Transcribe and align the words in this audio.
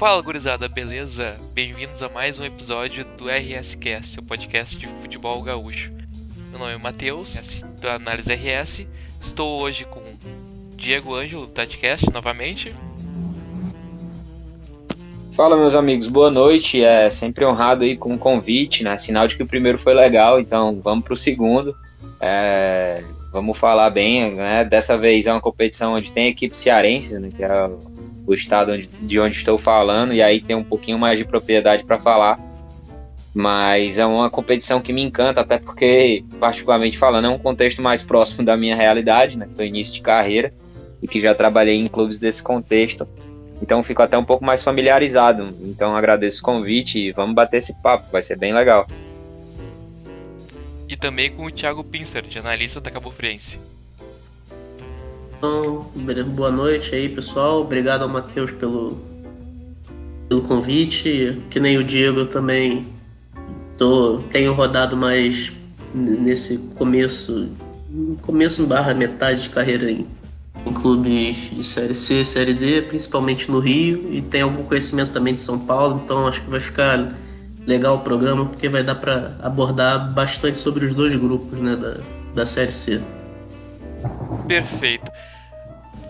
Fala 0.00 0.22
gurizada, 0.22 0.66
beleza? 0.66 1.36
Bem-vindos 1.52 2.02
a 2.02 2.08
mais 2.08 2.38
um 2.38 2.44
episódio 2.46 3.04
do 3.18 3.28
RSCast, 3.28 4.14
seu 4.14 4.22
podcast 4.22 4.74
de 4.74 4.88
futebol 5.02 5.42
gaúcho. 5.42 5.92
Meu 6.48 6.58
nome 6.58 6.72
é 6.72 6.78
Matheus, 6.78 7.62
da 7.82 7.96
Análise 7.96 8.32
RS. 8.32 8.86
Estou 9.22 9.60
hoje 9.60 9.84
com 9.84 10.00
Diego 10.74 11.14
Ângelo, 11.14 11.44
do 11.44 11.52
Tatcast, 11.52 12.10
novamente. 12.10 12.74
Fala 15.36 15.54
meus 15.54 15.74
amigos, 15.74 16.08
boa 16.08 16.30
noite. 16.30 16.82
É 16.82 17.10
sempre 17.10 17.44
honrado 17.44 17.84
aí 17.84 17.94
com 17.94 18.14
o 18.14 18.18
convite, 18.18 18.82
né? 18.82 18.96
Sinal 18.96 19.28
de 19.28 19.36
que 19.36 19.42
o 19.42 19.46
primeiro 19.46 19.76
foi 19.76 19.92
legal, 19.92 20.40
então 20.40 20.80
vamos 20.82 21.04
para 21.04 21.12
o 21.12 21.16
segundo. 21.16 21.76
É, 22.18 23.04
vamos 23.30 23.58
falar 23.58 23.90
bem, 23.90 24.34
né? 24.34 24.64
Dessa 24.64 24.96
vez 24.96 25.26
é 25.26 25.32
uma 25.32 25.42
competição 25.42 25.92
onde 25.92 26.10
tem 26.10 26.28
equipes 26.28 26.58
cearenses, 26.58 27.20
né? 27.20 27.30
Que 27.36 27.44
é 27.44 27.70
o 28.30 28.34
estado 28.34 28.72
onde, 28.72 28.88
de 29.02 29.18
onde 29.18 29.36
estou 29.36 29.58
falando, 29.58 30.14
e 30.14 30.22
aí 30.22 30.40
tem 30.40 30.54
um 30.54 30.62
pouquinho 30.62 30.96
mais 30.98 31.18
de 31.18 31.24
propriedade 31.24 31.82
para 31.82 31.98
falar. 31.98 32.38
Mas 33.34 33.98
é 33.98 34.06
uma 34.06 34.30
competição 34.30 34.80
que 34.80 34.92
me 34.92 35.02
encanta, 35.02 35.40
até 35.40 35.58
porque, 35.58 36.24
particularmente 36.38 36.96
falando, 36.96 37.24
é 37.24 37.28
um 37.28 37.38
contexto 37.38 37.82
mais 37.82 38.02
próximo 38.02 38.44
da 38.44 38.56
minha 38.56 38.76
realidade, 38.76 39.36
né? 39.36 39.46
Estou 39.50 39.64
início 39.64 39.94
de 39.94 40.00
carreira 40.00 40.52
e 41.02 41.08
que 41.08 41.18
já 41.18 41.34
trabalhei 41.34 41.76
em 41.76 41.88
clubes 41.88 42.20
desse 42.20 42.40
contexto. 42.42 43.06
Então 43.60 43.82
fico 43.82 44.00
até 44.00 44.16
um 44.16 44.24
pouco 44.24 44.44
mais 44.44 44.62
familiarizado. 44.62 45.52
Então 45.62 45.94
agradeço 45.96 46.40
o 46.40 46.44
convite 46.44 46.98
e 46.98 47.12
vamos 47.12 47.34
bater 47.34 47.58
esse 47.58 47.74
papo, 47.82 48.10
vai 48.12 48.22
ser 48.22 48.36
bem 48.36 48.54
legal. 48.54 48.86
E 50.88 50.96
também 50.96 51.30
com 51.30 51.46
o 51.46 51.50
Thiago 51.50 51.82
Pincer, 51.82 52.22
de 52.22 52.38
analista 52.38 52.80
da 52.80 52.90
Cabo 52.90 53.10
Friense. 53.10 53.58
Então, 55.40 55.86
boa 56.34 56.50
noite 56.50 56.94
aí, 56.94 57.08
pessoal. 57.08 57.62
Obrigado 57.62 58.02
ao 58.02 58.10
Matheus 58.10 58.52
pelo, 58.52 58.98
pelo 60.28 60.42
convite. 60.42 61.42
Que 61.48 61.58
nem 61.58 61.78
o 61.78 61.82
Diego 61.82 62.26
também 62.26 62.86
tô, 63.78 64.18
tenho 64.30 64.52
rodado 64.52 64.98
mais 64.98 65.50
nesse 65.94 66.58
começo, 66.76 67.48
começo 68.20 68.66
barra 68.66 68.92
metade 68.92 69.44
de 69.44 69.48
carreira 69.48 69.90
em, 69.90 70.06
em 70.66 70.74
clubes 70.74 71.50
de 71.50 71.64
Série 71.64 71.94
C, 71.94 72.22
Série 72.22 72.52
D, 72.52 72.82
principalmente 72.82 73.50
no 73.50 73.60
Rio, 73.60 74.12
e 74.12 74.20
tem 74.20 74.42
algum 74.42 74.62
conhecimento 74.62 75.12
também 75.12 75.32
de 75.32 75.40
São 75.40 75.58
Paulo, 75.58 76.02
então 76.04 76.26
acho 76.26 76.42
que 76.42 76.50
vai 76.50 76.60
ficar 76.60 77.14
legal 77.66 77.96
o 77.96 78.00
programa, 78.00 78.44
porque 78.44 78.68
vai 78.68 78.84
dar 78.84 78.96
para 78.96 79.34
abordar 79.42 80.12
bastante 80.12 80.60
sobre 80.60 80.84
os 80.84 80.92
dois 80.92 81.14
grupos 81.14 81.58
né, 81.58 81.74
da, 81.76 82.00
da 82.34 82.44
Série 82.44 82.72
C. 82.72 83.00
Perfeito 84.46 85.10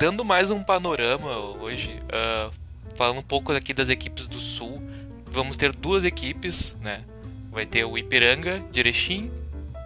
dando 0.00 0.24
mais 0.24 0.50
um 0.50 0.62
panorama 0.62 1.36
hoje, 1.60 2.00
uh, 2.06 2.50
falando 2.96 3.18
um 3.18 3.22
pouco 3.22 3.52
aqui 3.52 3.74
das 3.74 3.90
equipes 3.90 4.26
do 4.26 4.40
Sul, 4.40 4.82
vamos 5.26 5.58
ter 5.58 5.76
duas 5.76 6.04
equipes, 6.04 6.74
né? 6.80 7.04
Vai 7.52 7.66
ter 7.66 7.84
o 7.84 7.98
Ipiranga 7.98 8.64
de 8.72 8.80
Erechim 8.80 9.30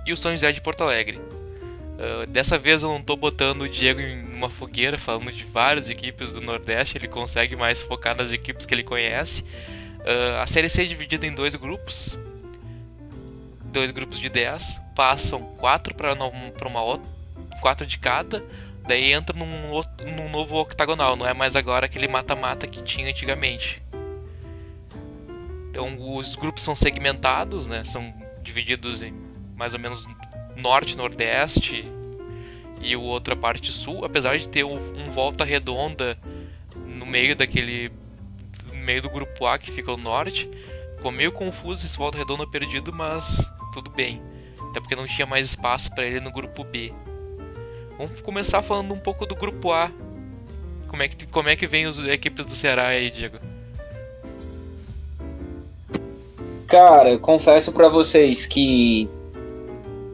e 0.06 0.12
o 0.12 0.16
São 0.16 0.30
José 0.30 0.52
de 0.52 0.60
Porto 0.60 0.84
Alegre. 0.84 1.18
Uh, 1.18 2.30
dessa 2.30 2.56
vez 2.56 2.84
eu 2.84 2.90
não 2.90 3.00
estou 3.00 3.16
botando 3.16 3.62
o 3.62 3.68
Diego 3.68 4.00
em 4.00 4.22
uma 4.32 4.48
fogueira 4.48 4.96
falando 4.96 5.32
de 5.32 5.44
várias 5.46 5.90
equipes 5.90 6.30
do 6.30 6.40
Nordeste, 6.40 6.96
ele 6.96 7.08
consegue 7.08 7.56
mais 7.56 7.82
focar 7.82 8.16
nas 8.16 8.30
equipes 8.30 8.64
que 8.64 8.72
ele 8.72 8.84
conhece. 8.84 9.42
Uh, 9.42 10.40
a 10.40 10.46
Série 10.46 10.68
C 10.68 10.82
é 10.82 10.86
dividida 10.86 11.26
em 11.26 11.34
dois 11.34 11.56
grupos, 11.56 12.16
dois 13.64 13.90
grupos 13.90 14.20
de 14.20 14.28
10, 14.28 14.78
passam 14.94 15.42
quatro 15.58 15.92
para 15.92 16.14
uma 16.14 16.82
outra, 16.84 17.10
quatro 17.60 17.84
de 17.84 17.98
cada. 17.98 18.44
Daí 18.86 19.12
entra 19.12 19.36
num, 19.36 19.82
num 20.14 20.28
novo 20.28 20.56
octagonal, 20.56 21.16
não 21.16 21.26
é 21.26 21.32
mais 21.32 21.56
agora 21.56 21.86
aquele 21.86 22.06
mata-mata 22.06 22.66
que 22.66 22.82
tinha 22.82 23.08
antigamente. 23.08 23.82
Então 25.70 26.16
os 26.16 26.36
grupos 26.36 26.62
são 26.62 26.76
segmentados, 26.76 27.66
né? 27.66 27.82
São 27.84 28.12
divididos 28.42 29.02
em 29.02 29.14
mais 29.56 29.72
ou 29.72 29.80
menos 29.80 30.06
norte, 30.54 30.96
nordeste 30.96 31.84
e 32.80 32.94
outra 32.94 33.34
parte 33.34 33.72
sul, 33.72 34.04
apesar 34.04 34.38
de 34.38 34.48
ter 34.48 34.64
um, 34.64 35.10
volta 35.10 35.44
redonda 35.44 36.18
no 36.76 37.06
meio 37.06 37.34
daquele 37.34 37.90
no 38.68 38.74
meio 38.76 39.00
do 39.00 39.08
grupo 39.08 39.46
A 39.46 39.58
que 39.58 39.72
fica 39.72 39.92
o 39.92 39.96
norte. 39.96 40.48
Ficou 40.96 41.10
meio 41.10 41.32
confuso 41.32 41.86
esse 41.86 41.96
volta 41.96 42.18
redonda 42.18 42.46
perdido, 42.46 42.92
mas 42.92 43.42
tudo 43.72 43.90
bem. 43.90 44.20
Até 44.70 44.80
porque 44.80 44.96
não 44.96 45.06
tinha 45.06 45.26
mais 45.26 45.48
espaço 45.48 45.90
para 45.94 46.04
ele 46.04 46.20
no 46.20 46.30
grupo 46.30 46.62
B. 46.64 46.92
Vamos 47.98 48.20
começar 48.20 48.62
falando 48.62 48.92
um 48.92 48.98
pouco 48.98 49.24
do 49.24 49.34
grupo 49.36 49.72
A. 49.72 49.90
Como 50.88 51.02
é 51.02 51.08
que, 51.08 51.26
como 51.26 51.48
é 51.48 51.56
que 51.56 51.66
vem 51.66 51.86
as 51.86 51.98
equipes 51.98 52.44
do 52.44 52.54
Ceará 52.54 52.88
aí, 52.88 53.10
Diego? 53.10 53.38
Cara, 56.66 57.16
confesso 57.18 57.72
para 57.72 57.88
vocês 57.88 58.46
que 58.46 59.08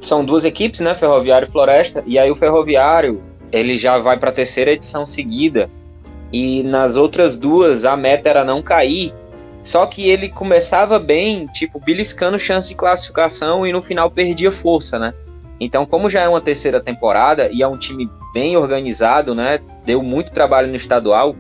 são 0.01 0.25
duas 0.25 0.45
equipes, 0.45 0.81
né, 0.81 0.95
Ferroviário 0.95 1.49
e 1.49 1.51
Floresta, 1.51 2.03
e 2.07 2.19
aí 2.19 2.31
o 2.31 2.37
Ferroviário, 2.37 3.23
ele 3.53 3.79
já 3.79 3.99
vai 3.99 4.19
para 4.19 4.31
a 4.31 4.33
terceira 4.33 4.73
edição 4.73 5.07
seguida, 5.07 5.71
e 6.33 6.63
nas 6.63 6.97
outras 6.97 7.39
duas 7.39 7.85
a 7.85 7.97
meta 7.97 8.29
era 8.29 8.45
não 8.45 8.63
cair, 8.63 9.13
só 9.63 9.87
que 9.87 10.09
ele 10.09 10.29
começava 10.29 10.99
bem, 10.99 11.47
tipo, 11.49 11.79
beliscando 11.79 12.39
chance 12.39 12.69
de 12.69 12.75
classificação 12.75 13.67
e 13.67 13.73
no 13.73 13.83
final 13.83 14.11
perdia 14.11 14.51
força, 14.51 14.99
né? 14.99 15.15
Então, 15.61 15.85
como 15.85 16.09
já 16.09 16.23
é 16.23 16.29
uma 16.29 16.41
terceira 16.41 16.81
temporada 16.81 17.51
e 17.53 17.63
é 17.63 17.69
um 17.69 17.77
time 17.77 18.11
bem 18.33 18.57
organizado, 18.57 19.35
né? 19.35 19.61
Deu 19.85 20.03
muito 20.03 20.33
trabalho 20.33 20.69
no 20.69 20.77
estadual. 20.77 21.37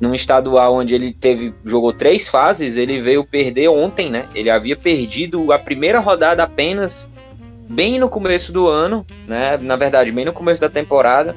Num 0.00 0.14
estadual 0.14 0.74
onde 0.74 0.94
ele 0.94 1.12
teve 1.12 1.52
jogou 1.64 1.92
três 1.92 2.28
fases, 2.28 2.76
ele 2.76 3.00
veio 3.00 3.24
perder 3.24 3.68
ontem, 3.68 4.08
né? 4.08 4.26
Ele 4.34 4.48
havia 4.48 4.76
perdido 4.76 5.52
a 5.52 5.58
primeira 5.58 5.98
rodada 5.98 6.42
apenas 6.42 7.10
bem 7.68 7.98
no 7.98 8.08
começo 8.08 8.52
do 8.52 8.66
ano, 8.68 9.04
né? 9.26 9.58
Na 9.60 9.76
verdade, 9.76 10.10
bem 10.12 10.24
no 10.24 10.32
começo 10.32 10.60
da 10.60 10.70
temporada. 10.70 11.36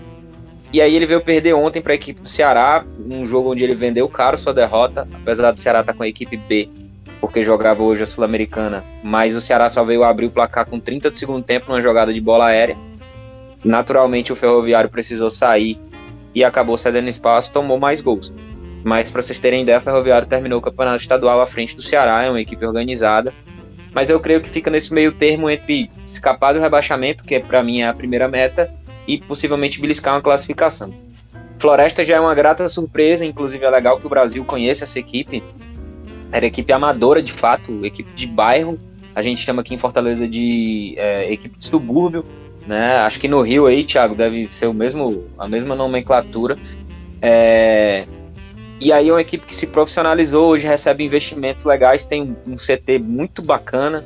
E 0.71 0.79
aí 0.79 0.95
ele 0.95 1.05
veio 1.05 1.19
perder 1.19 1.53
ontem 1.53 1.81
para 1.81 1.91
a 1.91 1.95
equipe 1.95 2.21
do 2.21 2.29
Ceará, 2.29 2.85
um 3.09 3.25
jogo 3.25 3.51
onde 3.51 3.63
ele 3.63 3.75
vendeu 3.75 4.07
caro 4.07 4.37
sua 4.37 4.53
derrota, 4.53 5.05
apesar 5.11 5.51
do 5.51 5.59
Ceará 5.59 5.81
estar 5.81 5.91
tá 5.91 5.97
com 5.97 6.03
a 6.03 6.07
equipe 6.07 6.37
B 6.37 6.69
porque 7.21 7.43
jogava 7.43 7.83
hoje 7.83 8.01
a 8.01 8.05
Sul-Americana, 8.07 8.83
mas 9.03 9.35
o 9.35 9.39
Ceará 9.39 9.69
só 9.69 9.83
veio 9.83 10.03
abrir 10.03 10.25
o 10.25 10.31
placar 10.31 10.67
com 10.67 10.79
30 10.79 11.11
de 11.11 11.17
segundo 11.19 11.43
tempo 11.43 11.67
numa 11.69 11.79
jogada 11.79 12.11
de 12.11 12.19
bola 12.19 12.47
aérea. 12.47 12.75
Naturalmente 13.63 14.33
o 14.33 14.35
Ferroviário 14.35 14.89
precisou 14.89 15.29
sair 15.29 15.79
e 16.33 16.43
acabou 16.43 16.77
cedendo 16.79 17.07
espaço, 17.07 17.53
tomou 17.53 17.79
mais 17.79 18.01
gols. 18.01 18.33
Mas 18.83 19.11
para 19.11 19.21
vocês 19.21 19.39
terem 19.39 19.61
ideia, 19.61 19.77
o 19.77 19.81
Ferroviário 19.81 20.27
terminou 20.27 20.57
o 20.57 20.61
campeonato 20.61 21.01
estadual 21.01 21.39
à 21.39 21.45
frente 21.45 21.75
do 21.75 21.83
Ceará, 21.83 22.23
é 22.23 22.29
uma 22.29 22.41
equipe 22.41 22.65
organizada. 22.65 23.31
Mas 23.93 24.09
eu 24.09 24.19
creio 24.19 24.41
que 24.41 24.49
fica 24.49 24.71
nesse 24.71 24.91
meio 24.91 25.11
termo 25.11 25.47
entre 25.47 25.91
escapar 26.07 26.53
do 26.53 26.59
rebaixamento, 26.59 27.23
que 27.23 27.39
para 27.39 27.61
mim 27.61 27.81
é 27.81 27.87
a 27.87 27.93
primeira 27.93 28.27
meta, 28.27 28.73
e 29.07 29.19
possivelmente 29.19 29.79
beliscar 29.79 30.15
uma 30.15 30.21
classificação. 30.21 30.93
Floresta 31.59 32.03
já 32.03 32.15
é 32.15 32.19
uma 32.19 32.33
grata 32.33 32.67
surpresa, 32.67 33.23
inclusive 33.23 33.63
é 33.63 33.69
legal 33.69 33.99
que 33.99 34.07
o 34.07 34.09
Brasil 34.09 34.43
conheça 34.43 34.83
essa 34.83 34.97
equipe, 34.97 35.43
era 36.31 36.45
equipe 36.45 36.71
amadora 36.71 37.21
de 37.21 37.33
fato, 37.33 37.85
equipe 37.85 38.09
de 38.15 38.25
bairro. 38.25 38.79
A 39.13 39.21
gente 39.21 39.41
chama 39.41 39.61
aqui 39.61 39.75
em 39.75 39.77
Fortaleza 39.77 40.27
de 40.27 40.95
é, 40.97 41.31
equipe 41.31 41.57
de 41.57 41.65
subúrbio, 41.65 42.25
né? 42.65 42.97
Acho 42.97 43.19
que 43.19 43.27
no 43.27 43.41
Rio 43.41 43.65
aí, 43.65 43.83
Thiago, 43.83 44.15
deve 44.15 44.47
ser 44.51 44.67
o 44.67 44.73
mesmo, 44.73 45.25
a 45.37 45.47
mesma 45.47 45.75
nomenclatura. 45.75 46.57
É, 47.21 48.07
e 48.79 48.91
aí 48.91 49.09
é 49.09 49.13
uma 49.13 49.21
equipe 49.21 49.45
que 49.45 49.55
se 49.55 49.67
profissionalizou, 49.67 50.47
hoje 50.47 50.67
recebe 50.67 51.03
investimentos 51.03 51.65
legais, 51.65 52.05
tem 52.05 52.23
um, 52.23 52.53
um 52.53 52.55
CT 52.55 52.99
muito 52.99 53.41
bacana. 53.41 54.03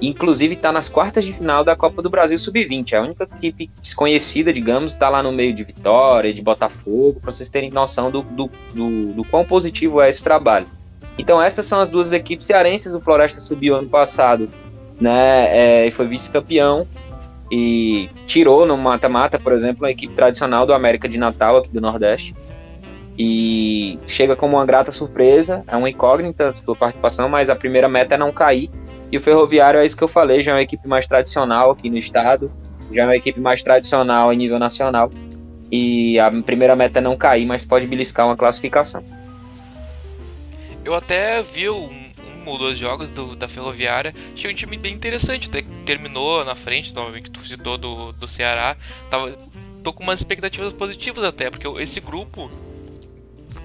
Inclusive 0.00 0.54
está 0.54 0.72
nas 0.72 0.88
quartas 0.88 1.24
de 1.24 1.32
final 1.32 1.64
da 1.64 1.74
Copa 1.74 2.02
do 2.02 2.10
Brasil 2.10 2.38
Sub-20. 2.38 2.92
É 2.92 2.96
a 2.96 3.02
única 3.02 3.24
equipe 3.24 3.70
desconhecida, 3.80 4.52
digamos, 4.52 4.92
está 4.92 5.08
lá 5.08 5.22
no 5.22 5.32
meio 5.32 5.54
de 5.54 5.64
Vitória, 5.64 6.32
de 6.32 6.42
Botafogo, 6.42 7.20
para 7.20 7.30
vocês 7.30 7.48
terem 7.48 7.70
noção 7.70 8.10
do, 8.10 8.22
do, 8.22 8.50
do, 8.74 9.12
do 9.12 9.24
quão 9.24 9.44
positivo 9.44 10.00
é 10.00 10.08
esse 10.08 10.22
trabalho. 10.22 10.66
Então 11.18 11.40
essas 11.40 11.66
são 11.66 11.80
as 11.80 11.88
duas 11.88 12.12
equipes 12.12 12.46
cearenses. 12.46 12.94
O 12.94 13.00
Floresta 13.00 13.40
subiu 13.40 13.76
ano 13.76 13.88
passado, 13.88 14.48
né? 15.00 15.86
É, 15.86 15.90
foi 15.90 16.06
vice-campeão 16.06 16.86
e 17.50 18.08
tirou 18.26 18.66
no 18.66 18.76
mata-mata, 18.76 19.38
por 19.38 19.52
exemplo, 19.52 19.86
a 19.86 19.90
equipe 19.90 20.14
tradicional 20.14 20.66
do 20.66 20.74
América 20.74 21.08
de 21.08 21.18
Natal 21.18 21.58
aqui 21.58 21.68
do 21.68 21.80
Nordeste. 21.80 22.34
E 23.16 23.98
chega 24.08 24.34
como 24.34 24.56
uma 24.56 24.66
grata 24.66 24.90
surpresa, 24.90 25.62
é 25.68 25.76
uma 25.76 25.88
incógnita 25.88 26.48
a 26.50 26.64
sua 26.64 26.74
participação, 26.74 27.28
mas 27.28 27.48
a 27.48 27.54
primeira 27.54 27.88
meta 27.88 28.16
é 28.16 28.18
não 28.18 28.32
cair. 28.32 28.70
E 29.12 29.16
o 29.16 29.20
Ferroviário 29.20 29.78
é 29.78 29.86
isso 29.86 29.96
que 29.96 30.02
eu 30.02 30.08
falei, 30.08 30.40
já 30.40 30.50
é 30.50 30.54
uma 30.56 30.62
equipe 30.62 30.88
mais 30.88 31.06
tradicional 31.06 31.70
aqui 31.70 31.88
no 31.88 31.96
estado, 31.96 32.50
já 32.90 33.02
é 33.02 33.04
uma 33.04 33.16
equipe 33.16 33.38
mais 33.38 33.62
tradicional 33.62 34.32
em 34.32 34.36
nível 34.36 34.58
nacional. 34.58 35.12
E 35.70 36.18
a 36.18 36.30
primeira 36.42 36.74
meta 36.74 36.98
é 36.98 37.02
não 37.02 37.16
cair, 37.16 37.46
mas 37.46 37.64
pode 37.64 37.86
beliscar 37.86 38.26
uma 38.26 38.36
classificação. 38.36 39.04
Eu 40.84 40.94
até 40.94 41.42
vi 41.42 41.68
um, 41.70 42.12
um 42.44 42.46
ou 42.46 42.58
dois 42.58 42.78
jogos 42.78 43.10
do, 43.10 43.34
da 43.34 43.48
Ferroviária. 43.48 44.14
Achei 44.34 44.50
um 44.50 44.54
time 44.54 44.76
bem 44.76 44.94
interessante. 44.94 45.48
Até 45.48 45.62
terminou 45.86 46.44
na 46.44 46.54
frente, 46.54 46.92
novamente, 46.92 47.24
que 47.24 47.30
tu 47.30 47.46
citou 47.46 47.78
do, 47.78 48.12
do 48.12 48.28
Ceará. 48.28 48.76
Tava, 49.10 49.32
tô 49.82 49.92
com 49.92 50.02
umas 50.02 50.20
expectativas 50.20 50.72
positivas 50.72 51.24
até, 51.24 51.50
porque 51.50 51.66
esse 51.82 52.00
grupo 52.00 52.50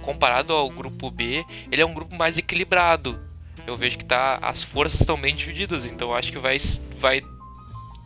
comparado 0.02 0.54
ao 0.54 0.70
grupo 0.70 1.12
B, 1.12 1.46
ele 1.72 1.82
é 1.82 1.86
um 1.86 1.94
grupo 1.94 2.16
mais 2.16 2.38
equilibrado. 2.38 3.20
Eu 3.68 3.78
vejo 3.78 3.98
que 3.98 4.06
tá, 4.06 4.40
as 4.42 4.64
forças 4.64 5.00
estão 5.00 5.20
bem 5.20 5.36
divididas, 5.36 5.86
então 5.86 6.16
acho 6.16 6.32
que 6.32 6.40
vai 6.40 6.58
vai 7.00 7.22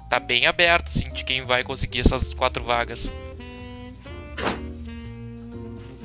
tá 0.10 0.20
bem 0.20 0.46
aberto 0.46 0.90
assim, 0.90 1.08
de 1.10 1.24
quem 1.24 1.44
vai 1.44 1.64
conseguir 1.64 2.02
essas 2.02 2.34
quatro 2.34 2.64
vagas. 2.64 3.12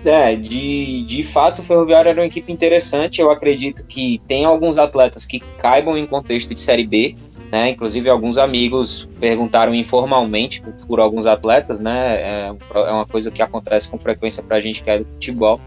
É, 0.04 0.36
de, 0.36 1.02
de 1.02 1.22
fato 1.22 1.60
o 1.60 1.62
Ferroviário 1.62 2.08
era 2.08 2.20
uma 2.20 2.26
equipe 2.26 2.52
interessante. 2.52 3.20
Eu 3.20 3.30
acredito 3.30 3.84
que 3.86 4.20
tem 4.28 4.44
alguns 4.44 4.78
atletas 4.78 5.26
que 5.26 5.40
caibam 5.58 5.96
em 5.98 6.06
contexto 6.06 6.54
de 6.54 6.60
Série 6.60 6.86
B, 6.86 7.16
né? 7.50 7.70
Inclusive 7.70 8.08
alguns 8.08 8.38
amigos 8.38 9.08
perguntaram 9.18 9.74
informalmente 9.74 10.60
por, 10.60 10.72
por 10.86 11.00
alguns 11.00 11.26
atletas, 11.26 11.80
né? 11.80 12.16
É, 12.16 12.54
é, 12.74 12.92
uma 12.92 13.06
coisa 13.06 13.30
que 13.30 13.42
acontece 13.42 13.88
com 13.88 13.98
frequência 13.98 14.42
para 14.42 14.56
a 14.56 14.60
gente 14.60 14.82
que 14.82 14.90
é 14.90 14.98
do 14.98 15.04
futebol. 15.04 15.60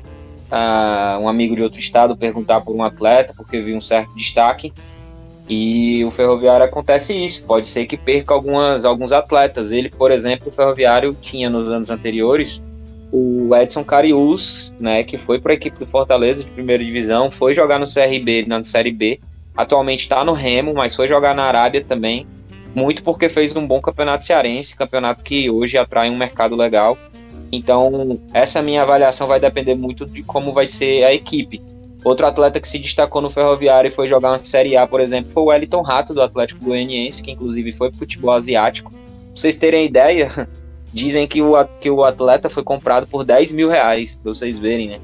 Uh, 0.51 1.18
um 1.22 1.30
amigo 1.30 1.56
de 1.56 1.63
outro 1.63 1.80
estado 1.80 2.16
perguntar 2.16 2.60
por 2.60 2.75
um 2.75 2.83
atleta 2.83 3.33
porque 3.36 3.62
viu 3.62 3.75
um 3.78 3.81
certo 3.81 4.13
destaque. 4.16 4.74
E 5.50 6.06
o 6.06 6.12
Ferroviário 6.12 6.66
acontece 6.66 7.13
isso. 7.13 7.44
Pode 7.44 7.68
ser 7.68 7.86
que 7.86 7.98
perca 7.98 8.33
algumas, 8.33 8.86
alguns 8.86 9.12
atletas. 9.12 9.72
Ele, 9.72 9.89
por 9.89 10.12
exemplo, 10.12 10.48
o 10.48 10.51
Ferroviário 10.51 11.18
tinha 11.19 11.50
nos 11.50 11.69
anos 11.69 11.89
anteriores 11.89 12.62
o 13.12 13.54
Edson 13.56 13.84
Carius, 13.84 14.74
né, 14.80 15.04
que 15.04 15.18
foi 15.18 15.40
para 15.40 15.52
a 15.52 15.56
equipe 15.56 15.78
do 15.78 15.86
Fortaleza 15.86 16.44
de 16.46 16.50
primeira 16.50 16.84
divisão, 16.84 17.30
foi 17.30 17.54
jogar 17.54 17.78
no 17.78 17.86
CRB, 17.86 18.46
na 18.48 18.63
Série 18.63 18.92
B. 18.92 19.19
Atualmente 19.56 20.02
está 20.02 20.24
no 20.24 20.34
Remo, 20.34 20.74
mas 20.74 20.96
foi 20.96 21.08
jogar 21.08 21.36
na 21.36 21.44
Arábia 21.44 21.84
também. 21.84 22.25
Muito 22.74 23.04
porque 23.04 23.28
fez 23.28 23.54
um 23.56 23.68
bom 23.68 23.81
campeonato 23.81 24.24
cearense, 24.24 24.78
campeonato 24.78 25.24
que 25.24 25.50
hoje 25.50 25.78
atrai 25.78 26.10
um 26.10 26.18
mercado 26.18 26.56
legal. 26.56 26.98
Então, 27.52 28.18
essa 28.34 28.62
minha 28.62 28.81
avaliação 28.81 29.28
vai 29.28 29.40
depender 29.40 29.75
muito 29.75 30.06
de 30.06 30.24
como 30.24 30.54
vai 30.54 30.66
ser 30.66 31.04
a 31.04 31.14
equipe. 31.14 31.62
Outro 32.04 32.25
atleta 32.25 32.62
que 32.62 32.68
se 32.68 32.80
destacou 32.80 33.22
no 33.22 33.30
Ferroviário 33.30 33.90
e 33.90 33.92
foi 33.92 34.07
jogar 34.07 34.31
na 34.31 34.38
Série 34.38 34.78
A, 34.78 34.88
por 34.88 35.02
exemplo, 35.02 35.31
foi 35.31 35.44
o 35.44 35.46
Wellington 35.48 35.81
Rato, 35.81 36.14
do 36.14 36.22
Atlético 36.22 36.64
Goianiense, 36.64 37.22
que 37.22 37.31
inclusive 37.31 37.74
foi 37.74 37.90
pro 37.90 38.00
futebol 38.00 38.31
asiático. 38.31 38.90
Pra 38.90 39.00
vocês 39.36 39.57
terem 39.57 39.86
ideia, 39.86 40.48
dizem 40.94 41.28
que 41.28 41.42
o, 41.42 41.54
que 41.80 41.90
o 41.90 42.04
atleta 42.04 42.50
foi 42.50 42.64
comprado 42.64 43.08
por 43.08 43.24
10 43.24 43.52
mil 43.52 43.70
reais, 43.70 44.16
pra 44.16 44.34
vocês 44.34 44.58
verem, 44.58 44.90
né? 44.90 45.00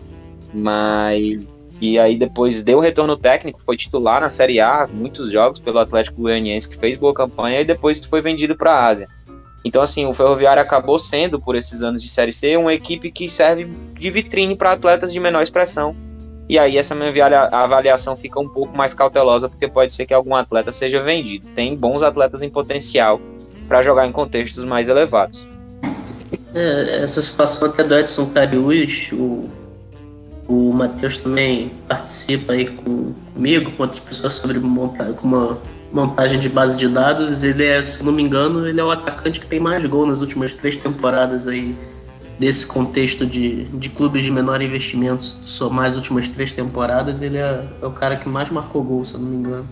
Mas. 0.53 1.45
E 1.79 1.99
aí 1.99 2.17
depois 2.17 2.63
deu 2.63 2.79
retorno 2.79 3.15
técnico, 3.15 3.61
foi 3.61 3.77
titular 3.77 4.19
na 4.19 4.29
Série 4.29 4.59
A, 4.59 4.87
muitos 4.91 5.31
jogos 5.31 5.59
pelo 5.59 5.77
Atlético 5.77 6.23
Goianiense, 6.23 6.67
que 6.67 6.75
fez 6.75 6.95
boa 6.95 7.13
campanha, 7.13 7.61
e 7.61 7.65
depois 7.65 8.03
foi 8.03 8.19
vendido 8.19 8.55
para 8.55 8.71
a 8.71 8.87
Ásia. 8.87 9.07
Então, 9.63 9.83
assim, 9.83 10.05
o 10.07 10.13
Ferroviário 10.13 10.61
acabou 10.61 10.97
sendo, 10.97 11.39
por 11.39 11.55
esses 11.55 11.83
anos 11.83 12.01
de 12.01 12.09
Série 12.09 12.33
C, 12.33 12.57
uma 12.57 12.73
equipe 12.73 13.11
que 13.11 13.29
serve 13.29 13.65
de 13.65 14.09
vitrine 14.09 14.55
para 14.55 14.71
atletas 14.71 15.13
de 15.13 15.19
menor 15.19 15.43
expressão 15.43 15.95
e 16.49 16.57
aí 16.57 16.77
essa 16.77 16.95
minha 16.95 17.11
avaliação 17.51 18.15
fica 18.15 18.39
um 18.39 18.47
pouco 18.47 18.75
mais 18.75 18.93
cautelosa, 18.93 19.49
porque 19.49 19.67
pode 19.67 19.91
ser 19.91 20.05
que 20.05 20.13
algum 20.13 20.33
atleta 20.33 20.71
seja 20.71 21.01
vendido. 21.01 21.45
Tem 21.53 21.75
bons 21.75 22.01
atletas 22.01 22.41
em 22.41 22.49
potencial 22.49 23.19
para 23.67 23.81
jogar 23.81 24.07
em 24.07 24.13
contextos 24.13 24.63
mais 24.63 24.87
elevados. 24.87 25.45
É, 26.53 27.03
essa 27.03 27.21
situação 27.21 27.67
até 27.67 27.83
do 27.83 27.97
Edson 27.97 28.25
Cariús, 28.27 29.09
o, 29.13 29.49
o 30.47 30.73
Matheus 30.73 31.17
também 31.17 31.71
participa 31.87 32.53
aí 32.53 32.67
com, 32.67 33.13
comigo, 33.33 33.71
com 33.71 33.83
outras 33.83 33.99
pessoas 33.99 34.33
sobre 34.35 34.59
montar, 34.59 35.13
com 35.13 35.27
uma 35.27 35.57
montagem 35.91 36.39
de 36.39 36.49
base 36.49 36.77
de 36.77 36.87
dados. 36.87 37.43
Ele 37.43 37.65
é, 37.65 37.83
se 37.83 38.03
não 38.03 38.11
me 38.11 38.23
engano, 38.23 38.67
ele 38.67 38.79
é 38.79 38.83
o 38.83 38.91
atacante 38.91 39.39
que 39.39 39.47
tem 39.47 39.59
mais 39.59 39.85
gol 39.85 40.05
nas 40.05 40.21
últimas 40.21 40.53
três 40.53 40.75
temporadas 40.75 41.47
aí 41.47 41.75
desse 42.39 42.65
contexto 42.65 43.25
de, 43.25 43.63
de 43.65 43.89
clubes 43.89 44.23
de 44.23 44.31
menor 44.31 44.61
investimento, 44.61 45.23
somar 45.23 45.85
as 45.85 45.95
últimas 45.95 46.29
três 46.29 46.53
temporadas, 46.53 47.21
ele 47.21 47.37
é, 47.37 47.67
é, 47.81 47.85
o 47.85 47.91
cara 47.91 48.15
que 48.15 48.29
mais 48.29 48.49
marcou 48.49 48.83
gol, 48.83 49.03
se 49.03 49.15
eu 49.15 49.19
não 49.19 49.27
me 49.27 49.37
engano. 49.37 49.67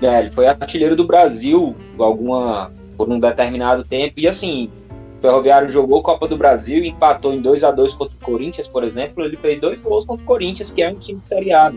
É, 0.00 0.20
ele 0.20 0.30
foi 0.30 0.46
artilheiro 0.46 0.96
do 0.96 1.04
Brasil 1.04 1.76
alguma, 1.98 2.70
por 2.96 3.10
um 3.10 3.20
determinado 3.20 3.84
tempo. 3.84 4.14
E 4.16 4.28
assim, 4.28 4.70
o 5.18 5.20
Ferroviário 5.20 5.68
jogou 5.68 6.02
Copa 6.02 6.26
do 6.26 6.36
Brasil 6.36 6.84
e 6.84 6.88
empatou 6.88 7.34
em 7.34 7.40
2 7.40 7.64
a 7.64 7.70
2 7.70 7.94
contra 7.94 8.16
o 8.16 8.24
Corinthians, 8.24 8.68
por 8.68 8.84
exemplo. 8.84 9.24
Ele 9.24 9.36
fez 9.36 9.60
dois 9.60 9.80
gols 9.80 10.04
contra 10.04 10.22
o 10.22 10.26
Corinthians, 10.26 10.70
que 10.70 10.82
é 10.82 10.90
um 10.90 10.94
time 10.94 11.20
de 11.20 11.28
Série 11.28 11.52
A. 11.52 11.72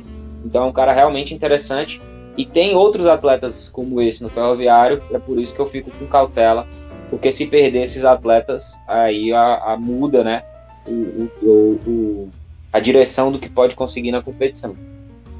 Então 0.46 0.64
é 0.64 0.68
um 0.68 0.72
cara 0.72 0.94
realmente 0.94 1.34
interessante. 1.34 2.02
E 2.38 2.46
tem 2.46 2.76
outros 2.76 3.06
atletas 3.06 3.70
como 3.70 4.02
esse 4.02 4.24
no 4.24 4.30
Ferroviário, 4.30 5.04
é 5.12 5.20
por 5.20 5.40
isso 5.40 5.54
que 5.54 5.60
eu 5.60 5.68
fico 5.68 5.92
com 5.92 6.08
cautela 6.08 6.66
porque 7.12 7.30
se 7.30 7.46
perder 7.46 7.82
esses 7.82 8.06
atletas, 8.06 8.80
aí 8.88 9.34
a, 9.34 9.74
a 9.74 9.78
muda, 9.78 10.24
né? 10.24 10.44
O, 10.88 11.30
o, 11.44 11.80
o, 11.86 12.30
a 12.72 12.80
direção 12.80 13.30
do 13.30 13.38
que 13.38 13.50
pode 13.50 13.76
conseguir 13.76 14.12
na 14.12 14.22
competição. 14.22 14.76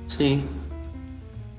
Sim. 0.06 0.44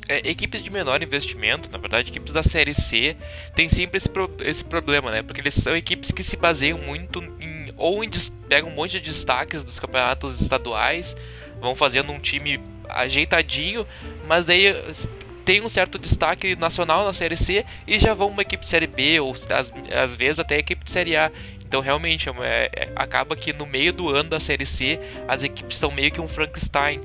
É, 0.08 0.28
equipes 0.28 0.62
de 0.62 0.70
menor 0.70 1.02
investimento, 1.02 1.70
na 1.70 1.78
verdade, 1.78 2.10
equipes 2.10 2.32
da 2.32 2.42
Série 2.42 2.74
C, 2.74 3.16
tem 3.54 3.68
sempre 3.68 3.98
esse, 3.98 4.08
pro, 4.08 4.30
esse 4.40 4.64
problema, 4.64 5.10
né? 5.10 5.22
Porque 5.22 5.40
eles 5.40 5.54
são 5.54 5.76
equipes 5.76 6.10
que 6.10 6.22
se 6.22 6.36
baseiam 6.36 6.78
muito 6.78 7.22
em. 7.40 7.72
ou 7.76 8.02
em, 8.02 8.10
pegam 8.48 8.70
um 8.70 8.74
monte 8.74 8.92
de 8.92 9.00
destaques 9.00 9.62
dos 9.62 9.78
campeonatos 9.78 10.40
estaduais, 10.40 11.16
vão 11.60 11.76
fazendo 11.76 12.12
um 12.12 12.18
time 12.18 12.60
ajeitadinho, 12.88 13.86
mas 14.26 14.44
daí 14.44 14.74
tem 15.44 15.60
um 15.60 15.68
certo 15.68 15.98
destaque 15.98 16.56
nacional 16.56 17.04
na 17.04 17.12
Série 17.12 17.36
C 17.36 17.64
e 17.86 17.98
já 17.98 18.14
vão 18.14 18.28
uma 18.28 18.42
equipe 18.42 18.62
de 18.62 18.68
Série 18.68 18.86
B 18.86 19.20
ou 19.20 19.34
às, 19.50 19.72
às 19.92 20.14
vezes 20.14 20.38
até 20.38 20.58
equipe 20.58 20.84
de 20.84 20.92
Série 20.92 21.16
A. 21.16 21.30
Então 21.60 21.80
realmente 21.80 22.28
é, 22.28 22.70
é, 22.72 22.88
acaba 22.94 23.34
que 23.34 23.52
no 23.52 23.66
meio 23.66 23.92
do 23.92 24.08
ano 24.08 24.30
da 24.30 24.40
Série 24.40 24.66
C 24.66 24.98
as 25.26 25.42
equipes 25.42 25.76
são 25.78 25.90
meio 25.90 26.10
que 26.10 26.20
um 26.20 26.28
Frankenstein. 26.28 27.00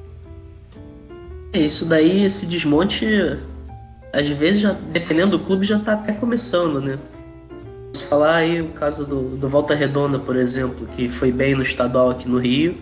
É, 1.54 1.60
isso 1.60 1.86
daí, 1.86 2.26
esse 2.26 2.46
desmonte, 2.46 3.06
às 4.14 4.30
vezes, 4.30 4.62
já, 4.62 4.74
dependendo 4.92 5.38
do 5.38 5.44
clube, 5.44 5.66
já 5.66 5.78
está 5.78 5.94
até 5.94 6.12
começando, 6.12 6.82
né? 6.82 6.98
Falar 8.10 8.36
aí 8.36 8.62
o 8.62 8.70
caso 8.70 9.06
do, 9.06 9.36
do 9.38 9.50
Volta 9.50 9.74
Redonda, 9.74 10.20
por 10.20 10.36
exemplo, 10.36 10.88
que 10.96 11.10
foi 11.10 11.32
bem 11.32 11.56
no 11.56 11.64
estadual 11.64 12.12
aqui 12.12 12.28
no 12.28 12.38
Rio, 12.38 12.78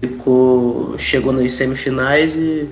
ficou, 0.00 0.96
chegou 0.98 1.32
nas 1.32 1.52
semifinais 1.52 2.36
e 2.36 2.68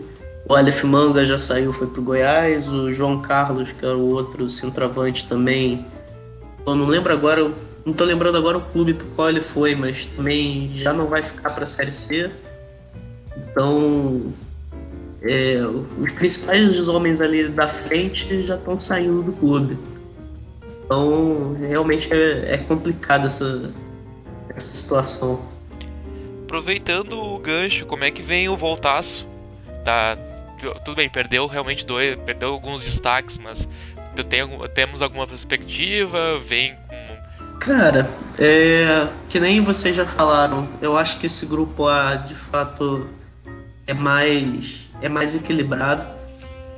o 0.49 0.55
Aleph 0.55 0.82
Manga 0.85 1.26
já 1.26 1.38
saiu, 1.38 1.75
foi 1.75 1.87
pro 1.87 2.00
Goiás. 2.00 2.70
O 2.70 2.93
João 2.93 3.20
Carlos, 3.20 3.70
que 3.70 3.85
era 3.85 3.97
o 3.97 4.09
outro 4.09 4.49
centroavante 4.49 5.29
também. 5.29 5.85
Eu 6.67 6.75
não 6.75 6.87
lembro 6.87 7.12
agora, 7.12 7.50
não 7.85 7.93
tô 7.93 8.05
lembrando 8.05 8.38
agora 8.38 8.56
o 8.56 8.62
clube 8.62 8.94
pro 8.94 9.06
qual 9.08 9.29
ele 9.29 9.43
foi, 9.43 9.75
mas 9.75 10.06
também 10.06 10.70
já 10.72 10.93
não 10.93 11.06
vai 11.06 11.22
ficar 11.22 11.51
pra 11.51 11.67
Série 11.67 11.93
C. 11.93 12.31
Então, 13.37 14.32
é, 15.22 15.60
os 15.98 16.13
principais 16.13 16.89
homens 16.89 17.20
ali 17.20 17.48
da 17.48 17.69
frente 17.69 18.43
já 18.43 18.56
estão 18.56 18.79
saindo 18.79 19.22
do 19.22 19.32
clube. 19.32 19.79
Então, 20.84 21.56
realmente 21.60 22.13
é, 22.13 22.55
é 22.55 22.58
complicado 22.58 23.27
essa, 23.27 23.70
essa 24.48 24.69
situação. 24.69 25.41
Aproveitando 26.44 27.13
o 27.19 27.39
gancho, 27.39 27.84
como 27.84 28.05
é 28.05 28.10
que 28.10 28.22
vem 28.22 28.48
o 28.48 28.56
Voltaço? 28.56 29.27
Tá, 29.84 30.17
tudo 30.84 30.96
bem, 30.96 31.08
perdeu 31.08 31.46
realmente 31.46 31.84
dois, 31.84 32.17
perdeu 32.25 32.51
alguns 32.51 32.82
destaques, 32.82 33.37
mas 33.37 33.69
tem, 34.29 34.43
temos 34.75 35.03
alguma 35.03 35.27
perspectiva? 35.27 36.39
Vem 36.41 36.75
com. 36.89 37.58
Cara, 37.58 38.08
é, 38.39 39.08
que 39.29 39.39
nem 39.39 39.60
vocês 39.60 39.94
já 39.94 40.06
falaram, 40.06 40.69
eu 40.81 40.96
acho 40.96 41.19
que 41.19 41.27
esse 41.27 41.44
grupo 41.44 41.87
A 41.87 42.15
de 42.15 42.34
fato 42.34 43.08
é 43.87 43.93
mais, 43.93 44.87
é 45.00 45.08
mais 45.08 45.34
equilibrado. 45.34 46.06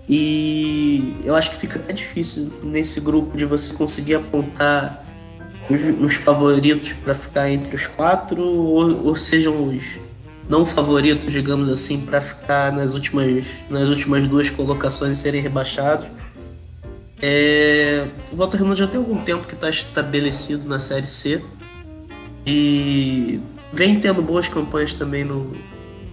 E 0.09 1.15
eu 1.25 1.37
acho 1.37 1.51
que 1.51 1.57
fica 1.57 1.79
até 1.79 1.93
difícil 1.93 2.53
nesse 2.63 3.01
grupo 3.01 3.37
de 3.37 3.45
você 3.45 3.73
conseguir 3.75 4.17
apontar 4.17 5.05
os, 5.69 5.81
os 6.05 6.15
favoritos 6.15 6.93
para 6.93 7.15
ficar 7.15 7.51
entre 7.51 7.77
os 7.77 7.87
quatro, 7.87 8.43
ou, 8.43 9.07
ou 9.07 9.17
sejam 9.17 9.69
os 9.69 9.85
não 10.49 10.67
favoritos, 10.67 11.33
digamos 11.33 11.69
assim, 11.69 12.01
para 12.01 12.21
ficar 12.21 12.73
nas 12.73 12.93
últimas, 12.93 13.47
nas 13.71 13.89
últimas 13.89 14.27
duas 14.27 14.51
colocações 14.51 15.17
e 15.17 15.21
serem 15.21 15.41
rebaixados. 15.41 16.09
É, 17.23 18.07
o 18.33 18.37
Volta 18.37 18.57
Redonda 18.57 18.75
já 18.75 18.89
tem 18.89 18.99
algum 18.99 19.23
tempo 19.23 19.47
que 19.47 19.55
está 19.55 19.71
estabelecido 19.71 20.69
na 20.69 20.81
Série 20.81 21.07
C 21.07 21.41
e 22.45 23.39
vem 23.73 24.01
tendo 24.01 24.23
boas 24.23 24.49
campanhas 24.49 24.93
também 24.93 25.23
no, 25.23 25.55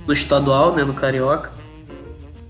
no 0.05 0.13
estadual, 0.13 0.75
né, 0.75 0.83
no 0.83 0.93
Carioca. 0.93 1.56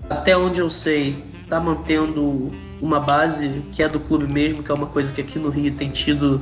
Até 0.08 0.36
onde 0.36 0.60
eu 0.60 0.70
sei, 0.70 1.22
está 1.42 1.60
mantendo 1.60 2.52
uma 2.80 3.00
base 3.00 3.62
que 3.72 3.82
é 3.82 3.88
do 3.88 4.00
clube 4.00 4.26
mesmo, 4.26 4.62
que 4.62 4.70
é 4.70 4.74
uma 4.74 4.86
coisa 4.86 5.12
que 5.12 5.20
aqui 5.20 5.38
no 5.38 5.50
Rio 5.50 5.72
tem 5.72 5.90
tido 5.90 6.40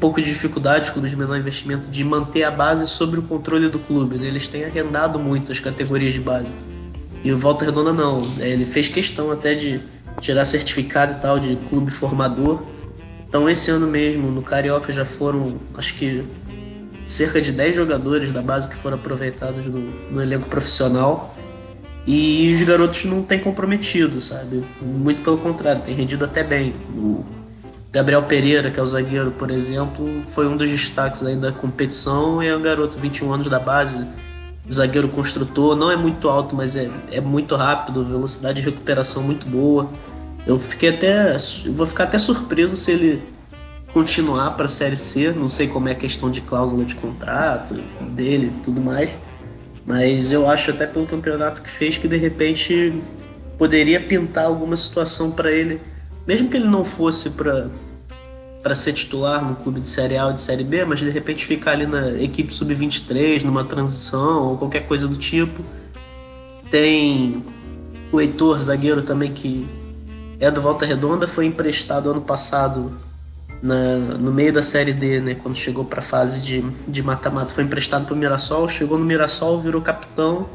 pouco 0.00 0.20
de 0.20 0.28
dificuldade 0.28 0.90
com 0.92 1.00
os 1.00 1.14
menor 1.14 1.38
investimento 1.38 1.88
de 1.88 2.02
manter 2.02 2.42
a 2.42 2.50
base 2.50 2.88
sobre 2.88 3.20
o 3.20 3.22
controle 3.22 3.68
do 3.68 3.78
clube. 3.78 4.16
Né? 4.16 4.26
Eles 4.26 4.48
têm 4.48 4.64
arrendado 4.64 5.18
muito 5.18 5.52
as 5.52 5.60
categorias 5.60 6.14
de 6.14 6.20
base. 6.20 6.56
E 7.22 7.30
o 7.30 7.38
Volta 7.38 7.66
Redonda 7.66 7.92
não. 7.92 8.22
Né? 8.22 8.48
Ele 8.48 8.64
fez 8.64 8.88
questão 8.88 9.30
até 9.30 9.54
de 9.54 9.80
tirar 10.20 10.44
certificado 10.46 11.12
e 11.12 11.16
tal 11.16 11.38
de 11.38 11.56
clube 11.68 11.90
formador. 11.90 12.62
Então 13.28 13.48
esse 13.48 13.70
ano 13.70 13.86
mesmo 13.86 14.30
no 14.30 14.42
Carioca 14.42 14.90
já 14.90 15.04
foram, 15.04 15.58
acho 15.76 15.94
que 15.94 16.24
cerca 17.06 17.40
de 17.40 17.52
10 17.52 17.76
jogadores 17.76 18.32
da 18.32 18.40
base 18.40 18.68
que 18.68 18.76
foram 18.76 18.96
aproveitados 18.96 19.64
no, 19.66 19.80
no 20.10 20.22
elenco 20.22 20.48
profissional. 20.48 21.36
E 22.12 22.52
os 22.56 22.62
garotos 22.62 23.04
não 23.04 23.22
têm 23.22 23.38
comprometido, 23.38 24.20
sabe? 24.20 24.64
Muito 24.82 25.22
pelo 25.22 25.38
contrário, 25.38 25.80
tem 25.80 25.94
rendido 25.94 26.24
até 26.24 26.42
bem. 26.42 26.74
O 26.92 27.24
Gabriel 27.92 28.24
Pereira, 28.24 28.68
que 28.68 28.80
é 28.80 28.82
o 28.82 28.86
zagueiro, 28.86 29.30
por 29.30 29.48
exemplo, 29.48 30.20
foi 30.34 30.48
um 30.48 30.56
dos 30.56 30.68
destaques 30.68 31.24
aí 31.24 31.36
da 31.36 31.52
competição 31.52 32.42
e 32.42 32.48
é 32.48 32.56
um 32.56 32.60
garoto 32.60 32.98
21 32.98 33.32
anos 33.32 33.46
da 33.46 33.60
base, 33.60 34.04
zagueiro 34.68 35.06
construtor, 35.06 35.76
não 35.76 35.88
é 35.88 35.94
muito 35.94 36.28
alto, 36.28 36.56
mas 36.56 36.74
é, 36.74 36.90
é 37.12 37.20
muito 37.20 37.54
rápido, 37.54 38.04
velocidade 38.04 38.60
de 38.60 38.66
recuperação 38.66 39.22
muito 39.22 39.46
boa. 39.46 39.88
Eu 40.44 40.58
fiquei 40.58 40.88
até. 40.88 41.36
Eu 41.64 41.72
vou 41.74 41.86
ficar 41.86 42.04
até 42.04 42.18
surpreso 42.18 42.76
se 42.76 42.90
ele 42.90 43.22
continuar 43.92 44.50
para 44.56 44.64
a 44.64 44.68
Série 44.68 44.96
C. 44.96 45.30
Não 45.30 45.48
sei 45.48 45.68
como 45.68 45.88
é 45.88 45.92
a 45.92 45.94
questão 45.94 46.28
de 46.28 46.40
cláusula 46.40 46.84
de 46.84 46.96
contrato 46.96 47.74
dele 48.00 48.52
tudo 48.64 48.80
mais. 48.80 49.10
Mas 49.90 50.30
eu 50.30 50.48
acho 50.48 50.70
até 50.70 50.86
pelo 50.86 51.04
campeonato 51.04 51.60
que 51.60 51.68
fez 51.68 51.98
que 51.98 52.06
de 52.06 52.16
repente 52.16 53.02
poderia 53.58 53.98
pintar 54.00 54.44
alguma 54.44 54.76
situação 54.76 55.32
para 55.32 55.50
ele, 55.50 55.80
mesmo 56.24 56.48
que 56.48 56.56
ele 56.56 56.68
não 56.68 56.84
fosse 56.84 57.30
para 57.30 57.68
para 58.62 58.74
ser 58.74 58.92
titular 58.92 59.42
no 59.42 59.56
clube 59.56 59.80
de 59.80 59.88
Série 59.88 60.18
A 60.18 60.26
ou 60.26 60.32
de 60.34 60.40
Série 60.40 60.62
B, 60.62 60.84
mas 60.84 61.00
de 61.00 61.08
repente 61.08 61.46
ficar 61.46 61.72
ali 61.72 61.86
na 61.86 62.10
equipe 62.22 62.52
sub-23, 62.52 63.42
numa 63.42 63.64
transição 63.64 64.48
ou 64.48 64.58
qualquer 64.58 64.86
coisa 64.86 65.08
do 65.08 65.16
tipo. 65.16 65.62
Tem 66.70 67.42
o 68.12 68.20
Heitor, 68.20 68.60
zagueiro 68.60 69.00
também, 69.00 69.32
que 69.32 69.66
é 70.38 70.50
do 70.50 70.60
Volta 70.60 70.84
Redonda, 70.84 71.26
foi 71.26 71.46
emprestado 71.46 72.10
ano 72.10 72.20
passado 72.20 72.92
na, 73.62 73.96
no 73.96 74.32
meio 74.32 74.52
da 74.52 74.62
Série 74.62 74.92
D, 74.92 75.20
né, 75.20 75.34
quando 75.34 75.56
chegou 75.56 75.84
para 75.84 76.00
a 76.00 76.02
fase 76.02 76.62
de 76.86 77.02
mata-mata. 77.02 77.52
Foi 77.52 77.64
emprestado 77.64 78.06
para 78.06 78.14
o 78.14 78.16
Mirassol, 78.16 78.68
chegou 78.68 78.98
no 78.98 79.04
Mirassol, 79.04 79.60
virou 79.60 79.80
capitão 79.80 80.48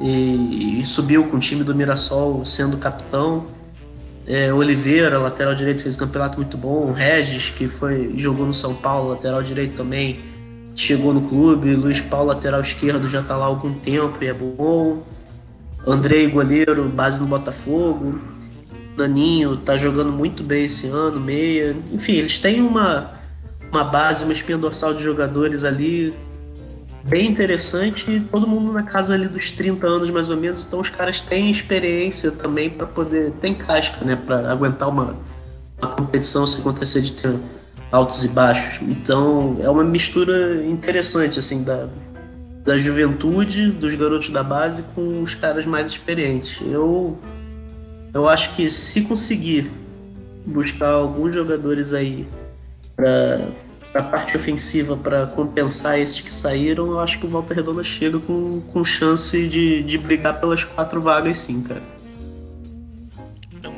e, 0.00 0.80
e 0.80 0.84
subiu 0.84 1.24
com 1.24 1.36
o 1.36 1.40
time 1.40 1.62
do 1.62 1.74
Mirassol 1.74 2.44
sendo 2.44 2.76
capitão. 2.78 3.46
É, 4.26 4.52
Oliveira, 4.52 5.18
lateral 5.18 5.54
direito, 5.54 5.82
fez 5.82 5.96
um 5.96 5.98
campeonato 5.98 6.38
muito 6.38 6.56
bom. 6.56 6.92
Regis, 6.92 7.50
que 7.50 7.68
foi 7.68 8.12
jogou 8.16 8.46
no 8.46 8.54
São 8.54 8.74
Paulo, 8.74 9.10
lateral 9.10 9.42
direito 9.42 9.76
também, 9.76 10.18
chegou 10.74 11.12
no 11.12 11.28
clube. 11.28 11.74
Luiz 11.74 12.00
Paulo, 12.00 12.28
lateral 12.28 12.60
esquerdo, 12.62 13.06
já 13.08 13.20
está 13.20 13.36
lá 13.36 13.44
há 13.44 13.48
algum 13.48 13.74
tempo 13.74 14.16
e 14.22 14.26
é 14.26 14.32
bom. 14.32 15.02
Andrei, 15.86 16.26
goleiro, 16.28 16.88
base 16.88 17.20
no 17.20 17.26
Botafogo. 17.26 18.18
Daninho 18.96 19.56
tá 19.56 19.76
jogando 19.76 20.12
muito 20.12 20.42
bem 20.42 20.64
esse 20.64 20.86
ano, 20.86 21.20
meia. 21.20 21.76
Enfim, 21.92 22.12
eles 22.12 22.38
têm 22.38 22.60
uma, 22.60 23.10
uma 23.70 23.84
base, 23.84 24.24
uma 24.24 24.32
espinha 24.32 24.58
dorsal 24.58 24.94
de 24.94 25.02
jogadores 25.02 25.64
ali 25.64 26.14
bem 27.04 27.26
interessante. 27.26 28.22
Todo 28.30 28.46
mundo 28.46 28.72
na 28.72 28.82
casa 28.82 29.14
ali 29.14 29.28
dos 29.28 29.52
30 29.52 29.86
anos 29.86 30.10
mais 30.10 30.30
ou 30.30 30.36
menos. 30.36 30.64
Então 30.66 30.80
os 30.80 30.88
caras 30.88 31.20
têm 31.20 31.50
experiência 31.50 32.30
também 32.30 32.70
para 32.70 32.86
poder. 32.86 33.32
Tem 33.40 33.54
casca, 33.54 34.04
né? 34.04 34.16
Para 34.16 34.50
aguentar 34.50 34.88
uma, 34.88 35.16
uma 35.80 35.90
competição 35.90 36.46
se 36.46 36.60
acontecer 36.60 37.00
de 37.02 37.12
ter 37.12 37.34
altos 37.90 38.24
e 38.24 38.28
baixos. 38.28 38.80
Então 38.82 39.58
é 39.60 39.68
uma 39.68 39.84
mistura 39.84 40.64
interessante, 40.64 41.38
assim, 41.38 41.62
da, 41.62 41.88
da 42.64 42.78
juventude, 42.78 43.70
dos 43.70 43.94
garotos 43.94 44.30
da 44.30 44.42
base 44.42 44.84
com 44.94 45.22
os 45.22 45.34
caras 45.34 45.66
mais 45.66 45.88
experientes. 45.90 46.58
Eu 46.66 47.18
eu 48.14 48.28
acho 48.28 48.54
que 48.54 48.70
se 48.70 49.02
conseguir 49.02 49.70
buscar 50.46 50.90
alguns 50.90 51.34
jogadores 51.34 51.92
aí 51.92 52.24
para 52.94 53.48
a 53.94 54.02
parte 54.02 54.36
ofensiva 54.36 54.96
para 54.96 55.26
compensar 55.26 55.98
esses 55.98 56.20
que 56.20 56.32
saíram, 56.32 56.92
eu 56.92 57.00
acho 57.00 57.18
que 57.18 57.26
o 57.26 57.28
Volta 57.28 57.52
Redonda 57.52 57.82
chega 57.82 58.20
com, 58.20 58.60
com 58.60 58.84
chance 58.84 59.48
de, 59.48 59.82
de 59.82 59.98
brigar 59.98 60.38
pelas 60.38 60.62
quatro 60.62 61.00
vagas 61.00 61.38
sim, 61.38 61.60
cara. 61.62 61.82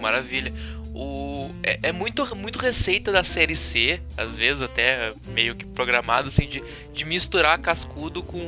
Maravilha. 0.00 0.52
O, 0.94 1.50
é, 1.62 1.78
é, 1.84 1.92
muito, 1.92 2.36
muito 2.36 2.58
receita 2.58 3.10
da 3.10 3.24
série 3.24 3.56
C, 3.56 4.00
às 4.16 4.36
vezes 4.36 4.62
até 4.62 5.12
meio 5.28 5.54
que 5.54 5.64
programado 5.66 6.28
assim, 6.28 6.46
de, 6.46 6.62
de 6.94 7.04
misturar 7.04 7.58
cascudo 7.58 8.22
com, 8.22 8.40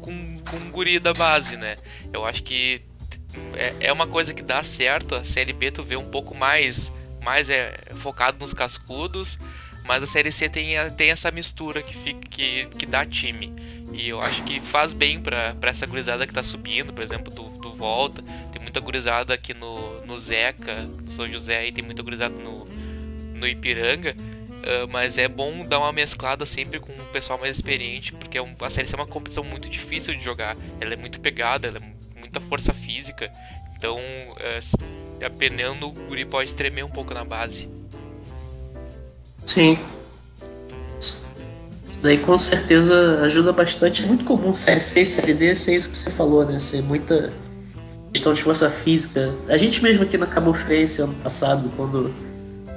com, 0.00 0.38
com 0.38 0.70
guri 0.70 0.98
da 0.98 1.12
base, 1.12 1.56
né? 1.56 1.76
Eu 2.12 2.24
acho 2.24 2.42
que 2.42 2.80
é, 3.56 3.88
é 3.88 3.92
uma 3.92 4.06
coisa 4.06 4.32
que 4.34 4.42
dá 4.42 4.62
certo. 4.62 5.14
A 5.14 5.24
Série 5.24 5.52
B 5.52 5.70
tu 5.70 5.82
vê 5.82 5.96
um 5.96 6.10
pouco 6.10 6.34
mais, 6.34 6.90
mais 7.22 7.48
é, 7.48 7.74
focado 7.96 8.38
nos 8.38 8.54
cascudos, 8.54 9.38
mas 9.84 10.02
a 10.02 10.06
Série 10.06 10.32
C 10.32 10.48
tem, 10.48 10.74
tem 10.96 11.10
essa 11.10 11.30
mistura 11.30 11.82
que, 11.82 11.94
fica, 11.96 12.28
que, 12.28 12.66
que 12.78 12.86
dá 12.86 13.04
time. 13.04 13.52
E 13.92 14.08
eu 14.08 14.18
acho 14.18 14.42
que 14.44 14.60
faz 14.60 14.92
bem 14.92 15.20
pra, 15.20 15.54
pra 15.54 15.70
essa 15.70 15.86
gurizada 15.86 16.26
que 16.26 16.32
tá 16.32 16.42
subindo, 16.42 16.92
por 16.92 17.02
exemplo, 17.02 17.32
do, 17.32 17.48
do 17.60 17.74
Volta. 17.74 18.22
Tem 18.52 18.60
muita 18.60 18.80
gurizada 18.80 19.34
aqui 19.34 19.54
no, 19.54 20.00
no 20.04 20.18
Zeca, 20.18 20.74
no 20.82 21.12
São 21.12 21.30
José 21.30 21.58
aí, 21.58 21.72
tem 21.72 21.84
muita 21.84 22.02
gurizada 22.02 22.34
no, 22.34 22.66
no 23.34 23.46
Ipiranga. 23.46 24.14
Uh, 24.64 24.88
mas 24.90 25.18
é 25.18 25.28
bom 25.28 25.66
dar 25.66 25.78
uma 25.78 25.92
mesclada 25.92 26.46
sempre 26.46 26.80
com 26.80 26.90
um 26.90 27.04
pessoal 27.12 27.38
mais 27.38 27.54
experiente, 27.54 28.12
porque 28.12 28.38
é 28.38 28.42
um, 28.42 28.56
a 28.62 28.70
Série 28.70 28.88
C 28.88 28.94
é 28.94 28.98
uma 28.98 29.06
competição 29.06 29.44
muito 29.44 29.68
difícil 29.68 30.14
de 30.14 30.24
jogar. 30.24 30.56
Ela 30.80 30.94
é 30.94 30.96
muito 30.96 31.20
pegada, 31.20 31.68
ela 31.68 31.76
é 31.76 31.93
muita 32.34 32.40
força 32.40 32.72
física. 32.72 33.30
Então, 33.76 33.98
é, 34.38 34.60
dependendo, 35.18 35.86
o 35.86 35.92
guri 35.92 36.24
pode 36.24 36.54
tremer 36.54 36.84
um 36.84 36.90
pouco 36.90 37.14
na 37.14 37.24
base. 37.24 37.68
Sim. 39.44 39.78
Isso 41.00 42.00
daí 42.02 42.18
com 42.18 42.36
certeza 42.36 43.20
ajuda 43.22 43.52
bastante. 43.52 44.02
É 44.02 44.06
muito 44.06 44.24
comum 44.24 44.52
Série 44.52 44.80
C 44.80 45.04
Série 45.04 45.34
D 45.34 45.54
ser 45.54 45.76
isso 45.76 45.90
que 45.90 45.96
você 45.96 46.10
falou, 46.10 46.44
né? 46.44 46.58
Ser 46.58 46.82
muita 46.82 47.32
questão 48.12 48.32
de 48.32 48.42
força 48.42 48.70
física. 48.70 49.34
A 49.48 49.56
gente 49.56 49.82
mesmo 49.82 50.02
aqui 50.02 50.16
na 50.16 50.26
Cabo 50.26 50.54
Frense 50.54 51.02
ano 51.02 51.14
passado, 51.14 51.70
quando 51.76 52.12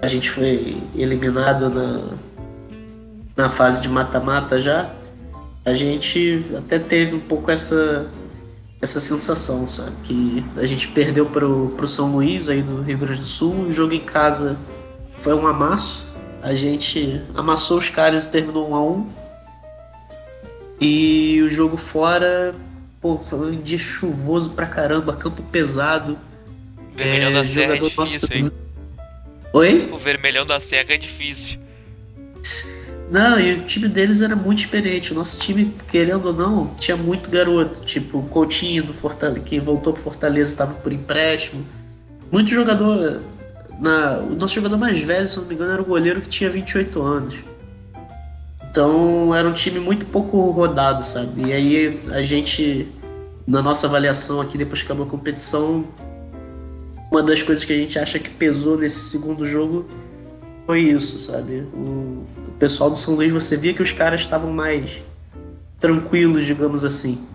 a 0.01 0.07
gente 0.07 0.29
foi 0.29 0.77
eliminado 0.95 1.69
na, 1.69 2.17
na 3.35 3.49
fase 3.49 3.81
de 3.81 3.89
mata-mata 3.89 4.59
já, 4.59 4.91
a 5.65 5.73
gente 5.73 6.45
até 6.57 6.79
teve 6.79 7.15
um 7.15 7.19
pouco 7.19 7.49
essa 7.49 8.07
essa 8.81 8.99
sensação, 8.99 9.67
sabe? 9.67 9.95
Que 10.03 10.43
a 10.57 10.65
gente 10.65 10.87
perdeu 10.89 11.25
pro, 11.25 11.69
pro 11.75 11.87
São 11.87 12.11
Luís 12.11 12.47
aí 12.47 12.61
do 12.61 12.81
Rio 12.81 12.97
Grande 12.97 13.21
do 13.21 13.27
Sul, 13.27 13.53
o 13.53 13.71
jogo 13.71 13.93
em 13.93 13.99
casa 13.99 14.57
foi 15.17 15.33
um 15.33 15.47
amasso, 15.47 16.05
a 16.41 16.53
gente 16.53 17.21
amassou 17.33 17.77
os 17.77 17.89
caras 17.89 18.25
e 18.25 18.31
terminou 18.31 18.69
um 18.69 18.75
a 18.75 18.83
um. 18.83 19.09
E 20.79 21.41
o 21.41 21.49
jogo 21.49 21.75
fora, 21.75 22.53
pô, 23.01 23.17
foi 23.17 23.55
um 23.55 23.61
dia 23.61 23.79
chuvoso 23.79 24.51
pra 24.51 24.67
caramba, 24.67 25.15
campo 25.15 25.41
pesado. 25.43 26.17
Vermelhão 26.95 27.31
é, 27.31 27.33
da 27.33 27.45
Serra 27.45 27.75
é 27.75 27.77
difícil, 27.79 27.97
nosso... 28.21 28.33
hein? 28.33 28.51
Oi? 29.53 29.89
O 29.91 29.97
vermelhão 29.97 30.45
da 30.45 30.59
Serra 30.59 30.93
é 30.93 30.97
difícil. 30.97 31.59
Não, 33.09 33.39
e 33.39 33.53
o 33.53 33.61
time 33.63 33.87
deles 33.87 34.21
era 34.21 34.35
muito 34.35 34.59
experiente. 34.59 35.13
O 35.13 35.15
nosso 35.15 35.39
time, 35.39 35.73
querendo 35.89 36.25
ou 36.25 36.33
não, 36.33 36.67
tinha 36.75 36.97
muito 36.97 37.29
garoto. 37.29 37.79
Tipo, 37.81 38.19
o 38.19 38.23
Coutinho 38.23 38.83
do 38.83 38.93
Fortaleza, 38.93 39.39
que 39.39 39.59
voltou 39.59 39.93
pro 39.93 40.01
Fortaleza, 40.01 40.51
estava 40.51 40.73
por 40.73 40.91
empréstimo. 40.91 41.65
Muito 42.31 42.49
jogador. 42.49 43.21
Na, 43.79 44.17
o 44.17 44.35
nosso 44.35 44.55
jogador 44.55 44.77
mais 44.77 44.99
velho, 44.99 45.27
se 45.27 45.39
não 45.39 45.45
me 45.45 45.55
engano, 45.55 45.71
era 45.71 45.81
o 45.81 45.85
goleiro 45.85 46.19
que 46.19 46.27
tinha 46.27 46.49
28 46.49 47.01
anos. 47.01 47.35
Então 48.69 49.33
era 49.33 49.47
um 49.47 49.53
time 49.53 49.79
muito 49.79 50.05
pouco 50.05 50.51
rodado, 50.51 51.05
sabe? 51.05 51.47
E 51.47 51.53
aí 51.53 51.99
a 52.11 52.21
gente, 52.21 52.87
na 53.47 53.61
nossa 53.61 53.87
avaliação 53.87 54.41
aqui, 54.41 54.57
depois 54.57 54.81
que 54.81 54.85
acabou 54.85 55.05
a 55.05 55.09
competição, 55.09 55.85
uma 57.09 57.23
das 57.23 57.41
coisas 57.41 57.63
que 57.63 57.71
a 57.71 57.75
gente 57.77 57.97
acha 57.97 58.19
que 58.19 58.29
pesou 58.29 58.77
nesse 58.77 58.99
segundo 59.09 59.45
jogo 59.45 59.87
foi 60.67 60.81
isso, 60.81 61.17
sabe? 61.17 61.61
O, 61.73 62.25
pessoal 62.59 62.89
do 62.89 62.97
São 62.97 63.15
Luís, 63.15 63.31
você 63.31 63.55
via 63.55 63.73
que 63.73 63.81
os 63.81 63.93
caras 63.93 64.19
estavam 64.19 64.51
mais 64.51 65.01
tranquilos, 65.79 66.45
digamos 66.45 66.83
assim. 66.83 67.25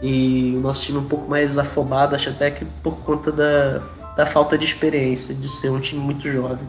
E 0.00 0.52
o 0.54 0.60
nosso 0.60 0.84
time 0.84 0.98
um 0.98 1.08
pouco 1.08 1.28
mais 1.28 1.58
afobado, 1.58 2.14
acho 2.14 2.30
até 2.30 2.50
que 2.52 2.64
por 2.84 2.98
conta 2.98 3.32
da, 3.32 3.78
da 4.14 4.24
falta 4.24 4.56
de 4.56 4.64
experiência, 4.64 5.34
de 5.34 5.48
ser 5.48 5.70
um 5.70 5.80
time 5.80 6.00
muito 6.00 6.30
jovem. 6.30 6.66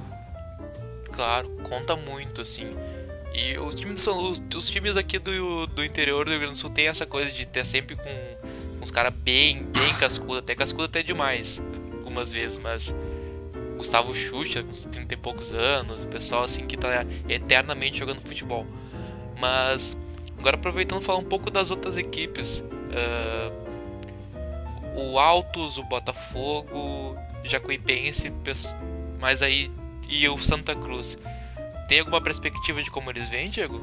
Claro, 1.12 1.48
conta 1.70 1.96
muito, 1.96 2.42
assim. 2.42 2.72
E 3.36 3.56
os 3.60 3.76
times, 3.76 4.02
são, 4.02 4.32
os, 4.32 4.42
os 4.56 4.70
times 4.72 4.98
aqui 4.98 5.20
do, 5.20 5.68
do 5.68 5.84
interior 5.84 6.26
do 6.26 6.32
Rio 6.32 6.40
Grande 6.40 6.56
do 6.56 6.60
Sul 6.60 6.72
tem 6.72 6.88
essa 6.88 7.06
coisa 7.06 7.30
de 7.30 7.46
ter 7.46 7.66
sempre 7.68 7.96
com, 7.96 8.04
com 8.80 8.86
uns 8.86 8.90
caras 8.90 9.14
bem, 9.14 9.64
bem 9.64 9.94
cascudo, 10.00 10.40
até 10.40 10.56
cascudo 10.56 10.86
até 10.86 11.04
demais, 11.04 11.62
algumas 12.00 12.32
vezes, 12.32 12.58
mas 12.58 12.92
Gustavo 13.78 14.14
Xuxa, 14.14 14.64
com 14.64 14.90
30 14.90 15.14
e 15.14 15.18
poucos 15.18 15.54
anos, 15.54 16.04
o 16.04 16.08
pessoal 16.08 16.44
assim 16.44 16.66
que 16.66 16.76
tá 16.76 17.06
eternamente 17.30 18.00
jogando 18.00 18.22
futebol. 18.22 18.66
Mas 19.40 19.96
agora 20.40 20.56
aproveitando 20.56 21.02
falar 21.02 21.20
um 21.20 21.24
pouco 21.24 21.50
das 21.50 21.72
outras 21.72 21.98
equipes. 21.98 22.60
Uh, 22.60 23.68
o 24.98 25.20
Altos, 25.20 25.78
o 25.78 25.84
Botafogo, 25.84 27.16
Jacuipense, 27.44 28.34
mas 29.20 29.42
aí 29.42 29.72
e 30.10 30.28
o 30.28 30.38
Santa 30.40 30.76
Cruz. 30.76 31.18
Tem 31.88 32.00
alguma 32.00 32.22
perspectiva 32.22 32.82
de 32.82 32.90
como 32.90 33.10
eles 33.10 33.30
vêm, 33.30 33.50
Diego? 33.50 33.82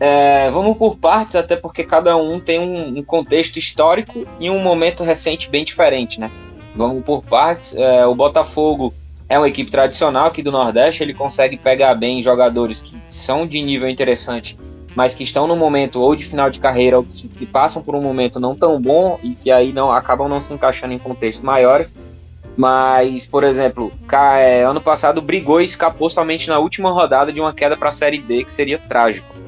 É, 0.00 0.50
vamos 0.50 0.76
por 0.76 0.96
partes, 0.96 1.36
até 1.36 1.54
porque 1.54 1.84
cada 1.84 2.16
um 2.16 2.40
tem 2.40 2.58
um, 2.58 2.98
um, 2.98 3.04
contexto 3.04 3.56
histórico 3.56 4.26
e 4.40 4.50
um 4.50 4.58
momento 4.58 5.04
recente 5.04 5.48
bem 5.48 5.64
diferente, 5.64 6.18
né? 6.18 6.28
Vamos 6.74 7.04
por 7.04 7.22
partes. 7.22 7.74
É, 7.76 8.06
o 8.06 8.14
Botafogo 8.14 8.92
é 9.28 9.38
uma 9.38 9.48
equipe 9.48 9.70
tradicional 9.70 10.26
aqui 10.26 10.42
do 10.42 10.52
Nordeste, 10.52 11.02
ele 11.02 11.14
consegue 11.14 11.56
pegar 11.56 11.94
bem 11.94 12.22
jogadores 12.22 12.82
que 12.82 13.00
são 13.08 13.46
de 13.46 13.62
nível 13.62 13.88
interessante, 13.88 14.58
mas 14.94 15.14
que 15.14 15.24
estão 15.24 15.46
no 15.46 15.56
momento 15.56 16.00
ou 16.00 16.14
de 16.14 16.24
final 16.24 16.50
de 16.50 16.58
carreira 16.58 16.98
ou 16.98 17.04
que 17.04 17.46
passam 17.46 17.82
por 17.82 17.94
um 17.94 18.02
momento 18.02 18.38
não 18.38 18.54
tão 18.54 18.80
bom 18.80 19.18
e 19.22 19.34
que 19.34 19.50
aí 19.50 19.72
não 19.72 19.90
acabam 19.90 20.28
não 20.28 20.42
se 20.42 20.52
encaixando 20.52 20.92
em 20.92 20.98
contextos 20.98 21.42
maiores. 21.42 21.92
Mas, 22.54 23.24
por 23.24 23.44
exemplo, 23.44 23.90
é, 24.38 24.62
ano 24.62 24.80
passado 24.80 25.22
brigou 25.22 25.62
e 25.62 25.64
escapou 25.64 26.10
somente 26.10 26.48
na 26.48 26.58
última 26.58 26.90
rodada 26.90 27.32
de 27.32 27.40
uma 27.40 27.54
queda 27.54 27.78
para 27.78 27.88
a 27.88 27.92
Série 27.92 28.18
D, 28.18 28.44
que 28.44 28.50
seria 28.50 28.78
trágico 28.78 29.42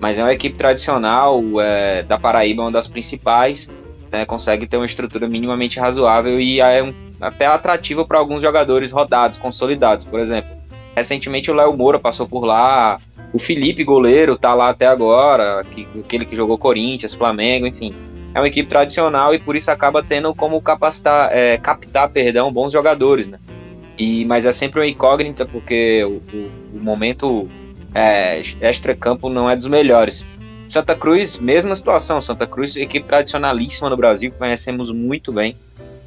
mas 0.00 0.18
é 0.18 0.22
uma 0.22 0.32
equipe 0.32 0.56
tradicional 0.56 1.42
é, 1.60 2.02
da 2.02 2.18
Paraíba, 2.18 2.62
uma 2.62 2.70
das 2.70 2.86
principais, 2.86 3.68
né, 4.10 4.24
consegue 4.24 4.66
ter 4.66 4.76
uma 4.76 4.86
estrutura 4.86 5.28
minimamente 5.28 5.78
razoável 5.78 6.40
e 6.40 6.60
é 6.60 6.82
um, 6.82 6.94
até 7.20 7.46
atrativa 7.46 8.04
para 8.04 8.18
alguns 8.18 8.42
jogadores 8.42 8.90
rodados, 8.90 9.38
consolidados. 9.38 10.06
Por 10.06 10.20
exemplo, 10.20 10.50
recentemente 10.96 11.50
o 11.50 11.54
Léo 11.54 11.76
Moura 11.76 11.98
passou 11.98 12.26
por 12.28 12.44
lá, 12.44 13.00
o 13.32 13.38
Felipe, 13.38 13.84
goleiro, 13.84 14.36
tá 14.36 14.54
lá 14.54 14.70
até 14.70 14.86
agora, 14.86 15.64
que, 15.70 15.86
aquele 15.98 16.24
que 16.24 16.34
jogou 16.34 16.56
Corinthians, 16.58 17.14
Flamengo, 17.14 17.66
enfim. 17.66 17.94
É 18.34 18.40
uma 18.40 18.48
equipe 18.48 18.68
tradicional 18.68 19.34
e 19.34 19.38
por 19.38 19.56
isso 19.56 19.70
acaba 19.70 20.02
tendo 20.02 20.34
como 20.34 20.60
capacitar, 20.60 21.30
é, 21.32 21.56
captar 21.56 22.08
perdão, 22.10 22.52
bons 22.52 22.72
jogadores, 22.72 23.28
né? 23.28 23.38
E, 23.98 24.24
mas 24.26 24.46
é 24.46 24.52
sempre 24.52 24.80
uma 24.80 24.86
incógnita, 24.86 25.44
porque 25.44 26.04
o, 26.04 26.22
o, 26.36 26.76
o 26.76 26.80
momento 26.80 27.48
é, 27.94 28.40
extra-campo 28.60 29.28
não 29.28 29.50
é 29.50 29.56
dos 29.56 29.66
melhores. 29.66 30.24
Santa 30.68 30.94
Cruz, 30.94 31.38
mesma 31.38 31.74
situação. 31.74 32.20
Santa 32.20 32.46
Cruz, 32.46 32.76
equipe 32.76 33.06
tradicionalíssima 33.06 33.88
no 33.88 33.96
Brasil, 33.96 34.32
conhecemos 34.38 34.90
muito 34.90 35.32
bem. 35.32 35.56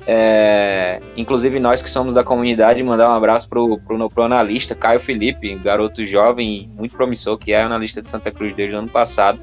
É, 0.08 1.00
inclusive 1.16 1.60
nós 1.60 1.82
que 1.82 1.90
somos 1.90 2.14
da 2.14 2.24
comunidade, 2.24 2.82
mandar 2.84 3.10
um 3.10 3.14
abraço 3.14 3.48
pro, 3.48 3.80
pro, 3.80 4.10
pro 4.10 4.24
analista 4.24 4.74
Caio 4.74 5.00
Felipe, 5.00 5.54
garoto 5.56 6.06
jovem 6.08 6.54
e 6.54 6.68
muito 6.68 6.96
promissor, 6.96 7.38
que 7.38 7.54
é 7.54 7.62
analista 7.62 8.02
de 8.02 8.10
Santa 8.10 8.32
Cruz 8.32 8.56
desde 8.56 8.76
o 8.76 8.80
ano 8.80 8.90
passado. 8.90 9.40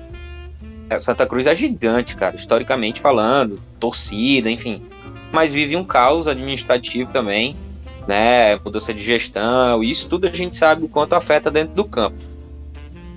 É, 0.90 1.00
Santa 1.00 1.26
Cruz 1.26 1.46
é 1.46 1.54
gigante, 1.54 2.16
cara, 2.16 2.34
historicamente 2.34 3.00
falando, 3.00 3.60
torcida, 3.78 4.50
enfim. 4.50 4.82
Mas 5.30 5.52
vive 5.52 5.76
um 5.76 5.84
caos 5.84 6.26
administrativo 6.26 7.12
também, 7.12 7.54
né? 8.06 8.56
Mudança 8.64 8.94
de 8.94 9.02
gestão, 9.02 9.82
isso 9.82 10.08
tudo 10.08 10.26
a 10.26 10.30
gente 10.30 10.56
sabe 10.56 10.84
o 10.84 10.88
quanto 10.88 11.14
afeta 11.14 11.50
dentro 11.50 11.74
do 11.74 11.84
campo. 11.84 12.27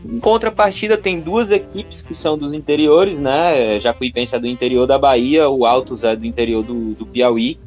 Em 0.03 0.19
contrapartida, 0.19 0.97
tem 0.97 1.19
duas 1.19 1.51
equipes 1.51 2.01
que 2.01 2.15
são 2.15 2.37
dos 2.37 2.53
interiores, 2.53 3.19
né? 3.19 3.79
Jacuipense 3.79 4.35
é 4.35 4.39
do 4.39 4.47
interior 4.47 4.87
da 4.87 4.97
Bahia, 4.97 5.47
o 5.47 5.65
Altos 5.65 6.03
é 6.03 6.15
do 6.15 6.25
interior 6.25 6.63
do, 6.63 6.93
do 6.95 7.05
Piauí, 7.05 7.59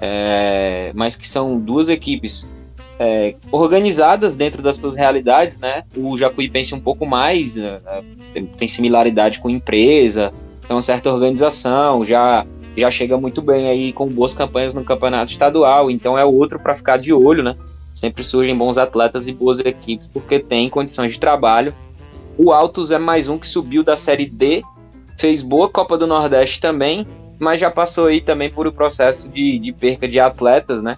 é, 0.00 0.92
mas 0.94 1.16
que 1.16 1.26
são 1.28 1.58
duas 1.58 1.88
equipes 1.88 2.46
é, 2.98 3.34
organizadas 3.50 4.36
dentro 4.36 4.62
das 4.62 4.76
suas 4.76 4.94
realidades, 4.94 5.58
né? 5.58 5.82
O 5.96 6.16
Jacuipense 6.16 6.74
um 6.74 6.80
pouco 6.80 7.04
mais, 7.04 7.56
é, 7.56 7.80
tem 8.56 8.68
similaridade 8.68 9.40
com 9.40 9.50
empresa, 9.50 10.30
tem 10.66 10.76
uma 10.76 10.82
certa 10.82 11.12
organização, 11.12 12.04
já 12.04 12.46
já 12.76 12.88
chega 12.88 13.18
muito 13.18 13.42
bem 13.42 13.68
aí 13.68 13.92
com 13.92 14.06
boas 14.06 14.32
campanhas 14.32 14.72
no 14.72 14.84
campeonato 14.84 15.32
estadual, 15.32 15.90
então 15.90 16.16
é 16.16 16.24
outro 16.24 16.58
para 16.58 16.72
ficar 16.72 16.98
de 16.98 17.12
olho, 17.12 17.42
né? 17.42 17.56
Sempre 18.00 18.24
surgem 18.24 18.56
bons 18.56 18.78
atletas 18.78 19.28
e 19.28 19.32
boas 19.32 19.60
equipes 19.60 20.06
porque 20.06 20.38
tem 20.38 20.70
condições 20.70 21.12
de 21.12 21.20
trabalho. 21.20 21.74
O 22.38 22.50
Altos 22.50 22.90
é 22.90 22.98
mais 22.98 23.28
um 23.28 23.36
que 23.36 23.46
subiu 23.46 23.84
da 23.84 23.94
Série 23.94 24.24
D, 24.24 24.62
fez 25.18 25.42
boa 25.42 25.68
Copa 25.68 25.98
do 25.98 26.06
Nordeste 26.06 26.62
também, 26.62 27.06
mas 27.38 27.60
já 27.60 27.70
passou 27.70 28.06
aí 28.06 28.22
também 28.22 28.48
por 28.48 28.66
o 28.66 28.70
um 28.70 28.72
processo 28.72 29.28
de, 29.28 29.58
de 29.58 29.70
perca 29.70 30.08
de 30.08 30.18
atletas, 30.18 30.82
né? 30.82 30.96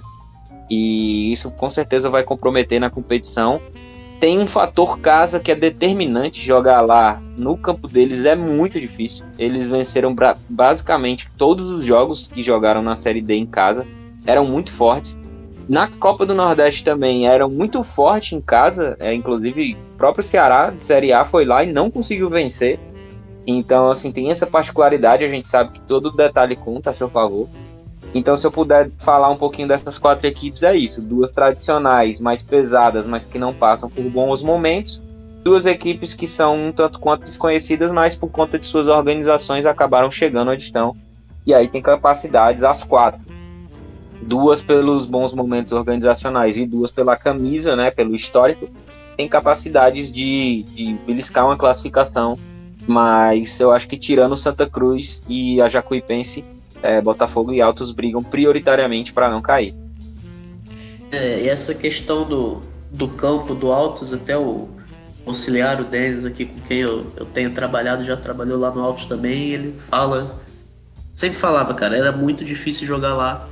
E 0.70 1.32
isso 1.32 1.50
com 1.50 1.68
certeza 1.68 2.08
vai 2.08 2.22
comprometer 2.22 2.78
na 2.78 2.88
competição. 2.88 3.60
Tem 4.20 4.38
um 4.38 4.46
fator 4.46 5.00
casa 5.00 5.40
que 5.40 5.50
é 5.50 5.56
determinante 5.56 6.46
jogar 6.46 6.82
lá 6.82 7.20
no 7.36 7.56
campo 7.56 7.88
deles 7.88 8.20
é 8.20 8.36
muito 8.36 8.80
difícil. 8.80 9.26
Eles 9.36 9.64
venceram 9.64 10.14
basicamente 10.48 11.28
todos 11.36 11.68
os 11.68 11.84
jogos 11.84 12.28
que 12.28 12.44
jogaram 12.44 12.80
na 12.80 12.94
Série 12.94 13.20
D 13.20 13.34
em 13.34 13.46
casa, 13.46 13.84
eram 14.24 14.46
muito 14.46 14.70
fortes. 14.70 15.18
Na 15.72 15.88
Copa 15.88 16.26
do 16.26 16.34
Nordeste 16.34 16.84
também 16.84 17.26
eram 17.26 17.48
muito 17.48 17.82
fortes 17.82 18.34
em 18.34 18.42
casa, 18.42 18.94
é, 19.00 19.14
inclusive 19.14 19.72
o 19.72 19.96
próprio 19.96 20.28
Ceará 20.28 20.68
de 20.68 20.86
Série 20.86 21.14
A 21.14 21.24
foi 21.24 21.46
lá 21.46 21.64
e 21.64 21.72
não 21.72 21.90
conseguiu 21.90 22.28
vencer. 22.28 22.78
Então, 23.46 23.90
assim, 23.90 24.12
tem 24.12 24.30
essa 24.30 24.46
particularidade, 24.46 25.24
a 25.24 25.28
gente 25.28 25.48
sabe 25.48 25.72
que 25.72 25.80
todo 25.80 26.10
detalhe 26.10 26.56
conta 26.56 26.90
a 26.90 26.92
seu 26.92 27.08
favor. 27.08 27.48
Então, 28.14 28.36
se 28.36 28.46
eu 28.46 28.52
puder 28.52 28.90
falar 28.98 29.30
um 29.30 29.36
pouquinho 29.38 29.66
dessas 29.66 29.96
quatro 29.96 30.26
equipes, 30.26 30.62
é 30.62 30.76
isso: 30.76 31.00
duas 31.00 31.32
tradicionais, 31.32 32.20
mais 32.20 32.42
pesadas, 32.42 33.06
mas 33.06 33.26
que 33.26 33.38
não 33.38 33.54
passam 33.54 33.88
por 33.88 34.04
bons 34.10 34.42
momentos. 34.42 35.00
Duas 35.42 35.64
equipes 35.64 36.12
que 36.12 36.28
são 36.28 36.66
um 36.66 36.70
tanto 36.70 37.00
quanto 37.00 37.24
desconhecidas, 37.24 37.90
mas 37.90 38.14
por 38.14 38.28
conta 38.28 38.58
de 38.58 38.66
suas 38.66 38.88
organizações 38.88 39.64
acabaram 39.64 40.10
chegando 40.10 40.50
onde 40.50 40.64
estão. 40.64 40.94
E 41.46 41.54
aí 41.54 41.66
tem 41.66 41.80
capacidades 41.80 42.62
as 42.62 42.84
quatro 42.84 43.40
duas 44.22 44.60
pelos 44.60 45.06
bons 45.06 45.32
momentos 45.32 45.72
organizacionais 45.72 46.56
e 46.56 46.66
duas 46.66 46.90
pela 46.90 47.16
camisa, 47.16 47.76
né, 47.76 47.90
pelo 47.90 48.14
histórico, 48.14 48.68
tem 49.16 49.28
capacidades 49.28 50.10
de, 50.10 50.62
de 50.64 50.94
beliscar 51.06 51.46
uma 51.46 51.56
classificação, 51.56 52.38
mas 52.86 53.60
eu 53.60 53.70
acho 53.70 53.88
que 53.88 53.96
tirando 53.96 54.36
Santa 54.36 54.68
Cruz 54.68 55.22
e 55.28 55.60
a 55.60 55.68
Jacuipense, 55.68 56.44
é, 56.82 57.00
Botafogo 57.00 57.52
e 57.52 57.60
Altos 57.60 57.92
brigam 57.92 58.22
prioritariamente 58.22 59.12
para 59.12 59.30
não 59.30 59.40
cair. 59.40 59.74
É, 61.10 61.42
e 61.42 61.48
essa 61.48 61.74
questão 61.74 62.24
do, 62.24 62.60
do 62.90 63.06
campo 63.06 63.54
do 63.54 63.70
Altos, 63.70 64.12
até 64.12 64.36
o 64.36 64.68
auxiliar, 65.26 65.80
o 65.80 65.84
Denis 65.84 66.24
aqui, 66.24 66.46
com 66.46 66.60
quem 66.62 66.78
eu, 66.78 67.06
eu 67.16 67.26
tenho 67.26 67.52
trabalhado, 67.52 68.02
já 68.02 68.16
trabalhou 68.16 68.58
lá 68.58 68.70
no 68.70 68.80
Altos 68.80 69.06
também, 69.06 69.50
ele 69.50 69.74
fala, 69.76 70.40
sempre 71.12 71.38
falava, 71.38 71.74
cara, 71.74 71.96
era 71.96 72.10
muito 72.10 72.44
difícil 72.44 72.86
jogar 72.86 73.14
lá, 73.14 73.48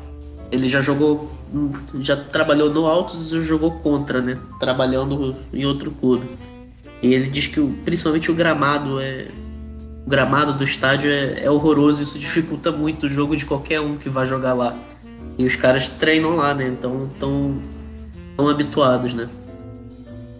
ele 0.50 0.68
já 0.68 0.80
jogou, 0.80 1.30
já 2.00 2.16
trabalhou 2.16 2.70
no 2.70 2.86
Altos 2.86 3.32
e 3.32 3.42
jogou 3.42 3.72
contra, 3.72 4.20
né? 4.20 4.38
Trabalhando 4.58 5.34
em 5.52 5.64
outro 5.64 5.90
clube. 5.90 6.26
E 7.02 7.14
ele 7.14 7.28
diz 7.28 7.46
que 7.46 7.60
principalmente 7.84 8.30
o 8.30 8.34
gramado 8.34 9.00
é. 9.00 9.26
O 10.06 10.10
gramado 10.10 10.54
do 10.54 10.64
estádio 10.64 11.10
é, 11.10 11.44
é 11.44 11.50
horroroso, 11.50 12.02
isso 12.02 12.18
dificulta 12.18 12.72
muito 12.72 13.06
o 13.06 13.08
jogo 13.08 13.36
de 13.36 13.44
qualquer 13.44 13.80
um 13.80 13.96
que 13.96 14.08
vai 14.08 14.26
jogar 14.26 14.54
lá. 14.54 14.76
E 15.38 15.44
os 15.44 15.56
caras 15.56 15.88
treinam 15.88 16.36
lá, 16.36 16.54
né? 16.54 16.66
Então 16.66 17.08
estão 17.12 17.58
tão 18.36 18.48
habituados, 18.48 19.14
né? 19.14 19.28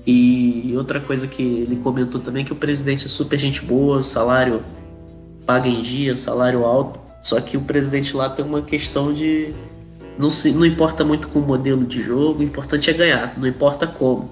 E 0.07 0.73
outra 0.77 0.99
coisa 0.99 1.27
que 1.27 1.43
ele 1.43 1.77
comentou 1.77 2.21
também 2.21 2.43
é 2.43 2.47
que 2.47 2.53
o 2.53 2.57
presidente 2.57 3.05
é 3.05 3.09
super 3.09 3.39
gente 3.39 3.63
boa, 3.63 4.03
salário 4.03 4.61
paga 5.47 5.69
em 5.69 5.81
dia, 5.81 6.17
salário 6.17 6.65
alto. 6.65 6.99
Só 7.21 7.41
que 7.41 7.57
o 7.57 7.61
presidente 7.61 8.17
lá 8.17 8.29
tem 8.31 8.45
uma 8.45 8.63
questão 8.63 9.13
de 9.13 9.53
não, 10.21 10.29
se, 10.29 10.53
não 10.53 10.67
importa 10.67 11.03
muito 11.03 11.29
com 11.29 11.39
o 11.39 11.43
modelo 11.43 11.85
de 11.87 12.03
jogo, 12.03 12.41
o 12.41 12.43
importante 12.43 12.91
é 12.91 12.93
ganhar, 12.93 13.39
não 13.39 13.49
importa 13.49 13.87
como. 13.87 14.31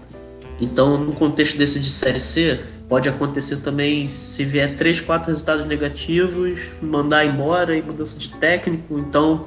Então, 0.61 0.99
no 0.99 1.13
contexto 1.13 1.57
desse 1.57 1.81
de 1.81 1.89
Série 1.89 2.21
C, 2.21 2.61
pode 2.89 3.09
acontecer 3.09 3.59
também 3.59 4.07
se 4.07 4.45
vier 4.45 4.77
3, 4.77 5.01
4 5.01 5.29
resultados 5.29 5.67
negativos, 5.67 6.61
mandar 6.83 7.25
embora 7.25 7.75
e 7.75 7.81
mudança 7.81 8.19
de 8.19 8.29
técnico. 8.29 8.99
Então, 8.99 9.47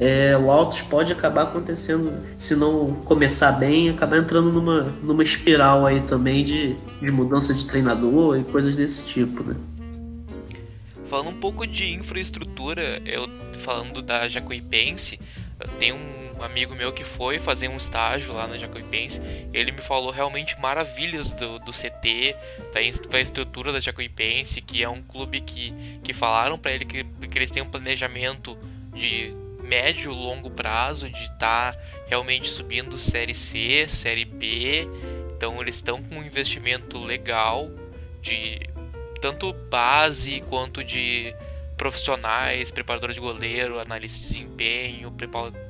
é, 0.00 0.36
o 0.36 0.50
Altos 0.50 0.82
pode 0.82 1.12
acabar 1.12 1.42
acontecendo, 1.42 2.12
se 2.36 2.56
não 2.56 2.92
começar 3.04 3.52
bem, 3.52 3.90
acabar 3.90 4.18
entrando 4.18 4.50
numa, 4.50 4.92
numa 5.02 5.22
espiral 5.22 5.86
aí 5.86 6.00
também 6.00 6.42
de, 6.42 6.74
de 7.00 7.12
mudança 7.12 7.54
de 7.54 7.64
treinador 7.64 8.38
e 8.38 8.42
coisas 8.42 8.74
desse 8.74 9.06
tipo, 9.06 9.44
né? 9.44 9.54
Falando 11.08 11.28
um 11.28 11.38
pouco 11.38 11.64
de 11.64 11.92
infraestrutura, 11.92 13.00
eu 13.04 13.28
falando 13.60 14.02
da 14.02 14.26
Jacuipense, 14.28 15.20
tem 15.78 15.92
um 15.92 16.42
amigo 16.42 16.74
meu 16.74 16.92
que 16.92 17.04
foi 17.04 17.38
fazer 17.38 17.68
um 17.68 17.76
estágio 17.76 18.32
lá 18.32 18.46
na 18.46 18.56
Jacuipense. 18.58 19.20
Ele 19.52 19.72
me 19.72 19.80
falou 19.80 20.10
realmente 20.10 20.58
maravilhas 20.60 21.32
do, 21.32 21.58
do 21.58 21.72
CT, 21.72 22.34
da, 22.72 23.08
da 23.08 23.20
estrutura 23.20 23.72
da 23.72 23.80
Jacuipense, 23.80 24.60
que 24.60 24.82
é 24.82 24.88
um 24.88 25.02
clube 25.02 25.40
que, 25.40 25.72
que 26.02 26.12
falaram 26.12 26.58
para 26.58 26.72
ele 26.72 26.84
que, 26.84 27.04
que 27.04 27.38
eles 27.38 27.50
têm 27.50 27.62
um 27.62 27.70
planejamento 27.70 28.56
de 28.92 29.34
médio 29.62 30.12
longo 30.12 30.50
prazo 30.50 31.08
de 31.08 31.22
estar 31.22 31.72
tá 31.72 31.78
realmente 32.06 32.48
subindo 32.48 32.98
série 32.98 33.34
C, 33.34 33.86
série 33.88 34.24
B. 34.24 34.88
Então 35.36 35.60
eles 35.60 35.76
estão 35.76 36.02
com 36.02 36.16
um 36.16 36.24
investimento 36.24 36.98
legal 36.98 37.70
de 38.20 38.60
tanto 39.20 39.52
base 39.52 40.42
quanto 40.50 40.84
de 40.84 41.34
profissionais, 41.76 42.70
preparador 42.70 43.12
de 43.12 43.20
goleiro, 43.20 43.78
analista 43.78 44.20
de 44.20 44.26
desempenho, 44.26 45.12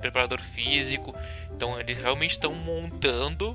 preparador 0.00 0.40
físico. 0.40 1.14
Então 1.54 1.78
eles 1.80 1.96
realmente 1.98 2.32
estão 2.32 2.54
montando 2.54 3.54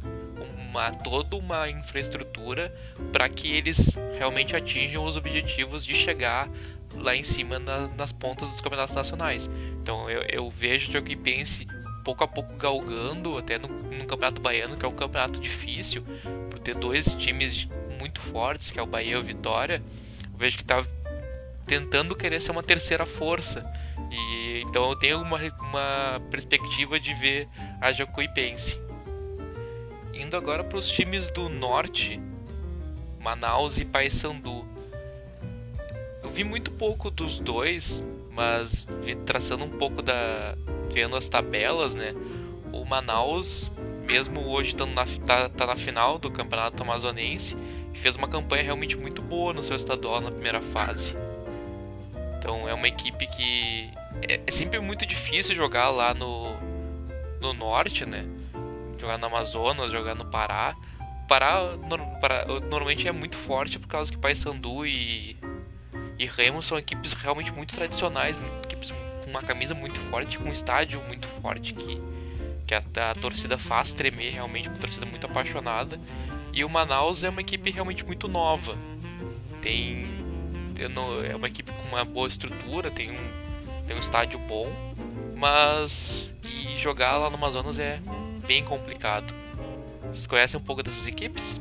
uma, 0.70 0.92
toda 0.92 1.36
uma 1.36 1.70
infraestrutura 1.70 2.74
para 3.12 3.28
que 3.28 3.52
eles 3.52 3.98
realmente 4.18 4.56
atinjam 4.56 5.04
os 5.06 5.16
objetivos 5.16 5.86
de 5.86 5.96
chegar 5.96 6.50
lá 6.96 7.16
em 7.16 7.24
cima 7.24 7.60
na, 7.60 7.88
nas 7.90 8.12
pontas 8.12 8.50
dos 8.50 8.62
campeonatos 8.62 8.96
nacionais. 8.96 9.50
Então 9.82 10.10
eu, 10.10 10.22
eu 10.24 10.50
vejo 10.50 10.90
o 10.90 10.94
Jacuipense 10.94 11.68
pouco 12.04 12.24
a 12.24 12.28
pouco 12.28 12.56
galgando 12.56 13.38
até 13.38 13.58
no, 13.58 13.68
no, 13.68 14.06
Campeonato 14.06 14.42
Baiano, 14.42 14.76
que 14.76 14.86
é 14.86 14.88
um 14.88 14.96
campeonato 14.96 15.40
difícil, 15.40 16.04
por 16.50 16.58
ter 16.60 16.76
dois 16.76 17.14
times 17.16 17.68
muito 18.00 18.20
fortes, 18.20 18.72
que 18.72 18.80
é 18.80 18.82
o 18.82 18.86
Bahia 18.86 19.14
e 19.14 19.16
o 19.16 19.24
Vitória. 19.24 19.82
Eu 20.24 20.38
vejo 20.38 20.58
que 20.58 20.64
está 20.64 20.84
tentando 21.70 22.16
querer 22.16 22.42
ser 22.42 22.50
uma 22.50 22.64
terceira 22.64 23.06
força. 23.06 23.64
E 24.10 24.64
então 24.66 24.90
eu 24.90 24.96
tenho 24.96 25.22
uma, 25.22 25.38
uma 25.62 26.22
perspectiva 26.32 27.00
de 27.00 27.14
ver 27.14 27.48
a 27.80 27.92
Jacuipense. 27.92 28.76
Indo 30.12 30.36
agora 30.36 30.64
para 30.64 30.80
os 30.80 30.90
times 30.90 31.30
do 31.30 31.48
norte, 31.48 32.20
Manaus 33.20 33.78
e 33.78 33.86
Paysandu. 33.86 34.66
Eu 36.24 36.32
vi 36.32 36.44
muito 36.44 36.72
pouco 36.72 37.12
dos 37.12 37.40
dois, 37.40 38.04
mas 38.32 38.88
traçando 39.28 39.64
um 39.64 39.70
pouco 39.70 40.02
da 40.02 40.58
vendo 40.92 41.16
as 41.16 41.30
tabelas, 41.30 41.94
né? 41.94 42.16
O 42.74 42.84
Manaus, 42.84 43.72
mesmo 44.08 44.42
hoje 44.48 44.72
estando 44.72 44.94
na, 44.94 45.06
tá, 45.06 45.48
tá 45.48 45.68
na 45.68 45.76
final 45.76 46.18
do 46.18 46.32
Campeonato 46.32 46.82
Amazonense, 46.82 47.56
fez 47.94 48.16
uma 48.16 48.28
campanha 48.28 48.64
realmente 48.64 48.98
muito 48.98 49.22
boa 49.22 49.54
no 49.54 49.64
seu 49.64 49.76
estadual 49.76 50.20
na 50.20 50.32
primeira 50.32 50.62
fase. 50.62 51.14
Então 52.40 52.68
é 52.68 52.74
uma 52.74 52.88
equipe 52.88 53.28
que 53.28 53.92
é, 54.28 54.40
é 54.48 54.52
sempre 54.52 54.80
muito 54.80 55.06
difícil 55.06 55.54
jogar 55.54 55.90
lá 55.90 56.14
no, 56.14 56.56
no 57.42 57.54
norte, 57.54 58.08
né? 58.08 58.26
Jogar 58.98 59.18
no 59.18 59.28
Amazonas, 59.28 59.92
jogar 59.92 60.16
no 60.16 60.26
Pará. 60.26 60.76
Pará, 61.28 61.76
no, 61.78 61.98
Pará 62.20 62.46
normalmente 62.46 63.08
é 63.08 63.12
muito 63.12 63.38
forte 63.38 63.78
por 63.78 63.88
causa 63.88 64.12
que 64.12 64.18
Paysandu 64.18 64.86
e, 64.86 65.38
e 66.18 66.26
Remo 66.26 66.64
são 66.64 66.78
equipes 66.78 67.14
realmente 67.14 67.52
muito 67.52 67.76
tradicionais, 67.76 68.36
equipes 68.64 68.92
com 69.24 69.30
uma 69.30 69.42
camisa 69.42 69.76
muito 69.76 70.00
forte, 70.10 70.40
com 70.40 70.50
um 70.50 70.54
estádio 70.54 71.02
muito 71.08 71.28
forte 71.28 71.74
que, 71.74 72.02
que 72.66 72.74
a, 72.74 72.82
a 73.12 73.16
torcida 73.16 73.58
faz 73.58 73.94
tremer 73.94 74.32
realmente, 74.32 74.70
uma 74.70 74.78
torcida 74.78 75.06
muito 75.06 75.28
apaixonada. 75.28 76.00
E 76.52 76.64
o 76.64 76.70
Manaus 76.70 77.24
é 77.24 77.30
uma 77.30 77.42
equipe 77.42 77.70
realmente 77.70 78.04
muito 78.04 78.28
nova. 78.28 78.76
Tem 79.62 80.19
é 80.84 81.36
uma 81.36 81.48
equipe 81.48 81.72
com 81.72 81.88
uma 81.88 82.06
boa 82.06 82.28
estrutura, 82.28 82.90
tem 82.92 83.12
um, 83.12 83.86
tem 83.88 83.96
um 83.96 84.00
estádio 84.00 84.40
bom, 84.40 84.68
mas 85.36 86.34
e 86.44 86.78
jogar 86.78 87.18
lá 87.18 87.30
no 87.30 87.36
Amazonas 87.36 87.80
é 87.80 88.00
bem 88.46 88.64
complicado. 88.64 89.34
Vocês 90.12 90.28
conhecem 90.28 90.60
um 90.60 90.64
pouco 90.64 90.82
dessas 90.82 91.08
equipes? 91.08 91.60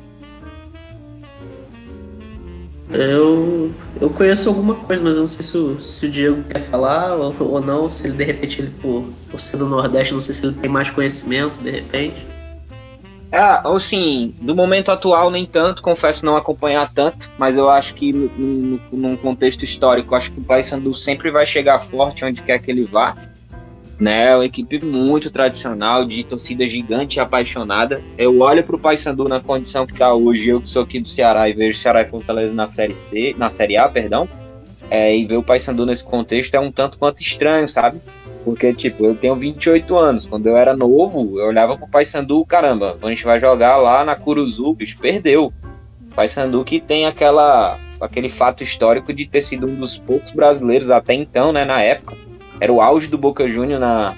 Eu, 2.91 3.71
eu 4.01 4.09
conheço 4.09 4.49
alguma 4.49 4.73
coisa, 4.73 5.03
mas 5.03 5.13
eu 5.13 5.21
não 5.21 5.27
sei 5.27 5.45
se 5.45 5.55
o, 5.55 5.77
se 5.77 6.07
o 6.07 6.09
Diego 6.09 6.43
quer 6.43 6.61
falar 6.61 7.15
ou, 7.15 7.35
ou 7.39 7.61
não, 7.61 7.87
se 7.87 8.07
ele 8.07 8.17
de 8.17 8.23
repente 8.23 8.61
ele 8.61 8.71
por, 8.81 9.05
por 9.29 9.39
ser 9.39 9.57
do 9.57 9.67
Nordeste, 9.67 10.11
não 10.11 10.21
sei 10.21 10.33
se 10.33 10.43
ele 10.43 10.55
tem 10.55 10.69
mais 10.69 10.89
conhecimento 10.89 11.61
de 11.61 11.69
repente. 11.69 12.25
Ah, 13.31 13.61
assim, 13.75 14.33
do 14.41 14.55
momento 14.55 14.91
atual 14.91 15.29
nem 15.29 15.45
tanto, 15.45 15.83
confesso 15.83 16.25
não 16.25 16.35
acompanhar 16.35 16.91
tanto, 16.91 17.29
mas 17.37 17.57
eu 17.57 17.69
acho 17.69 17.93
que 17.93 18.11
num, 18.11 18.79
num 18.91 19.15
contexto 19.15 19.63
histórico, 19.63 20.15
acho 20.15 20.31
que 20.31 20.39
o 20.39 20.43
Paysandu 20.43 20.93
sempre 20.95 21.29
vai 21.29 21.45
chegar 21.45 21.77
forte 21.77 22.25
onde 22.25 22.41
quer 22.41 22.59
que 22.59 22.71
ele 22.71 22.85
vá. 22.85 23.15
Né, 23.99 24.31
é 24.31 24.35
uma 24.35 24.45
equipe 24.45 24.83
muito 24.83 25.29
tradicional, 25.29 26.05
de 26.05 26.23
torcida 26.23 26.67
gigante 26.69 27.17
e 27.17 27.19
apaixonada. 27.19 28.01
Eu 28.17 28.39
olho 28.39 28.63
para 28.63 28.77
o 28.77 28.79
Paysandu 28.79 29.27
na 29.27 29.41
condição 29.41 29.85
que 29.85 29.91
está 29.91 30.13
hoje, 30.13 30.47
eu 30.47 30.61
que 30.61 30.69
sou 30.69 30.83
aqui 30.83 31.01
do 31.01 31.09
Ceará 31.09 31.49
e 31.49 31.53
vejo 31.53 31.77
Ceará 31.77 32.01
e 32.01 32.05
Fortaleza 32.05 32.55
na 32.55 32.65
Série 32.65 32.95
C, 32.95 33.35
na 33.37 33.49
Série 33.49 33.75
A, 33.75 33.89
perdão, 33.89 34.27
é, 34.89 35.15
e 35.15 35.25
ver 35.25 35.35
o 35.35 35.43
Paysandu 35.43 35.85
nesse 35.85 36.03
contexto 36.03 36.55
é 36.55 36.59
um 36.59 36.71
tanto 36.71 36.97
quanto 36.97 37.21
estranho, 37.21 37.67
sabe? 37.67 37.99
Porque, 38.43 38.73
tipo, 38.73 39.05
eu 39.05 39.15
tenho 39.15 39.35
28 39.35 39.97
anos. 39.97 40.25
Quando 40.25 40.47
eu 40.47 40.55
era 40.55 40.75
novo, 40.75 41.39
eu 41.39 41.47
olhava 41.47 41.77
pro 41.77 41.87
Paysandu, 41.87 42.45
caramba, 42.45 42.97
a 43.01 43.09
gente 43.09 43.23
vai 43.25 43.39
jogar 43.39 43.77
lá 43.77 44.03
na 44.03 44.15
Curuzu, 44.15 44.73
bicho, 44.73 44.97
perdeu. 44.97 45.53
Paysandu 46.15 46.63
que 46.63 46.79
tem 46.79 47.05
aquela, 47.05 47.77
aquele 47.99 48.29
fato 48.29 48.63
histórico 48.63 49.13
de 49.13 49.25
ter 49.25 49.41
sido 49.41 49.67
um 49.67 49.75
dos 49.75 49.97
poucos 49.97 50.31
brasileiros 50.31 50.89
até 50.89 51.13
então, 51.13 51.51
né, 51.51 51.65
na 51.65 51.81
época. 51.81 52.15
Era 52.59 52.71
o 52.71 52.81
auge 52.81 53.07
do 53.07 53.17
Boca 53.17 53.47
Júnior 53.47 53.79
na, 53.79 54.15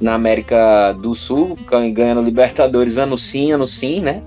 na 0.00 0.14
América 0.14 0.92
do 0.92 1.14
Sul, 1.14 1.58
ganhando 1.92 2.22
Libertadores 2.22 2.96
ano 2.96 3.18
sim, 3.18 3.52
ano 3.52 3.66
sim, 3.66 4.00
né? 4.00 4.22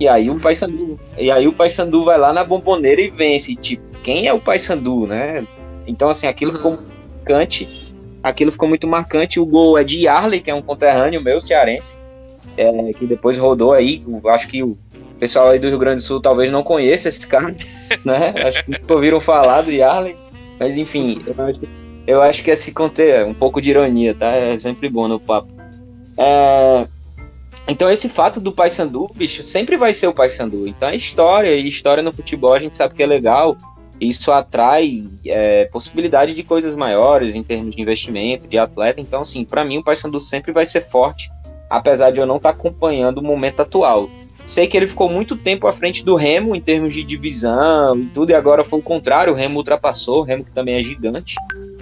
E 0.00 0.08
aí 0.08 0.30
o 0.30 0.40
Paysandu, 0.40 0.98
e 1.16 1.30
aí 1.30 1.46
o 1.46 1.52
Paysandu 1.52 2.04
vai 2.04 2.18
lá 2.18 2.32
na 2.32 2.42
bomboneira 2.42 3.00
e 3.00 3.10
vence, 3.10 3.54
tipo, 3.54 3.84
quem 4.02 4.26
é 4.26 4.32
o 4.32 4.40
Paysandu, 4.40 5.06
né? 5.06 5.46
Então 5.86 6.08
assim, 6.08 6.26
aquilo 6.26 6.50
ficou 6.50 6.78
marcante 7.22 7.68
aquilo 8.22 8.52
ficou 8.52 8.68
muito 8.68 8.86
marcante. 8.86 9.40
O 9.40 9.46
gol 9.46 9.78
é 9.78 9.84
de 9.84 10.00
Yarley, 10.00 10.40
que 10.40 10.50
é 10.50 10.54
um 10.54 10.62
conterrâneo 10.62 11.22
meu, 11.22 11.40
cearense, 11.40 11.96
é, 12.56 12.92
que 12.92 13.06
depois 13.06 13.36
rodou 13.36 13.72
aí. 13.72 14.02
Acho 14.26 14.48
que 14.48 14.62
o 14.62 14.76
pessoal 15.18 15.48
aí 15.48 15.58
do 15.58 15.68
Rio 15.68 15.78
Grande 15.78 15.96
do 15.96 16.02
Sul 16.02 16.20
talvez 16.20 16.50
não 16.50 16.62
conheça 16.62 17.08
esse 17.08 17.26
cara, 17.26 17.54
né? 18.04 18.34
Acho 18.46 18.64
que 18.64 18.92
ouviram 18.92 19.20
falar 19.20 19.62
do 19.62 19.72
Yarley. 19.72 20.16
Mas 20.58 20.76
enfim, 20.76 21.20
eu 21.26 21.44
acho, 21.44 21.60
eu 22.06 22.22
acho 22.22 22.42
que 22.42 22.50
esse 22.50 22.72
conter 22.72 23.24
um 23.24 23.34
pouco 23.34 23.60
de 23.60 23.70
ironia, 23.70 24.14
tá? 24.14 24.28
É 24.28 24.56
sempre 24.58 24.88
bom 24.88 25.08
no 25.08 25.18
papo. 25.18 25.48
É, 26.16 26.86
então 27.68 27.90
esse 27.90 28.08
fato 28.08 28.40
do 28.40 28.52
Paysandu, 28.52 29.10
bicho, 29.14 29.42
sempre 29.42 29.76
vai 29.76 29.94
ser 29.94 30.06
o 30.06 30.12
Paysandu. 30.12 30.66
Então 30.66 30.88
é 30.88 30.96
história, 30.96 31.54
e 31.54 31.66
história 31.66 32.02
no 32.02 32.12
futebol 32.12 32.54
a 32.54 32.60
gente 32.60 32.76
sabe 32.76 32.94
que 32.94 33.02
é 33.02 33.06
legal 33.06 33.56
isso 34.08 34.32
atrai 34.32 35.04
é, 35.24 35.66
possibilidade 35.66 36.34
de 36.34 36.42
coisas 36.42 36.74
maiores 36.74 37.34
em 37.34 37.42
termos 37.42 37.74
de 37.74 37.80
investimento, 37.80 38.48
de 38.48 38.58
atleta. 38.58 39.00
Então, 39.00 39.22
assim, 39.22 39.44
para 39.44 39.64
mim 39.64 39.78
o 39.78 39.84
Paysandu 39.84 40.18
sempre 40.18 40.50
vai 40.50 40.66
ser 40.66 40.80
forte, 40.80 41.30
apesar 41.70 42.10
de 42.10 42.18
eu 42.18 42.26
não 42.26 42.36
estar 42.36 42.52
tá 42.52 42.58
acompanhando 42.58 43.18
o 43.18 43.22
momento 43.22 43.60
atual. 43.60 44.10
Sei 44.44 44.66
que 44.66 44.76
ele 44.76 44.88
ficou 44.88 45.08
muito 45.08 45.36
tempo 45.36 45.68
à 45.68 45.72
frente 45.72 46.04
do 46.04 46.16
Remo 46.16 46.56
em 46.56 46.60
termos 46.60 46.92
de 46.92 47.04
divisão 47.04 47.96
e 47.96 48.06
tudo, 48.06 48.30
e 48.30 48.34
agora 48.34 48.64
foi 48.64 48.80
o 48.80 48.82
contrário, 48.82 49.32
o 49.32 49.36
Remo 49.36 49.58
ultrapassou, 49.58 50.20
o 50.20 50.22
Remo 50.22 50.44
que 50.44 50.50
também 50.50 50.74
é 50.74 50.82
gigante, 50.82 51.36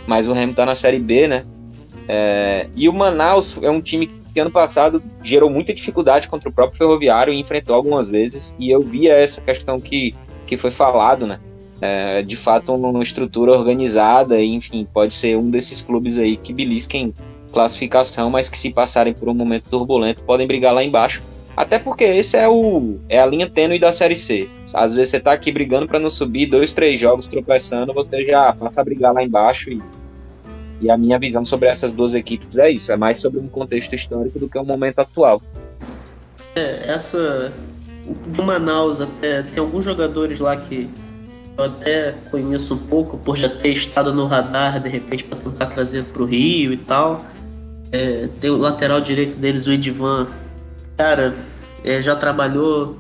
mas 0.06 0.28
o 0.28 0.35
Remo 0.35 0.52
tá 0.52 0.66
na 0.66 0.74
Série 0.74 0.98
B, 0.98 1.26
né? 1.26 1.42
É, 2.06 2.66
e 2.76 2.87
o 2.87 2.92
Manaus 2.92 3.56
é 3.62 3.70
um 3.70 3.80
time 3.80 4.11
que 4.35 4.40
ano 4.40 4.50
passado 4.50 5.02
gerou 5.22 5.48
muita 5.48 5.72
dificuldade 5.72 6.28
contra 6.28 6.50
o 6.50 6.52
próprio 6.52 6.76
Ferroviário 6.76 7.33
e 7.33 7.40
enfrentou 7.40 7.74
algumas 7.74 8.11
vezes, 8.11 8.54
e 8.59 8.70
eu 8.70 8.83
via 8.83 9.14
essa 9.14 9.40
questão 9.40 9.80
que, 9.80 10.14
que 10.46 10.59
foi 10.59 10.70
falado, 10.70 11.26
né? 11.26 11.40
É, 11.80 12.22
de 12.22 12.36
fato 12.36 12.74
uma 12.74 13.02
estrutura 13.02 13.52
organizada, 13.52 14.40
enfim, 14.40 14.86
pode 14.92 15.14
ser 15.14 15.36
um 15.36 15.50
desses 15.50 15.80
clubes 15.80 16.18
aí 16.18 16.36
que 16.36 16.52
belisquem 16.52 17.14
classificação, 17.52 18.30
mas 18.30 18.48
que 18.48 18.58
se 18.58 18.70
passarem 18.70 19.12
por 19.12 19.28
um 19.28 19.34
momento 19.34 19.64
turbulento 19.70 20.22
podem 20.22 20.46
brigar 20.46 20.72
lá 20.72 20.84
embaixo. 20.84 21.22
Até 21.56 21.78
porque 21.78 22.04
esse 22.04 22.36
é 22.36 22.48
o 22.48 22.98
é 23.08 23.20
a 23.20 23.26
linha 23.26 23.48
tênue 23.48 23.78
da 23.78 23.92
série 23.92 24.16
C. 24.16 24.48
Às 24.72 24.94
vezes 24.94 25.10
você 25.10 25.20
tá 25.20 25.32
aqui 25.32 25.50
brigando 25.50 25.86
para 25.86 25.98
não 25.98 26.08
subir, 26.08 26.46
dois, 26.46 26.72
três 26.72 26.98
jogos 26.98 27.26
tropeçando, 27.26 27.92
você 27.92 28.24
já 28.24 28.52
passa 28.52 28.80
a 28.80 28.84
brigar 28.84 29.12
lá 29.12 29.22
embaixo 29.22 29.70
e, 29.70 29.82
e 30.80 30.90
a 30.90 30.96
minha 30.96 31.18
visão 31.18 31.44
sobre 31.44 31.68
essas 31.68 31.92
duas 31.92 32.14
equipes 32.14 32.56
é 32.56 32.70
isso, 32.70 32.92
é 32.92 32.96
mais 32.96 33.18
sobre 33.18 33.40
um 33.40 33.48
contexto 33.48 33.94
histórico 33.94 34.38
do 34.38 34.48
que 34.48 34.58
o 34.58 34.64
momento 34.64 35.00
atual. 35.00 35.42
É, 36.54 36.92
essa 36.92 37.52
do 38.28 38.42
Manaus 38.42 39.00
até 39.00 39.42
tem 39.42 39.58
alguns 39.58 39.84
jogadores 39.84 40.40
lá 40.40 40.56
que 40.56 40.88
eu 41.60 41.66
até 41.66 42.14
conheço 42.30 42.74
um 42.74 42.78
pouco 42.78 43.18
por 43.18 43.36
já 43.36 43.48
ter 43.48 43.70
estado 43.70 44.14
no 44.14 44.26
radar 44.26 44.80
de 44.80 44.88
repente 44.88 45.24
para 45.24 45.38
tentar 45.38 45.66
trazer 45.66 46.04
para 46.04 46.22
o 46.22 46.24
Rio 46.24 46.72
e 46.72 46.76
tal. 46.76 47.24
É, 47.92 48.28
tem 48.40 48.50
o 48.50 48.56
lateral 48.56 49.00
direito 49.00 49.36
deles, 49.36 49.66
o 49.66 49.72
Edivan. 49.72 50.26
Cara, 50.96 51.34
é, 51.84 52.00
já 52.00 52.14
trabalhou 52.16 52.98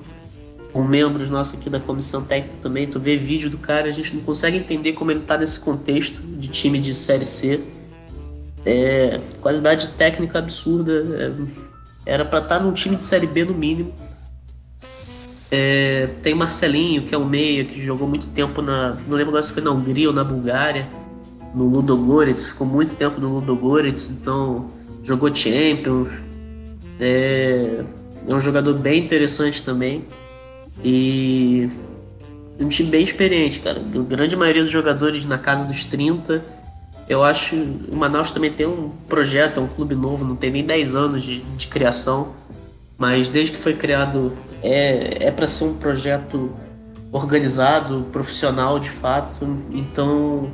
com 0.72 0.82
membros 0.82 1.28
nossos 1.28 1.58
aqui 1.58 1.70
da 1.70 1.80
comissão 1.80 2.22
técnica 2.22 2.56
também. 2.60 2.86
Tu 2.86 2.98
vê 3.00 3.16
vídeo 3.16 3.48
do 3.48 3.58
cara, 3.58 3.88
a 3.88 3.92
gente 3.92 4.14
não 4.14 4.22
consegue 4.22 4.56
entender 4.56 4.92
como 4.92 5.10
ele 5.10 5.20
tá 5.20 5.36
nesse 5.36 5.60
contexto 5.60 6.20
de 6.20 6.48
time 6.48 6.78
de 6.78 6.94
Série 6.94 7.26
C. 7.26 7.60
É, 8.64 9.20
qualidade 9.40 9.88
técnica 9.90 10.38
absurda. 10.38 10.92
É, 10.92 12.12
era 12.12 12.24
para 12.24 12.40
estar 12.40 12.58
tá 12.58 12.64
num 12.64 12.72
time 12.72 12.96
de 12.96 13.04
Série 13.04 13.26
B 13.26 13.44
no 13.44 13.54
mínimo. 13.54 13.92
É, 15.50 16.08
tem 16.22 16.34
Marcelinho, 16.34 17.02
que 17.02 17.14
é 17.14 17.18
o 17.18 17.24
meia, 17.24 17.64
que 17.64 17.84
jogou 17.84 18.06
muito 18.06 18.28
tempo 18.28 18.62
na. 18.62 18.96
Não 19.08 19.16
lembro 19.16 19.30
agora 19.30 19.42
se 19.42 19.52
foi 19.52 19.62
na 19.62 19.72
Hungria 19.72 20.08
ou 20.08 20.14
na 20.14 20.22
Bulgária, 20.22 20.88
no 21.54 21.68
Ludogorets, 21.68 22.46
ficou 22.46 22.66
muito 22.66 22.94
tempo 22.94 23.20
no 23.20 23.34
Ludogorets, 23.34 24.08
então 24.10 24.68
jogou 25.02 25.34
Champions. 25.34 26.08
É, 27.00 27.82
é 28.28 28.34
um 28.34 28.40
jogador 28.40 28.74
bem 28.74 29.04
interessante 29.04 29.62
também. 29.62 30.04
E 30.84 31.68
um 32.58 32.68
time 32.68 32.90
bem 32.90 33.02
experiente, 33.02 33.60
cara. 33.60 33.80
A 33.80 33.98
grande 34.02 34.36
maioria 34.36 34.62
dos 34.62 34.72
jogadores 34.72 35.26
na 35.26 35.38
casa 35.38 35.64
dos 35.64 35.84
30. 35.84 36.44
Eu 37.08 37.24
acho 37.24 37.56
o 37.56 37.96
Manaus 37.96 38.30
também 38.30 38.52
tem 38.52 38.66
um 38.66 38.90
projeto, 39.08 39.58
é 39.58 39.62
um 39.62 39.66
clube 39.66 39.96
novo, 39.96 40.24
não 40.24 40.36
tem 40.36 40.50
nem 40.50 40.64
10 40.64 40.94
anos 40.94 41.22
de, 41.22 41.40
de 41.40 41.66
criação. 41.66 42.34
Mas 43.00 43.30
desde 43.30 43.52
que 43.52 43.58
foi 43.58 43.74
criado 43.74 44.36
é, 44.62 45.28
é 45.28 45.30
para 45.30 45.48
ser 45.48 45.64
um 45.64 45.74
projeto 45.74 46.52
organizado, 47.10 48.06
profissional 48.12 48.78
de 48.78 48.90
fato. 48.90 49.56
Então 49.70 50.50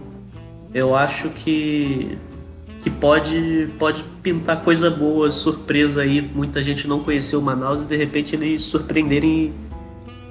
eu 0.72 0.94
acho 0.94 1.28
que 1.30 2.16
que 2.82 2.88
pode 2.88 3.68
pode 3.80 4.04
pintar 4.22 4.62
coisa 4.62 4.88
boa, 4.88 5.32
surpresa 5.32 6.02
aí. 6.02 6.22
Muita 6.22 6.62
gente 6.62 6.86
não 6.86 7.00
conheceu 7.00 7.42
Manaus 7.42 7.82
e 7.82 7.86
de 7.86 7.96
repente 7.96 8.36
eles 8.36 8.62
surpreenderem 8.62 9.52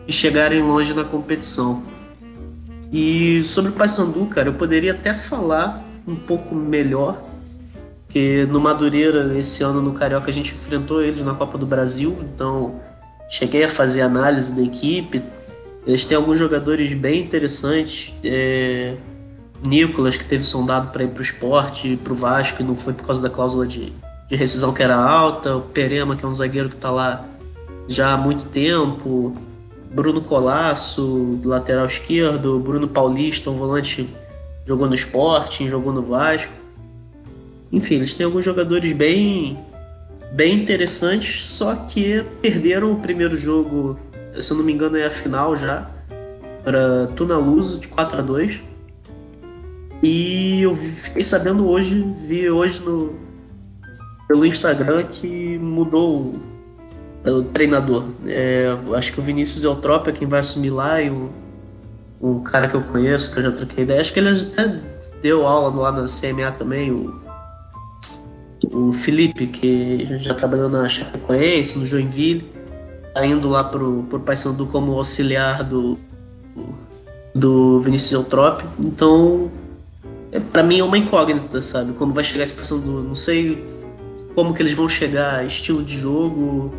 e 0.07 0.13
chegarem 0.13 0.61
longe 0.61 0.93
na 0.93 1.03
competição. 1.03 1.83
E 2.93 3.43
sobre 3.43 3.71
o 3.71 3.73
Paysandu, 3.73 4.25
cara, 4.27 4.47
eu 4.47 4.53
poderia 4.53 4.93
até 4.93 5.13
falar 5.13 5.83
um 6.07 6.15
pouco 6.15 6.55
melhor, 6.55 7.21
porque 8.15 8.47
no 8.49 8.61
Madureira, 8.61 9.37
esse 9.37 9.61
ano 9.61 9.81
no 9.81 9.91
Carioca, 9.91 10.31
a 10.31 10.33
gente 10.33 10.53
enfrentou 10.53 11.01
eles 11.01 11.21
na 11.21 11.33
Copa 11.33 11.57
do 11.57 11.65
Brasil, 11.65 12.17
então 12.23 12.79
cheguei 13.29 13.65
a 13.65 13.67
fazer 13.67 14.03
análise 14.03 14.53
da 14.53 14.61
equipe. 14.61 15.21
Eles 15.85 16.05
têm 16.05 16.15
alguns 16.15 16.39
jogadores 16.39 16.93
bem 16.93 17.19
interessantes. 17.19 18.13
É... 18.23 18.95
Nicolas, 19.61 20.15
que 20.15 20.23
teve 20.23 20.45
sondado 20.45 20.91
para 20.91 21.03
ir 21.03 21.09
para 21.09 21.19
o 21.19 21.23
esporte, 21.23 21.99
para 22.01 22.13
o 22.13 22.15
Vasco, 22.15 22.61
e 22.61 22.65
não 22.65 22.73
foi 22.73 22.93
por 22.93 23.05
causa 23.05 23.21
da 23.21 23.29
cláusula 23.29 23.67
de, 23.67 23.91
de 24.29 24.35
rescisão 24.37 24.73
que 24.73 24.81
era 24.81 24.95
alta. 24.95 25.57
O 25.57 25.61
Perema, 25.61 26.15
que 26.15 26.23
é 26.23 26.27
um 26.27 26.33
zagueiro 26.33 26.69
que 26.69 26.75
está 26.75 26.91
lá 26.91 27.25
já 27.85 28.13
há 28.13 28.17
muito 28.17 28.45
tempo. 28.45 29.33
Bruno 29.91 30.21
Colasso, 30.21 31.37
lateral 31.43 31.85
esquerdo, 31.85 32.61
Bruno 32.61 32.87
Paulista, 32.87 33.49
um 33.49 33.55
volante 33.55 34.09
jogou 34.65 34.87
no 34.87 34.95
Sporting, 34.95 35.67
jogou 35.67 35.91
no 35.91 36.01
Vasco. 36.01 36.64
Enfim, 37.71 37.95
eles 37.95 38.13
têm 38.13 38.25
alguns 38.25 38.45
jogadores 38.45 38.91
bem 38.93 39.57
bem 40.31 40.61
interessantes, 40.61 41.45
só 41.45 41.75
que 41.75 42.23
perderam 42.41 42.91
o 42.91 42.97
primeiro 42.97 43.37
jogo, 43.37 43.97
se 44.37 44.51
eu 44.51 44.57
não 44.57 44.65
me 44.65 44.73
engano 44.73 44.97
é 44.97 45.05
a 45.05 45.09
final 45.09 45.55
já, 45.55 45.89
para 46.63 47.07
Tunaluso 47.15 47.79
de 47.79 47.87
4 47.87 48.19
a 48.19 48.21
2. 48.21 48.61
E 50.03 50.61
eu 50.61 50.75
fiquei 50.75 51.23
sabendo 51.23 51.67
hoje, 51.69 52.05
vi 52.27 52.49
hoje 52.49 52.81
no 52.81 53.15
pelo 54.27 54.45
Instagram 54.45 55.03
que 55.03 55.57
mudou 55.57 56.35
o 57.25 57.43
treinador. 57.43 58.05
É, 58.25 58.75
acho 58.95 59.13
que 59.13 59.19
o 59.19 59.23
Vinícius 59.23 59.63
Eutrópio 59.63 60.09
é 60.09 60.13
quem 60.13 60.27
vai 60.27 60.39
assumir 60.39 60.71
lá 60.71 61.01
e 61.01 61.09
um, 61.09 61.29
um 62.21 62.39
cara 62.39 62.67
que 62.67 62.75
eu 62.75 62.81
conheço, 62.81 63.31
que 63.31 63.39
eu 63.39 63.43
já 63.43 63.51
troquei 63.51 63.83
ideia. 63.83 64.01
Acho 64.01 64.11
que 64.11 64.19
ele 64.19 64.29
até 64.29 64.79
deu 65.21 65.47
aula 65.47 65.73
lá 65.79 65.91
na 65.91 66.07
CMA 66.07 66.51
também, 66.51 66.91
o, 66.91 67.24
o 68.71 68.93
Felipe, 68.93 69.47
que 69.47 70.07
já 70.19 70.33
trabalhou 70.33 70.69
na 70.69 70.87
Chapecoense, 70.87 71.77
no 71.77 71.85
Joinville, 71.85 72.49
tá 73.13 73.25
indo 73.25 73.49
lá 73.49 73.63
pro, 73.63 74.03
pro 74.09 74.19
Paysandu 74.19 74.67
como 74.67 74.93
auxiliar 74.93 75.63
do, 75.63 75.97
do 77.33 77.79
Vinícius 77.81 78.11
Eutrópio. 78.11 78.69
Então, 78.79 79.49
é, 80.31 80.39
para 80.39 80.63
mim 80.63 80.79
é 80.79 80.83
uma 80.83 80.97
incógnita, 80.97 81.61
sabe? 81.61 81.93
Como 81.93 82.13
vai 82.13 82.23
chegar 82.23 82.43
esse 82.43 82.53
Paysandu. 82.53 83.03
Não 83.03 83.15
sei 83.15 83.65
como 84.33 84.53
que 84.53 84.61
eles 84.61 84.73
vão 84.73 84.89
chegar, 84.89 85.45
estilo 85.45 85.81
de 85.81 85.97
jogo, 85.97 86.73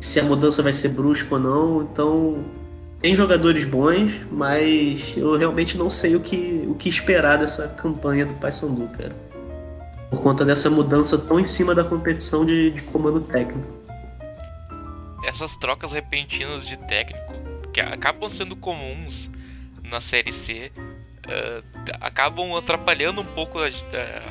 se 0.00 0.18
a 0.18 0.22
mudança 0.22 0.62
vai 0.62 0.72
ser 0.72 0.88
brusca 0.88 1.34
ou 1.34 1.40
não. 1.40 1.82
Então, 1.82 2.38
tem 2.98 3.14
jogadores 3.14 3.64
bons, 3.64 4.12
mas 4.32 5.12
eu 5.16 5.36
realmente 5.36 5.76
não 5.76 5.90
sei 5.90 6.16
o 6.16 6.20
que, 6.20 6.64
o 6.66 6.74
que 6.74 6.88
esperar 6.88 7.38
dessa 7.38 7.68
campanha 7.68 8.24
do 8.24 8.32
Paysandu, 8.34 8.88
cara. 8.96 9.23
Por 10.10 10.20
conta 10.20 10.44
dessa 10.44 10.70
mudança 10.70 11.18
tão 11.18 11.40
em 11.40 11.46
cima 11.46 11.74
da 11.74 11.84
competição 11.84 12.44
de, 12.44 12.70
de 12.70 12.82
comando 12.84 13.20
técnico. 13.20 13.82
Essas 15.24 15.56
trocas 15.56 15.92
repentinas 15.92 16.64
de 16.64 16.76
técnico, 16.76 17.34
que 17.72 17.80
acabam 17.80 18.28
sendo 18.28 18.54
comuns 18.54 19.28
na 19.82 20.00
Série 20.00 20.32
C, 20.32 20.70
uh, 21.26 21.64
acabam 22.00 22.54
atrapalhando 22.56 23.20
um 23.22 23.24
pouco 23.24 23.58
a, 23.58 23.68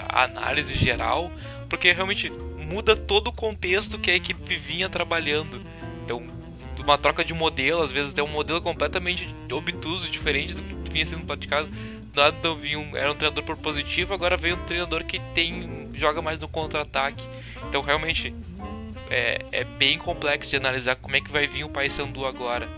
a 0.07 0.23
análise 0.23 0.75
geral, 0.75 1.31
porque 1.69 1.91
realmente 1.91 2.29
muda 2.29 2.95
todo 2.95 3.27
o 3.27 3.31
contexto 3.33 3.99
que 3.99 4.11
a 4.11 4.15
equipe 4.15 4.55
vinha 4.55 4.87
trabalhando. 4.87 5.61
Então, 6.03 6.25
uma 6.79 6.97
troca 6.97 7.23
de 7.23 7.33
modelo, 7.33 7.81
às 7.81 7.91
vezes 7.91 8.13
é 8.17 8.23
um 8.23 8.27
modelo 8.27 8.61
completamente 8.61 9.33
obtuso, 9.51 10.09
diferente 10.09 10.53
do 10.53 10.61
que 10.61 10.91
vinha 10.91 11.05
sendo 11.05 11.25
praticado. 11.25 11.69
Nada 12.15 12.53
vinha 12.53 12.79
um, 12.79 12.95
era 12.95 13.11
um 13.11 13.15
treinador 13.15 13.43
propositivo, 13.43 14.13
agora 14.13 14.37
veio 14.37 14.55
um 14.55 14.63
treinador 14.63 15.03
que 15.03 15.19
tem 15.33 15.89
joga 15.93 16.21
mais 16.21 16.39
no 16.39 16.47
contra-ataque. 16.47 17.27
Então, 17.67 17.81
realmente 17.81 18.33
é, 19.09 19.45
é 19.51 19.63
bem 19.63 19.97
complexo 19.97 20.49
de 20.49 20.57
analisar 20.57 20.95
como 20.95 21.15
é 21.15 21.21
que 21.21 21.31
vai 21.31 21.47
vir 21.47 21.63
o 21.63 21.69
Paysandu 21.69 22.25
agora. 22.25 22.69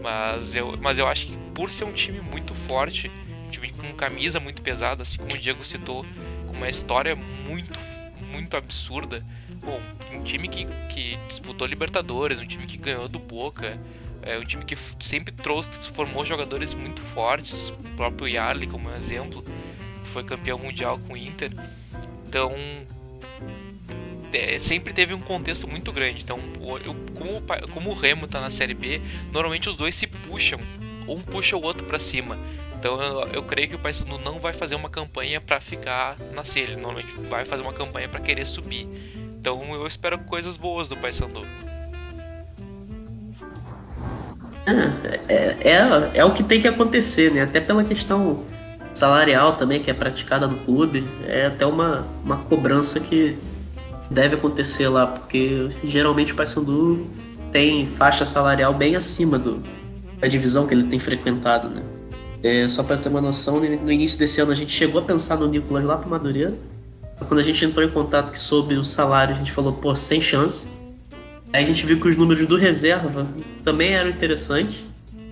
Mas 0.00 0.54
eu, 0.54 0.76
mas 0.80 0.98
eu 0.98 1.06
acho 1.06 1.26
que 1.26 1.36
por 1.54 1.70
ser 1.70 1.84
um 1.84 1.92
time 1.92 2.20
muito 2.20 2.54
forte, 2.54 3.10
um 3.46 3.50
time 3.50 3.70
com 3.72 3.92
camisa 3.92 4.40
muito 4.40 4.62
pesada, 4.62 5.02
assim 5.02 5.18
como 5.18 5.34
o 5.34 5.38
Diego 5.38 5.64
citou, 5.64 6.04
com 6.46 6.52
uma 6.52 6.68
história 6.68 7.14
muito 7.14 7.78
muito 8.32 8.56
absurda. 8.56 9.24
Bom, 9.62 9.80
um 10.12 10.22
time 10.24 10.48
que, 10.48 10.64
que 10.88 11.18
disputou 11.28 11.66
Libertadores, 11.66 12.40
um 12.40 12.46
time 12.46 12.66
que 12.66 12.78
ganhou 12.78 13.06
do 13.06 13.18
Boca, 13.18 13.78
é 14.22 14.38
um 14.38 14.44
time 14.44 14.64
que 14.64 14.76
sempre 15.00 15.32
trouxe, 15.32 15.70
formou 15.94 16.24
jogadores 16.24 16.74
muito 16.74 17.00
fortes, 17.00 17.70
o 17.70 17.96
próprio 17.96 18.28
Yarley 18.28 18.66
como 18.66 18.90
exemplo, 18.90 19.42
que 19.42 20.10
foi 20.10 20.24
campeão 20.24 20.58
mundial 20.58 20.98
com 20.98 21.14
o 21.14 21.16
Inter. 21.16 21.50
Então, 22.26 22.52
é, 24.32 24.58
sempre 24.58 24.92
teve 24.92 25.12
um 25.12 25.20
contexto 25.20 25.68
muito 25.68 25.92
grande. 25.92 26.22
Então, 26.22 26.38
eu, 26.84 26.94
como, 27.14 27.42
como 27.72 27.90
o 27.90 27.94
Remo 27.94 28.26
está 28.26 28.40
na 28.40 28.50
Série 28.50 28.74
B, 28.74 29.00
normalmente 29.32 29.68
os 29.68 29.76
dois 29.76 29.94
se 29.94 30.06
puxam, 30.06 30.58
um 31.06 31.20
puxa 31.20 31.56
o 31.56 31.62
outro 31.62 31.84
para 31.84 31.98
cima. 31.98 32.38
Então 32.82 33.00
eu, 33.00 33.28
eu, 33.28 33.42
creio 33.44 33.68
que 33.68 33.76
o 33.76 33.78
Paysandu 33.78 34.18
não 34.18 34.40
vai 34.40 34.52
fazer 34.52 34.74
uma 34.74 34.90
campanha 34.90 35.40
para 35.40 35.60
ficar 35.60 36.16
na 36.34 36.44
C, 36.44 36.58
ele 36.58 36.74
normalmente 36.74 37.12
vai 37.28 37.44
fazer 37.44 37.62
uma 37.62 37.72
campanha 37.72 38.08
para 38.08 38.18
querer 38.18 38.44
subir. 38.44 38.88
Então 39.38 39.72
eu 39.72 39.86
espero 39.86 40.18
coisas 40.24 40.56
boas 40.56 40.88
do 40.88 40.96
Paysandu. 40.96 41.46
É, 44.66 45.34
é, 45.34 45.56
é, 45.60 46.10
é, 46.14 46.24
o 46.24 46.32
que 46.32 46.42
tem 46.42 46.60
que 46.60 46.68
acontecer, 46.68 47.32
né? 47.32 47.42
Até 47.42 47.60
pela 47.60 47.82
questão 47.82 48.44
salarial 48.94 49.56
também 49.56 49.80
que 49.80 49.90
é 49.90 49.94
praticada 49.94 50.46
no 50.46 50.58
clube, 50.58 51.04
é 51.26 51.46
até 51.46 51.66
uma, 51.66 52.06
uma 52.24 52.36
cobrança 52.36 53.00
que 53.00 53.36
deve 54.10 54.36
acontecer 54.36 54.88
lá, 54.88 55.06
porque 55.06 55.68
geralmente 55.82 56.32
o 56.32 56.36
Paysandu 56.36 57.06
tem 57.50 57.86
faixa 57.86 58.24
salarial 58.24 58.72
bem 58.74 58.94
acima 58.94 59.38
do, 59.38 59.62
da 60.20 60.28
divisão 60.28 60.66
que 60.66 60.74
ele 60.74 60.84
tem 60.84 60.98
frequentado, 60.98 61.68
né? 61.68 61.82
É, 62.42 62.66
só 62.66 62.82
para 62.82 62.96
ter 62.96 63.08
uma 63.08 63.20
noção, 63.20 63.60
no 63.60 63.92
início 63.92 64.18
desse 64.18 64.40
ano 64.40 64.50
a 64.50 64.54
gente 64.54 64.72
chegou 64.72 65.00
a 65.00 65.04
pensar 65.04 65.36
no 65.36 65.46
Nicolas 65.46 65.84
lá 65.84 65.96
para 65.96 66.08
Madureira. 66.08 66.54
Quando 67.28 67.38
a 67.38 67.42
gente 67.44 67.64
entrou 67.64 67.86
em 67.86 67.90
contato 67.90 68.32
que 68.32 68.38
soube 68.38 68.74
o 68.74 68.84
salário, 68.84 69.32
a 69.34 69.38
gente 69.38 69.52
falou, 69.52 69.72
pô, 69.72 69.94
sem 69.94 70.20
chance. 70.20 70.66
A 71.52 71.60
gente 71.62 71.84
viu 71.84 72.00
que 72.00 72.08
os 72.08 72.16
números 72.16 72.46
do 72.46 72.56
reserva 72.56 73.26
também 73.62 73.92
eram 73.92 74.08
interessantes. 74.08 74.84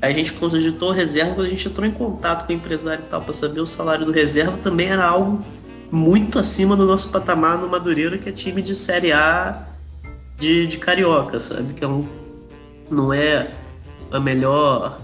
A 0.03 0.11
gente 0.13 0.33
cogitou 0.33 0.91
reserva, 0.93 1.35
quando 1.35 1.47
a 1.47 1.51
gente 1.51 1.67
entrou 1.67 1.87
em 1.87 1.91
contato 1.91 2.47
com 2.47 2.53
o 2.53 2.57
empresário 2.57 3.05
e 3.05 3.09
tal 3.09 3.23
para 3.23 3.33
saber 3.33 3.61
o 3.61 3.67
salário 3.67 4.05
do 4.05 4.13
reserva, 4.13 4.57
também 4.59 4.89
era 4.89 5.05
algo 5.05 5.45
muito 5.91 6.39
acima 6.39 6.77
do 6.77 6.87
nosso 6.87 7.11
patamar 7.11 7.59
no 7.59 7.69
Madureira, 7.69 8.17
que 8.17 8.29
é 8.29 8.33
time 8.33 8.63
de 8.63 8.75
Série 8.75 9.13
A 9.13 9.67
de, 10.39 10.67
de 10.67 10.79
Carioca, 10.79 11.41
sabe? 11.41 11.75
Que 11.75 11.85
é 11.85 11.89
um, 11.89 12.07
não 12.91 13.13
é 13.13 13.51
a 14.11 14.21
melhor 14.21 14.99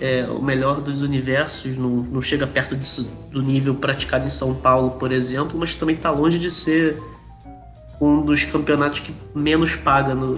é, 0.00 0.24
o 0.24 0.42
melhor 0.42 0.80
dos 0.80 1.02
universos, 1.02 1.76
não, 1.76 1.90
não 1.90 2.22
chega 2.22 2.46
perto 2.46 2.74
disso, 2.74 3.04
do 3.30 3.42
nível 3.42 3.74
praticado 3.74 4.24
em 4.24 4.30
São 4.30 4.54
Paulo, 4.54 4.92
por 4.92 5.12
exemplo, 5.12 5.58
mas 5.58 5.74
também 5.74 5.94
está 5.94 6.10
longe 6.10 6.38
de 6.38 6.50
ser 6.50 7.00
um 8.00 8.22
dos 8.22 8.44
campeonatos 8.44 9.00
que 9.00 9.12
menos 9.34 9.76
paga 9.76 10.14
no, 10.14 10.36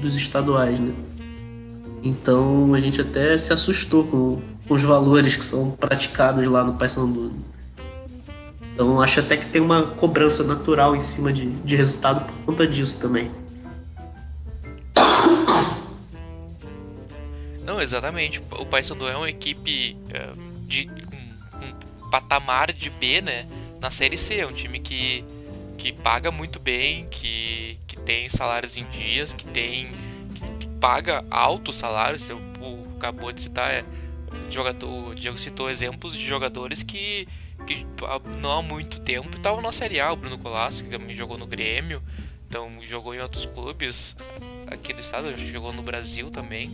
dos 0.00 0.16
estaduais, 0.16 0.78
né? 0.78 0.92
Então 2.02 2.74
a 2.74 2.80
gente 2.80 3.00
até 3.00 3.36
se 3.36 3.52
assustou 3.52 4.04
com, 4.04 4.42
com 4.66 4.74
os 4.74 4.82
valores 4.82 5.36
que 5.36 5.44
são 5.44 5.70
praticados 5.70 6.46
lá 6.46 6.64
no 6.64 6.74
Paysandu. 6.74 7.32
Então 8.72 9.00
acho 9.00 9.20
até 9.20 9.36
que 9.36 9.46
tem 9.46 9.60
uma 9.60 9.82
cobrança 9.82 10.42
natural 10.44 10.96
em 10.96 11.00
cima 11.00 11.32
de, 11.32 11.50
de 11.50 11.76
resultado 11.76 12.24
por 12.24 12.36
conta 12.46 12.66
disso 12.66 13.00
também. 13.00 13.30
Não, 17.64 17.80
exatamente. 17.80 18.40
O 18.50 18.66
Paysandu 18.66 19.06
é 19.06 19.16
uma 19.16 19.30
equipe 19.30 19.96
uh, 20.08 20.66
de 20.66 20.88
um, 20.88 22.04
um, 22.06 22.10
patamar 22.10 22.72
de 22.72 22.90
B, 22.90 23.20
né? 23.20 23.46
Na 23.80 23.90
Série 23.90 24.18
C, 24.18 24.36
é 24.36 24.46
um 24.46 24.52
time 24.52 24.80
que, 24.80 25.24
que 25.82 25.92
paga 25.92 26.30
muito 26.30 26.60
bem, 26.60 27.08
que, 27.08 27.76
que 27.88 27.98
tem 27.98 28.28
salários 28.28 28.76
em 28.76 28.84
dias, 28.84 29.32
que 29.32 29.44
tem 29.46 29.90
que, 30.60 30.68
paga 30.80 31.24
altos 31.28 31.76
salários. 31.76 32.28
Eu, 32.28 32.38
o, 32.60 32.96
acabou 32.96 33.32
de 33.32 33.42
citar, 33.42 33.68
é, 33.72 33.84
jogador, 34.48 35.08
o 35.08 35.14
Diego 35.14 35.36
citou 35.38 35.68
exemplos 35.68 36.14
de 36.14 36.24
jogadores 36.24 36.84
que, 36.84 37.26
que 37.66 37.84
não 38.40 38.58
há 38.58 38.62
muito 38.62 39.00
tempo 39.00 39.36
estavam 39.36 39.60
na 39.60 39.72
Série 39.72 39.98
A. 39.98 40.12
O 40.12 40.16
Bruno 40.16 40.38
Colasso, 40.38 40.84
que 40.84 40.90
também 40.90 41.16
jogou 41.16 41.36
no 41.36 41.48
Grêmio, 41.48 42.00
então 42.48 42.70
jogou 42.82 43.12
em 43.12 43.18
outros 43.18 43.44
clubes 43.44 44.14
aqui 44.68 44.92
do 44.92 45.00
estado, 45.00 45.34
jogou 45.50 45.72
no 45.72 45.82
Brasil 45.82 46.30
também. 46.30 46.70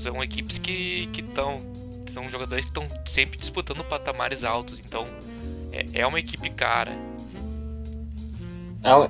São 0.00 0.20
equipes 0.20 0.58
que 0.58 1.08
estão. 1.14 1.60
São 2.12 2.28
jogadores 2.28 2.64
que 2.64 2.70
estão 2.70 2.88
sempre 3.06 3.38
disputando 3.38 3.84
patamares 3.84 4.42
altos. 4.42 4.80
Então 4.80 5.06
é, 5.72 6.00
é 6.00 6.06
uma 6.06 6.18
equipe 6.18 6.50
cara. 6.50 6.90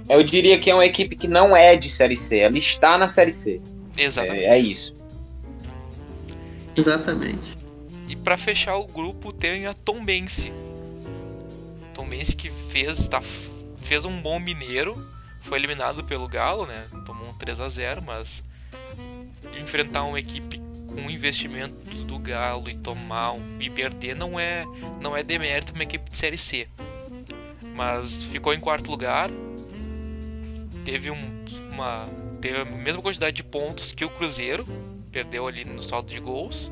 Eu 0.09 0.23
diria 0.23 0.59
que 0.59 0.71
é 0.71 0.75
uma 0.75 0.85
equipe 0.85 1.17
que 1.17 1.27
não 1.27 1.57
é 1.57 1.77
de 1.77 1.89
Série 1.89 2.17
C, 2.17 2.39
ela 2.39 2.59
está 2.59 2.99
na 2.99 3.09
Série 3.09 3.33
C. 3.33 3.61
Exatamente. 3.97 4.45
É, 4.45 4.55
é 4.55 4.59
isso. 4.59 4.95
Exatamente. 6.77 7.57
E 8.09 8.17
para 8.17 8.37
fechar 8.37 8.77
o 8.77 8.87
grupo 8.87 9.33
tem 9.33 9.67
a 9.67 9.75
Tombense. 9.75 10.53
Tombense 11.95 12.35
que 12.35 12.51
fez, 12.71 13.07
tá, 13.07 13.23
fez 13.79 14.05
um 14.05 14.21
bom 14.21 14.39
mineiro, 14.39 14.95
foi 15.43 15.59
eliminado 15.59 16.05
pelo 16.05 16.29
Galo, 16.29 16.67
né? 16.67 16.85
Tomou 17.07 17.29
um 17.29 17.35
3 17.35 17.61
a 17.61 17.69
0 17.69 18.03
mas 18.03 18.43
enfrentar 19.61 20.05
uma 20.05 20.19
equipe 20.19 20.61
com 20.89 21.11
investimento 21.11 21.77
do 22.05 22.19
Galo 22.19 22.69
e 22.69 22.77
tomar 22.77 23.33
um, 23.33 23.61
e 23.61 23.71
perder 23.71 24.15
não 24.15 24.39
é 24.39 24.65
não 25.01 25.17
é 25.17 25.23
demérito 25.23 25.73
uma 25.73 25.83
equipe 25.83 26.11
de 26.11 26.17
série 26.17 26.39
C. 26.39 26.69
Mas 27.75 28.23
ficou 28.25 28.53
em 28.53 28.61
quarto 28.61 28.91
lugar. 28.91 29.31
Teve 30.85 31.11
um, 31.11 31.45
uma 31.71 32.07
teve 32.41 32.59
a 32.59 32.65
mesma 32.65 33.01
quantidade 33.01 33.37
de 33.37 33.45
pontos 33.45 33.93
que 33.93 34.05
o 34.05 34.11
Cruzeiro, 34.11 34.65
perdeu 35.13 35.47
ali 35.47 35.65
no 35.65 35.83
saldo 35.83 36.11
de 36.11 36.21
gols. 36.21 36.71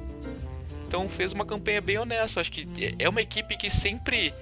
Então 0.87 1.09
fez 1.09 1.33
uma 1.33 1.45
campanha 1.45 1.81
bem 1.81 1.99
honesta. 1.99 2.41
Acho 2.41 2.51
que 2.51 2.67
é 2.99 3.09
uma 3.09 3.23
equipe 3.23 3.57
que 3.57 3.71
sempre 3.71 4.33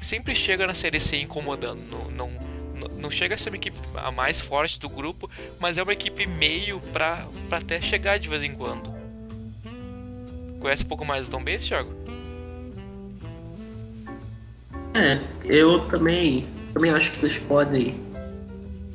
sempre 0.00 0.34
chega 0.34 0.66
na 0.66 0.74
série 0.74 1.00
C 1.00 1.16
incomodando. 1.16 1.80
Não, 1.90 2.10
não, 2.10 2.88
não 2.96 3.10
chega 3.10 3.34
a 3.34 3.38
ser 3.38 3.50
uma 3.50 3.56
equipe 3.56 3.76
a 3.96 4.10
mais 4.10 4.40
forte 4.40 4.78
do 4.78 4.88
grupo, 4.88 5.28
mas 5.58 5.78
é 5.78 5.82
uma 5.82 5.92
equipe 5.92 6.26
meio 6.26 6.80
pra 6.92 7.26
até 7.50 7.80
chegar 7.80 8.18
de 8.18 8.28
vez 8.28 8.42
em 8.42 8.54
quando. 8.54 8.94
Conhece 10.60 10.84
um 10.84 10.86
pouco 10.86 11.04
mais 11.04 11.26
do 11.26 11.30
Tom 11.30 11.42
Benz, 11.42 11.66
Thiago? 11.66 11.92
É, 14.94 15.20
eu 15.44 15.86
também, 15.88 16.46
também 16.72 16.90
acho 16.90 17.12
que 17.12 17.26
eles 17.26 17.38
podem 17.38 18.00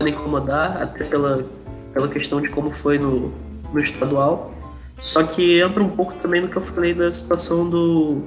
incomodar, 0.09 0.81
até 0.81 1.03
pela, 1.03 1.45
pela 1.93 2.07
questão 2.07 2.41
de 2.41 2.49
como 2.49 2.71
foi 2.71 2.97
no, 2.97 3.31
no 3.73 3.79
estadual. 3.79 4.53
Só 4.99 5.23
que 5.23 5.59
entra 5.59 5.83
um 5.83 5.89
pouco 5.89 6.13
também 6.15 6.41
no 6.41 6.47
que 6.47 6.57
eu 6.57 6.61
falei 6.61 6.93
da 6.93 7.13
situação 7.13 7.69
do, 7.69 8.21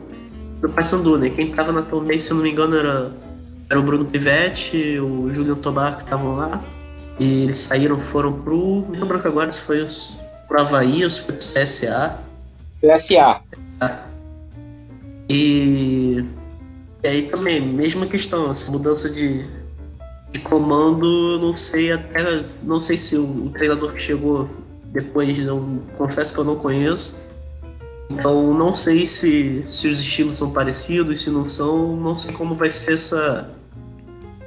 do 0.61 0.69
Paysandu, 0.69 1.19
né? 1.19 1.31
Quem 1.31 1.53
tava 1.53 1.73
na 1.73 1.83
Benz, 1.83 2.25
se 2.25 2.33
eu 2.33 2.37
não 2.37 2.43
me 2.43 2.51
engano, 2.51 2.77
era, 2.77 3.13
era 3.71 3.79
o 3.79 3.83
Bruno 3.83 4.05
Pivetti, 4.05 4.99
o 4.99 5.33
Julian 5.33 5.55
Tobar 5.55 5.97
que 5.97 6.03
estavam 6.03 6.37
lá. 6.37 6.63
E 7.19 7.45
eles 7.45 7.59
saíram, 7.59 7.97
foram 7.99 8.33
pro. 8.33 8.85
Não 8.89 9.01
lembro 9.01 9.21
que 9.21 9.29
agora 9.29 9.53
se 9.53 9.61
foi 9.61 9.87
pro 10.49 10.61
Havaí 10.61 11.05
ou 11.05 11.11
se 11.11 11.23
foi 11.23 11.35
pro 11.37 11.45
CSA. 11.45 12.19
CSA. 12.81 13.41
E, 15.29 16.25
e 17.03 17.09
aí 17.09 17.23
também, 17.29 17.61
mesma 17.61 18.07
questão, 18.07 18.51
essa 18.51 18.71
mudança 18.71 19.09
de, 19.09 19.47
de 20.35 20.41
comando, 20.41 21.39
não 21.39 21.55
sei 21.55 21.93
até. 21.93 22.45
Não 22.63 22.83
sei 22.83 22.99
se 22.99 23.17
o, 23.17 23.47
o 23.47 23.51
treinador 23.51 23.93
que 23.93 24.03
chegou 24.03 24.51
depois, 24.87 25.39
não, 25.39 25.79
confesso 25.97 26.35
que 26.35 26.41
eu 26.41 26.45
não 26.45 26.57
conheço. 26.57 27.23
Então 28.11 28.53
não 28.53 28.75
sei 28.75 29.07
se, 29.07 29.65
se 29.71 29.89
os 29.89 30.01
estilos 30.01 30.37
são 30.37 30.51
parecidos, 30.51 31.23
se 31.23 31.31
não 31.31 31.49
são, 31.49 31.97
não 31.97 32.19
sei 32.19 32.33
como 32.35 32.55
vai 32.55 32.71
ser 32.73 32.95
essa, 32.95 33.49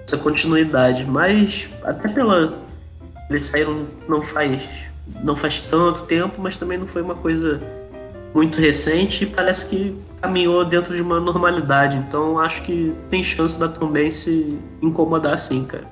essa 0.05 0.17
continuidade. 0.17 1.05
Mas 1.05 1.69
até 1.83 2.09
pela. 2.09 2.61
Eles 3.29 3.45
saíram 3.45 3.87
não 4.07 4.23
faz, 4.23 4.61
não 5.23 5.35
faz 5.35 5.61
tanto 5.61 6.03
tempo, 6.03 6.41
mas 6.41 6.57
também 6.57 6.77
não 6.77 6.87
foi 6.87 7.01
uma 7.01 7.15
coisa 7.15 7.61
muito 8.33 8.59
recente 8.59 9.23
e 9.23 9.27
parece 9.27 9.65
que 9.67 9.97
caminhou 10.21 10.65
dentro 10.65 10.95
de 10.95 11.01
uma 11.01 11.19
normalidade. 11.19 11.97
Então 11.97 12.39
acho 12.39 12.61
que 12.63 12.95
tem 13.09 13.23
chance 13.23 13.57
da 13.57 13.67
também 13.67 14.11
se 14.11 14.57
incomodar 14.81 15.37
sim, 15.39 15.65
cara. 15.65 15.85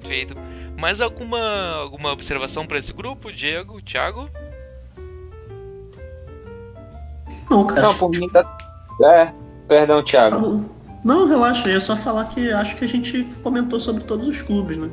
Feito. 0.00 0.36
Mais 0.78 1.00
alguma, 1.00 1.76
alguma 1.76 2.12
observação 2.12 2.66
para 2.66 2.78
esse 2.78 2.92
grupo, 2.92 3.32
Diego, 3.32 3.80
Thiago? 3.80 4.28
Não, 7.48 7.66
cara. 7.66 7.82
Não, 7.82 7.94
por 7.94 8.10
mim 8.10 8.28
tá. 8.28 8.58
É, 9.04 9.32
perdão, 9.68 10.02
Thiago. 10.02 10.64
Não, 11.04 11.26
relaxa, 11.26 11.68
eu 11.68 11.74
ia 11.74 11.80
só 11.80 11.96
falar 11.96 12.26
que 12.26 12.50
acho 12.50 12.76
que 12.76 12.84
a 12.84 12.88
gente 12.88 13.26
comentou 13.42 13.78
sobre 13.78 14.04
todos 14.04 14.28
os 14.28 14.40
clubes, 14.40 14.76
né? 14.76 14.88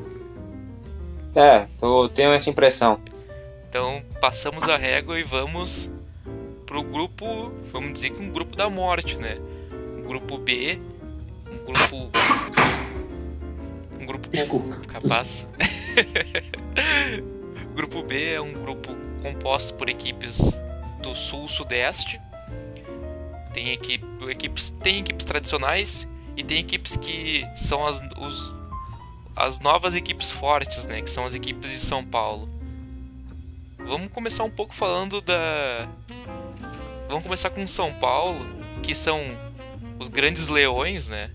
É, 1.35 1.67
eu 1.81 2.09
tenho 2.09 2.33
essa 2.33 2.49
impressão. 2.49 2.99
Então 3.69 4.03
passamos 4.19 4.63
a 4.63 4.75
régua 4.75 5.19
e 5.19 5.23
vamos 5.23 5.87
pro 6.65 6.81
grupo, 6.81 7.51
vamos 7.71 7.93
dizer 7.93 8.09
que 8.09 8.21
um 8.21 8.31
grupo 8.31 8.55
da 8.55 8.67
morte, 8.67 9.15
né? 9.15 9.37
Um 9.95 10.01
grupo 10.01 10.39
B, 10.39 10.79
um 11.51 11.65
grupo. 11.65 12.09
Um 13.99 14.05
grupo 14.07 14.27
Desculpa. 14.27 14.75
capaz. 14.87 15.47
grupo 17.75 18.01
B 18.01 18.33
é 18.33 18.41
um 18.41 18.53
grupo 18.53 18.95
composto 19.21 19.75
por 19.75 19.87
equipes 19.87 20.39
do 21.03 21.15
sul-sudeste. 21.15 22.19
Tem, 23.53 23.71
equipe, 23.71 24.03
equipes, 24.29 24.71
tem 24.81 25.01
equipes 25.01 25.25
tradicionais 25.27 26.07
e 26.35 26.43
tem 26.43 26.57
equipes 26.57 26.97
que 26.97 27.45
são 27.55 27.85
as, 27.85 28.01
os, 28.17 28.55
as 29.35 29.59
novas 29.59 29.93
equipes 29.93 30.31
fortes, 30.31 30.87
né? 30.87 31.03
Que 31.03 31.09
são 31.09 31.23
as 31.23 31.35
equipes 31.35 31.69
de 31.69 31.79
São 31.79 32.03
Paulo. 32.03 32.49
Vamos 33.89 34.11
começar 34.11 34.43
um 34.43 34.51
pouco 34.51 34.75
falando 34.75 35.19
da. 35.19 35.89
Vamos 37.07 37.23
começar 37.23 37.49
com 37.49 37.67
São 37.67 37.91
Paulo, 37.91 38.45
que 38.83 38.93
são 38.93 39.19
os 39.97 40.09
grandes 40.09 40.47
leões, 40.47 41.07
né? 41.07 41.31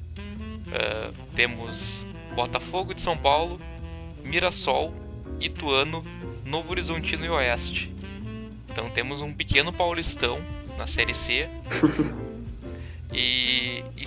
Uh, 0.69 1.13
temos 1.35 2.07
Botafogo 2.37 2.95
de 2.95 3.03
São 3.03 3.17
Paulo, 3.17 3.61
Mirassol, 4.23 4.95
Ituano, 5.41 6.05
Novo 6.45 6.71
Horizontino 6.71 7.25
e 7.25 7.29
Oeste. 7.29 7.93
Então 8.71 8.89
temos 8.89 9.21
um 9.21 9.33
pequeno 9.33 9.73
paulistão 9.73 10.41
na 10.79 10.87
Série 10.87 11.13
C. 11.13 11.49
e, 13.13 13.83
e, 13.97 14.07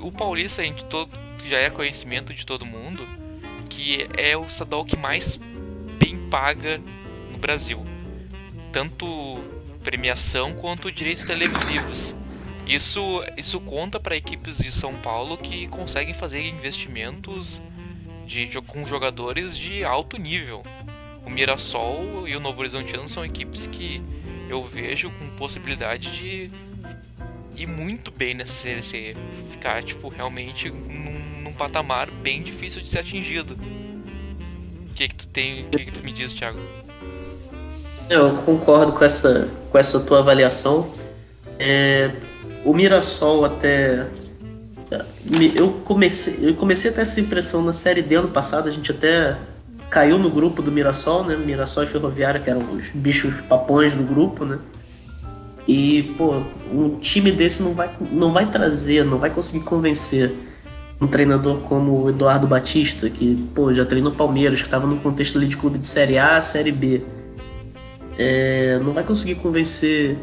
o 0.00 0.10
Paulista 0.10 0.62
a 0.62 0.64
gente 0.64 0.82
todo, 0.86 1.10
já 1.46 1.58
é 1.58 1.68
conhecimento 1.68 2.32
de 2.32 2.46
todo 2.46 2.64
mundo 2.64 3.06
que 3.68 4.08
é 4.16 4.34
o 4.34 4.46
estadual 4.46 4.82
que 4.82 4.96
mais 4.96 5.38
bem 5.98 6.16
paga 6.30 6.80
Brasil. 7.40 7.82
Tanto 8.72 9.42
premiação 9.82 10.54
quanto 10.54 10.92
direitos 10.92 11.26
televisivos. 11.26 12.14
Isso, 12.66 13.24
isso 13.36 13.58
conta 13.60 13.98
para 13.98 14.14
equipes 14.14 14.58
de 14.58 14.70
São 14.70 14.94
Paulo 14.94 15.36
que 15.36 15.66
conseguem 15.68 16.14
fazer 16.14 16.46
investimentos 16.46 17.60
de, 18.26 18.48
com 18.62 18.86
jogadores 18.86 19.58
de 19.58 19.82
alto 19.82 20.16
nível. 20.16 20.62
O 21.26 21.30
Mirassol 21.30 22.28
e 22.28 22.36
o 22.36 22.40
Novo 22.40 22.60
Horizontino 22.60 23.08
são 23.08 23.24
equipes 23.24 23.66
que 23.66 24.00
eu 24.48 24.62
vejo 24.62 25.10
com 25.10 25.30
possibilidade 25.30 26.16
de 26.16 26.50
ir 27.56 27.66
muito 27.66 28.10
bem 28.10 28.34
nessa 28.34 28.52
série 28.54 28.82
C. 28.82 29.14
Ficar, 29.50 29.82
tipo, 29.82 30.08
realmente 30.08 30.70
num, 30.70 31.42
num 31.42 31.52
patamar 31.52 32.10
bem 32.10 32.42
difícil 32.42 32.80
de 32.80 32.88
ser 32.88 33.00
atingido. 33.00 33.58
O 34.90 34.94
que 34.94 35.08
que 35.08 35.14
tu 35.14 35.26
tem, 35.26 35.64
o 35.64 35.70
que 35.70 35.86
que 35.86 35.92
tu 35.92 36.04
me 36.04 36.12
diz, 36.12 36.32
Thiago? 36.32 36.60
Eu 38.10 38.32
concordo 38.38 38.92
com 38.92 39.04
essa, 39.04 39.48
com 39.70 39.78
essa 39.78 40.00
tua 40.00 40.18
avaliação. 40.18 40.90
É, 41.60 42.10
o 42.64 42.74
Mirassol 42.74 43.44
até. 43.44 44.04
Eu 45.54 45.68
comecei, 45.84 46.38
eu 46.40 46.54
comecei 46.56 46.90
a 46.90 46.94
ter 46.94 47.02
essa 47.02 47.20
impressão 47.20 47.62
na 47.62 47.72
série 47.72 48.02
D 48.02 48.16
ano 48.16 48.26
passado, 48.26 48.68
a 48.68 48.72
gente 48.72 48.90
até 48.90 49.38
caiu 49.88 50.18
no 50.18 50.28
grupo 50.28 50.60
do 50.60 50.72
Mirassol, 50.72 51.22
né? 51.22 51.36
Mirassol 51.36 51.84
e 51.84 51.86
Ferroviária, 51.86 52.40
que 52.40 52.50
eram 52.50 52.68
os 52.72 52.88
bichos 52.92 53.32
papões 53.48 53.92
do 53.92 54.02
grupo, 54.02 54.44
né? 54.44 54.58
E, 55.68 56.12
pô, 56.18 56.42
um 56.72 56.98
time 56.98 57.30
desse 57.30 57.62
não 57.62 57.74
vai, 57.74 57.90
não 58.10 58.32
vai 58.32 58.50
trazer, 58.50 59.04
não 59.04 59.18
vai 59.18 59.30
conseguir 59.30 59.64
convencer 59.64 60.34
um 61.00 61.06
treinador 61.06 61.58
como 61.60 62.02
o 62.02 62.10
Eduardo 62.10 62.48
Batista, 62.48 63.08
que, 63.08 63.48
pô, 63.54 63.72
já 63.72 63.84
treinou 63.84 64.10
Palmeiras, 64.10 64.60
que 64.60 64.66
estava 64.66 64.84
no 64.84 64.96
contexto 64.96 65.38
ali 65.38 65.46
de 65.46 65.56
clube 65.56 65.78
de 65.78 65.86
Série 65.86 66.18
A, 66.18 66.40
Série 66.40 66.72
B. 66.72 67.02
É, 68.18 68.78
não 68.84 68.92
vai 68.92 69.04
conseguir 69.04 69.36
convencer 69.36 70.16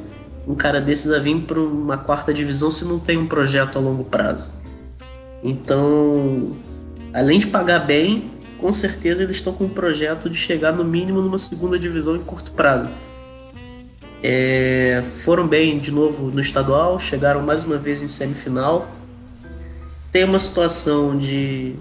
um 0.48 0.56
cara 0.56 0.80
desses 0.80 1.12
a 1.12 1.20
vir 1.20 1.42
para 1.42 1.60
uma 1.60 1.98
quarta 1.98 2.34
divisão 2.34 2.72
se 2.72 2.86
não 2.86 3.00
tem 3.00 3.18
um 3.18 3.28
projeto 3.28 3.78
a 3.78 3.82
longo 3.82 4.04
prazo. 4.04 4.54
Então, 5.44 6.56
além 7.14 7.40
de 7.40 7.48
pagar 7.48 7.80
bem, 7.80 8.32
com 8.58 8.72
certeza 8.72 9.24
eles 9.24 9.38
estão 9.38 9.54
com 9.54 9.66
um 9.66 9.70
projeto 9.70 10.30
de 10.30 10.38
chegar 10.38 10.72
no 10.72 10.84
mínimo 10.84 11.22
numa 11.22 11.40
segunda 11.40 11.78
divisão 11.78 12.16
em 12.16 12.24
curto 12.24 12.52
prazo. 12.52 12.90
É, 14.24 15.04
foram 15.24 15.48
bem 15.48 15.78
de 15.78 15.92
novo 15.92 16.32
no 16.32 16.40
estadual, 16.40 17.00
chegaram 17.00 17.42
mais 17.42 17.64
uma 17.64 17.78
vez 17.78 18.02
em 18.02 18.08
semifinal. 18.08 18.90
Tem 20.12 20.24
uma 20.24 20.40
situação 20.40 21.18
de 21.18 21.76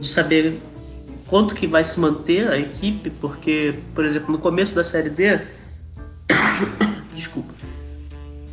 de 0.00 0.08
saber 0.08 0.58
quanto 1.26 1.54
que 1.54 1.66
vai 1.66 1.84
se 1.84 1.98
manter 1.98 2.48
a 2.48 2.58
equipe, 2.58 3.10
porque, 3.10 3.74
por 3.94 4.04
exemplo, 4.04 4.32
no 4.32 4.38
começo 4.38 4.74
da 4.74 4.84
série 4.84 5.10
D, 5.10 5.40
desculpa, 7.14 7.52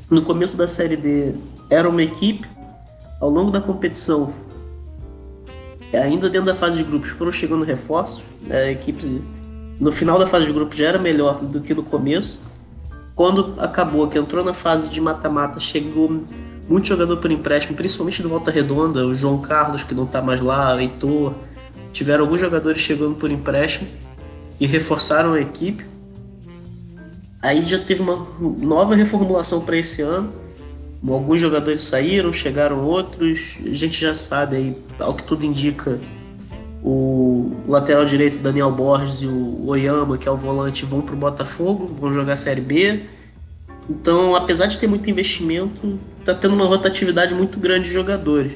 no 0.09 0.21
começo 0.21 0.57
da 0.57 0.67
série 0.67 0.97
D 0.97 1.33
era 1.69 1.87
uma 1.87 2.03
equipe, 2.03 2.47
ao 3.19 3.29
longo 3.29 3.51
da 3.51 3.61
competição, 3.61 4.33
ainda 5.93 6.29
dentro 6.29 6.47
da 6.47 6.55
fase 6.55 6.77
de 6.77 6.83
grupos, 6.83 7.11
foram 7.11 7.31
chegando 7.31 7.63
reforços, 7.63 8.21
a 8.49 8.71
equipe 8.71 9.21
no 9.79 9.91
final 9.91 10.19
da 10.19 10.27
fase 10.27 10.45
de 10.45 10.53
grupos 10.53 10.77
já 10.77 10.87
era 10.87 10.99
melhor 10.99 11.39
do 11.39 11.61
que 11.61 11.73
no 11.73 11.83
começo. 11.83 12.41
Quando 13.15 13.53
acabou, 13.59 14.07
que 14.07 14.17
entrou 14.17 14.43
na 14.43 14.53
fase 14.53 14.89
de 14.89 14.99
mata-mata, 14.99 15.59
chegou 15.59 16.23
muito 16.67 16.87
jogador 16.87 17.17
por 17.17 17.31
empréstimo, 17.31 17.75
principalmente 17.75 18.21
do 18.21 18.29
Volta 18.29 18.49
Redonda, 18.49 19.05
o 19.05 19.13
João 19.13 19.39
Carlos, 19.39 19.83
que 19.83 19.93
não 19.93 20.05
está 20.05 20.21
mais 20.21 20.41
lá, 20.41 20.75
o 20.75 20.79
Heitor, 20.79 21.33
tiveram 21.93 22.25
alguns 22.25 22.39
jogadores 22.39 22.81
chegando 22.81 23.15
por 23.15 23.31
empréstimo 23.31 23.87
e 24.59 24.65
reforçaram 24.65 25.33
a 25.33 25.39
equipe. 25.39 25.85
Aí 27.41 27.63
já 27.63 27.77
teve 27.77 28.01
uma 28.01 28.25
nova 28.39 28.95
reformulação 28.95 29.61
para 29.61 29.77
esse 29.77 30.01
ano. 30.01 30.33
Alguns 31.07 31.39
jogadores 31.39 31.83
saíram, 31.83 32.33
chegaram 32.33 32.83
outros. 32.83 33.57
A 33.65 33.73
gente 33.73 33.99
já 33.99 34.15
sabe 34.15 34.55
aí, 34.55 34.77
ao 34.97 35.13
que 35.13 35.23
tudo 35.23 35.45
indica, 35.45 35.99
o 36.81 37.51
lateral 37.67 38.05
direito 38.05 38.37
Daniel 38.39 38.71
Borges 38.71 39.21
e 39.21 39.27
o 39.27 39.65
Oyama, 39.67 40.17
que 40.17 40.27
é 40.27 40.31
o 40.31 40.37
volante, 40.37 40.85
vão 40.85 41.01
para 41.01 41.13
o 41.13 41.17
Botafogo, 41.17 41.87
vão 41.87 42.11
jogar 42.11 42.33
a 42.33 42.37
Série 42.37 42.61
B. 42.61 43.01
Então, 43.89 44.35
apesar 44.35 44.67
de 44.67 44.79
ter 44.79 44.87
muito 44.87 45.09
investimento, 45.09 45.99
está 46.21 46.33
tendo 46.33 46.55
uma 46.55 46.65
rotatividade 46.65 47.35
muito 47.35 47.59
grande 47.59 47.89
de 47.89 47.93
jogadores. 47.93 48.53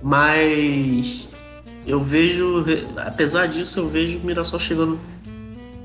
Mas 0.00 1.28
eu 1.86 2.02
vejo, 2.02 2.64
apesar 2.96 3.46
disso, 3.46 3.80
eu 3.80 3.88
vejo 3.88 4.18
o 4.18 4.24
Mirassol 4.24 4.60
chegando 4.60 4.98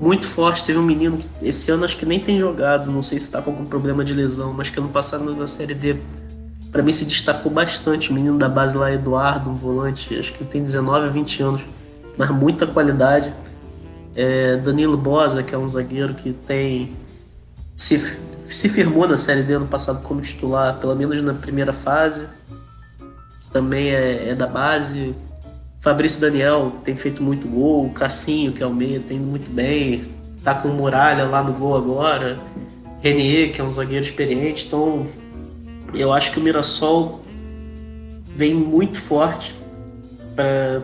muito 0.00 0.26
forte. 0.26 0.64
Teve 0.64 0.78
um 0.78 0.82
menino 0.82 1.18
que 1.18 1.46
esse 1.46 1.70
ano 1.70 1.84
acho 1.84 1.96
que 1.96 2.06
nem 2.06 2.20
tem 2.20 2.38
jogado, 2.38 2.90
não 2.90 3.02
sei 3.02 3.18
se 3.18 3.26
está 3.26 3.42
com 3.42 3.50
algum 3.50 3.64
problema 3.64 4.04
de 4.04 4.14
lesão, 4.14 4.52
mas 4.52 4.70
que 4.70 4.78
ano 4.78 4.88
passado 4.88 5.34
na 5.34 5.46
Série 5.46 5.74
D, 5.74 5.96
para 6.70 6.82
mim 6.82 6.92
se 6.92 7.04
destacou 7.04 7.50
bastante. 7.50 8.10
O 8.10 8.14
menino 8.14 8.38
da 8.38 8.48
base 8.48 8.76
lá, 8.76 8.92
Eduardo, 8.92 9.50
um 9.50 9.54
volante, 9.54 10.16
acho 10.16 10.32
que 10.32 10.44
tem 10.44 10.62
19 10.62 11.06
a 11.06 11.10
20 11.10 11.42
anos, 11.42 11.62
mas 12.16 12.30
muita 12.30 12.66
qualidade. 12.66 13.34
É, 14.14 14.56
Danilo 14.56 14.96
Bosa, 14.96 15.42
que 15.42 15.54
é 15.54 15.58
um 15.58 15.68
zagueiro 15.68 16.14
que 16.14 16.32
tem 16.32 16.96
se, 17.76 18.18
se 18.46 18.68
firmou 18.68 19.06
na 19.06 19.16
Série 19.16 19.42
D 19.42 19.54
ano 19.54 19.66
passado 19.66 20.02
como 20.02 20.20
titular, 20.20 20.76
pelo 20.78 20.94
menos 20.96 21.22
na 21.22 21.34
primeira 21.34 21.72
fase. 21.72 22.26
Também 23.52 23.90
é, 23.90 24.30
é 24.30 24.34
da 24.34 24.46
base, 24.46 25.14
Fabrício 25.80 26.20
Daniel 26.20 26.72
tem 26.84 26.96
feito 26.96 27.22
muito 27.22 27.46
gol, 27.48 27.86
o 27.86 27.90
Cassinho, 27.90 28.52
que 28.52 28.62
é 28.62 28.66
o 28.66 28.74
meia, 28.74 29.00
tem 29.00 29.18
indo 29.18 29.28
muito 29.28 29.50
bem, 29.50 30.02
tá 30.42 30.54
com 30.54 30.68
Muralha 30.68 31.24
lá 31.24 31.42
no 31.42 31.52
gol 31.52 31.76
agora, 31.76 32.38
Renier, 33.00 33.52
que 33.52 33.60
é 33.60 33.64
um 33.64 33.70
zagueiro 33.70 34.04
experiente, 34.04 34.66
então 34.66 35.06
eu 35.94 36.12
acho 36.12 36.32
que 36.32 36.38
o 36.38 36.42
Mirassol 36.42 37.24
vem 38.24 38.54
muito 38.54 39.00
forte 39.00 39.54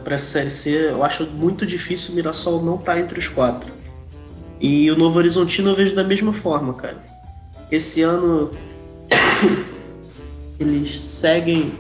para 0.03 0.15
essa 0.15 0.25
Série 0.25 0.51
C. 0.51 0.91
Eu 0.91 1.05
acho 1.05 1.27
muito 1.27 1.65
difícil 1.65 2.13
o 2.13 2.15
Mirassol 2.17 2.63
não 2.63 2.75
estar 2.75 2.95
tá 2.95 3.01
entre 3.01 3.19
os 3.19 3.29
quatro. 3.29 3.71
E 4.61 4.91
o 4.91 4.97
Novo 4.97 5.19
Horizontino 5.19 5.71
eu 5.71 5.77
vejo 5.77 5.95
da 5.95 6.03
mesma 6.03 6.33
forma, 6.33 6.73
cara. 6.75 6.99
Esse 7.71 8.03
ano 8.03 8.51
eles 10.59 11.01
seguem 11.01 11.75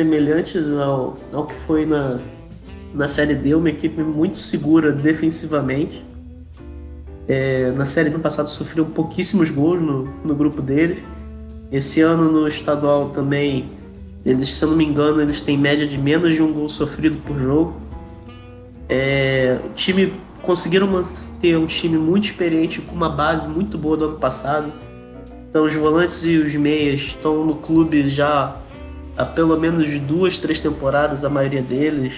semelhantes 0.00 0.66
ao, 0.78 1.14
ao 1.30 1.46
que 1.46 1.54
foi 1.66 1.84
na, 1.84 2.18
na 2.94 3.06
Série 3.06 3.34
D, 3.34 3.54
uma 3.54 3.68
equipe 3.68 4.02
muito 4.02 4.38
segura 4.38 4.90
defensivamente. 4.90 6.02
É, 7.28 7.70
na 7.72 7.84
Série 7.84 8.08
do 8.08 8.18
passado 8.18 8.48
sofreu 8.48 8.86
pouquíssimos 8.86 9.50
gols 9.50 9.80
no, 9.82 10.04
no 10.24 10.34
grupo 10.34 10.62
dele. 10.62 11.04
Esse 11.70 12.00
ano 12.00 12.32
no 12.32 12.48
estadual 12.48 13.10
também, 13.10 13.70
eles, 14.24 14.48
se 14.48 14.64
eu 14.64 14.70
não 14.70 14.76
me 14.76 14.86
engano, 14.86 15.20
eles 15.20 15.42
têm 15.42 15.58
média 15.58 15.86
de 15.86 15.98
menos 15.98 16.34
de 16.34 16.42
um 16.42 16.50
gol 16.50 16.68
sofrido 16.68 17.18
por 17.18 17.38
jogo. 17.38 17.74
É, 18.88 19.60
o 19.66 19.68
time 19.74 20.14
conseguiram 20.42 20.86
manter 20.86 21.58
um 21.58 21.66
time 21.66 21.98
muito 21.98 22.24
experiente 22.24 22.80
com 22.80 22.94
uma 22.94 23.10
base 23.10 23.46
muito 23.50 23.76
boa 23.76 23.98
do 23.98 24.04
ano 24.06 24.16
passado. 24.16 24.72
Então 25.50 25.66
os 25.66 25.74
volantes 25.74 26.24
e 26.24 26.38
os 26.38 26.54
meias 26.54 27.00
estão 27.00 27.44
no 27.44 27.54
clube 27.54 28.08
já 28.08 28.59
há 29.20 29.24
pelo 29.24 29.58
menos 29.58 30.00
duas, 30.00 30.38
três 30.38 30.58
temporadas, 30.58 31.24
a 31.24 31.28
maioria 31.28 31.62
deles. 31.62 32.14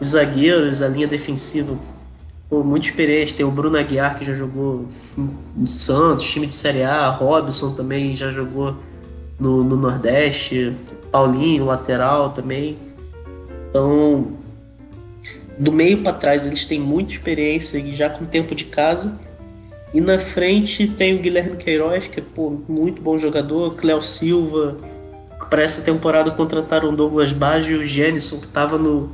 Os 0.00 0.10
zagueiros, 0.10 0.82
a 0.82 0.88
linha 0.88 1.06
defensiva, 1.06 1.76
pô, 2.50 2.62
muito 2.62 2.84
experiente. 2.84 3.34
Tem 3.34 3.46
o 3.46 3.50
Bruno 3.50 3.78
Aguiar, 3.78 4.18
que 4.18 4.24
já 4.24 4.34
jogou 4.34 4.86
no 5.56 5.66
Santos, 5.66 6.28
time 6.28 6.46
de 6.46 6.56
Série 6.56 6.82
A. 6.82 7.08
Robson 7.08 7.72
também 7.72 8.14
já 8.16 8.30
jogou 8.30 8.76
no, 9.38 9.62
no 9.62 9.76
Nordeste. 9.76 10.74
Paulinho, 11.10 11.64
lateral 11.64 12.30
também. 12.30 12.76
Então, 13.70 14.32
do 15.56 15.72
meio 15.72 16.02
para 16.02 16.12
trás, 16.12 16.44
eles 16.44 16.66
têm 16.66 16.80
muita 16.80 17.12
experiência 17.12 17.78
e 17.78 17.94
já 17.94 18.10
com 18.10 18.26
tempo 18.26 18.54
de 18.54 18.64
casa. 18.64 19.18
E 19.94 20.00
na 20.00 20.18
frente 20.18 20.88
tem 20.88 21.14
o 21.14 21.18
Guilherme 21.20 21.56
Queiroz, 21.56 22.08
que 22.08 22.20
é 22.20 22.22
pô, 22.34 22.60
muito 22.68 23.00
bom 23.00 23.16
jogador, 23.16 23.76
Cléo 23.76 24.02
Silva, 24.02 24.76
para 25.48 25.62
essa 25.62 25.82
temporada 25.82 26.30
contrataram 26.30 26.94
Douglas 26.94 27.32
Baggio 27.32 27.80
e 27.80 27.84
o 27.84 27.86
Jenison, 27.86 28.40
que 28.40 28.46
estava 28.46 28.78
no 28.78 29.10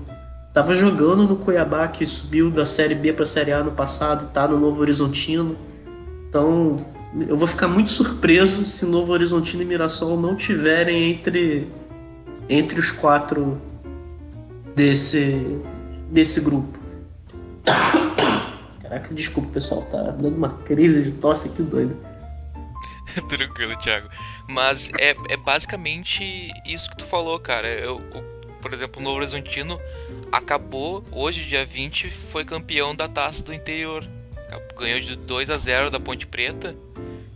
tava 0.52 0.74
jogando 0.74 1.26
no 1.26 1.36
Cuiabá, 1.36 1.88
que 1.88 2.04
subiu 2.04 2.50
da 2.50 2.66
Série 2.66 2.94
B 2.94 3.12
para 3.12 3.22
a 3.22 3.26
Série 3.26 3.52
A 3.52 3.62
no 3.62 3.72
passado, 3.72 4.30
tá 4.32 4.46
no 4.46 4.60
Novo 4.60 4.82
Horizontino. 4.82 5.56
Então, 6.28 6.76
eu 7.26 7.36
vou 7.36 7.46
ficar 7.46 7.68
muito 7.68 7.90
surpreso 7.90 8.64
se 8.64 8.84
Novo 8.84 9.12
Horizontino 9.12 9.62
e 9.62 9.66
Mirassol 9.66 10.20
não 10.20 10.36
tiverem 10.36 11.10
entre 11.10 11.68
entre 12.48 12.78
os 12.78 12.90
quatro 12.90 13.60
desse 14.74 15.58
desse 16.10 16.40
grupo. 16.40 16.78
Caraca, 18.82 19.14
desculpa, 19.14 19.48
pessoal, 19.50 19.82
tá 19.82 20.02
dando 20.02 20.36
uma 20.36 20.50
crise 20.50 21.02
de 21.02 21.12
tosse 21.12 21.48
aqui 21.48 21.62
doido. 21.62 21.96
Tranquilo, 23.28 23.76
Thiago. 23.78 24.08
Mas 24.48 24.90
é, 24.98 25.14
é 25.28 25.36
basicamente 25.36 26.50
isso 26.64 26.90
que 26.90 26.96
tu 26.96 27.04
falou, 27.04 27.38
cara. 27.38 27.68
Eu, 27.68 28.00
por 28.60 28.72
exemplo, 28.72 29.00
o 29.00 29.04
Novo 29.04 29.16
Horizontino 29.18 29.80
acabou, 30.30 31.02
hoje, 31.10 31.44
dia 31.44 31.64
20, 31.64 32.10
foi 32.30 32.44
campeão 32.44 32.94
da 32.94 33.08
taça 33.08 33.42
do 33.42 33.52
interior. 33.52 34.04
Ganhou 34.78 35.00
de 35.00 35.16
2 35.16 35.50
a 35.50 35.56
0 35.56 35.90
da 35.90 36.00
Ponte 36.00 36.26
Preta. 36.26 36.76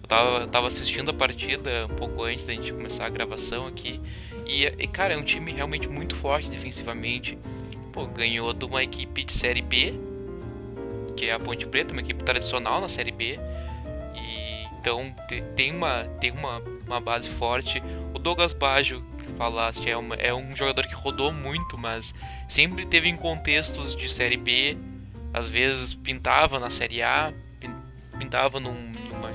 Eu 0.03 0.09
tava, 0.09 0.47
tava 0.47 0.67
assistindo 0.67 1.11
a 1.11 1.15
partida 1.15 1.87
um 1.87 1.97
pouco 1.97 2.23
antes 2.23 2.45
da 2.45 2.53
gente 2.53 2.73
começar 2.73 3.07
a 3.07 3.09
gravação 3.09 3.67
aqui. 3.67 4.01
E, 4.47 4.65
e, 4.65 4.87
cara, 4.87 5.15
é 5.15 5.17
um 5.17 5.23
time 5.23 5.53
realmente 5.53 5.89
muito 5.89 6.15
forte 6.17 6.51
defensivamente. 6.51 7.39
Pô, 7.93 8.07
ganhou 8.07 8.53
de 8.53 8.65
uma 8.65 8.83
equipe 8.83 9.25
de 9.25 9.33
Série 9.33 9.63
B, 9.63 9.95
que 11.17 11.27
é 11.27 11.33
a 11.33 11.39
Ponte 11.39 11.67
Preta, 11.67 11.93
uma 11.93 12.03
equipe 12.03 12.23
tradicional 12.23 12.81
na 12.81 12.89
Série 12.89 13.13
B 13.13 13.39
então 14.87 15.13
tem 15.57 15.75
uma, 15.75 16.05
tem 16.21 16.31
uma, 16.31 16.63
uma 16.87 17.01
base 17.01 17.29
forte. 17.31 17.83
O 18.15 18.19
Douglas 18.19 18.53
Baggio, 18.53 19.03
que 19.19 19.33
falaste, 19.33 19.89
é, 19.89 19.97
uma, 19.97 20.15
é 20.15 20.33
um 20.33 20.55
jogador 20.57 20.87
que 20.87 20.95
rodou 20.95 21.33
muito, 21.33 21.77
mas 21.77 22.15
sempre 22.49 22.87
teve 22.87 23.09
em 23.09 23.17
contextos 23.17 23.95
de 23.97 24.09
Série 24.09 24.37
B. 24.37 24.77
Às 25.35 25.49
vezes 25.49 25.93
pintava 25.93 26.59
na 26.59 26.71
Série 26.71 27.03
A, 27.03 27.33
pintava 28.19 28.59
num, 28.59 28.73
numa, 28.73 29.31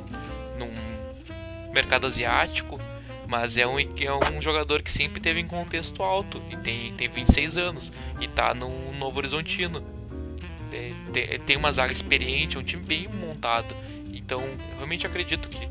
num 0.57 1.71
mercado 1.71 2.07
asiático, 2.07 2.79
mas 3.27 3.55
é 3.57 3.67
um, 3.67 3.79
é 3.79 4.33
um 4.33 4.41
jogador 4.41 4.81
que 4.81 4.91
sempre 4.91 5.21
teve 5.21 5.39
em 5.39 5.47
contexto 5.47 6.01
alto 6.01 6.41
e 6.49 6.57
tem, 6.57 6.93
tem 6.93 7.07
26 7.07 7.57
anos 7.57 7.91
e 8.19 8.27
tá 8.27 8.53
no 8.53 8.91
Novo 8.93 9.17
Horizontino. 9.19 9.83
Tem, 10.71 11.39
tem 11.39 11.57
uma 11.57 11.71
zaga 11.71 11.91
experiente, 11.91 12.55
é 12.55 12.59
um 12.59 12.63
time 12.63 12.83
bem 12.83 13.07
montado. 13.07 13.75
Então, 14.13 14.41
realmente 14.77 15.05
acredito 15.05 15.49
que 15.49 15.67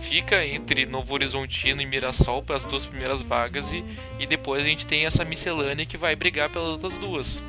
fica 0.00 0.44
entre 0.44 0.86
Novo 0.86 1.12
Horizontino 1.14 1.80
e 1.80 1.86
Mirassol 1.86 2.42
para 2.42 2.56
as 2.56 2.64
duas 2.64 2.84
primeiras 2.84 3.22
vagas 3.22 3.72
e, 3.72 3.84
e 4.18 4.26
depois 4.26 4.62
a 4.62 4.66
gente 4.66 4.86
tem 4.86 5.06
essa 5.06 5.24
miscelânea 5.24 5.86
que 5.86 5.96
vai 5.96 6.14
brigar 6.14 6.50
pelas 6.50 6.68
outras 6.68 6.98
duas. 6.98 7.42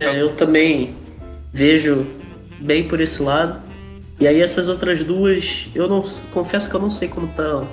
É, 0.00 0.20
eu 0.20 0.34
também 0.36 0.94
vejo 1.52 2.06
bem 2.60 2.86
por 2.86 3.00
esse 3.00 3.22
lado. 3.22 3.62
E 4.18 4.26
aí 4.26 4.40
essas 4.40 4.68
outras 4.68 5.02
duas, 5.02 5.68
eu 5.74 5.88
não 5.88 6.02
confesso 6.30 6.68
que 6.70 6.76
eu 6.76 6.80
não 6.80 6.90
sei 6.90 7.08
como 7.08 7.26
estão 7.26 7.68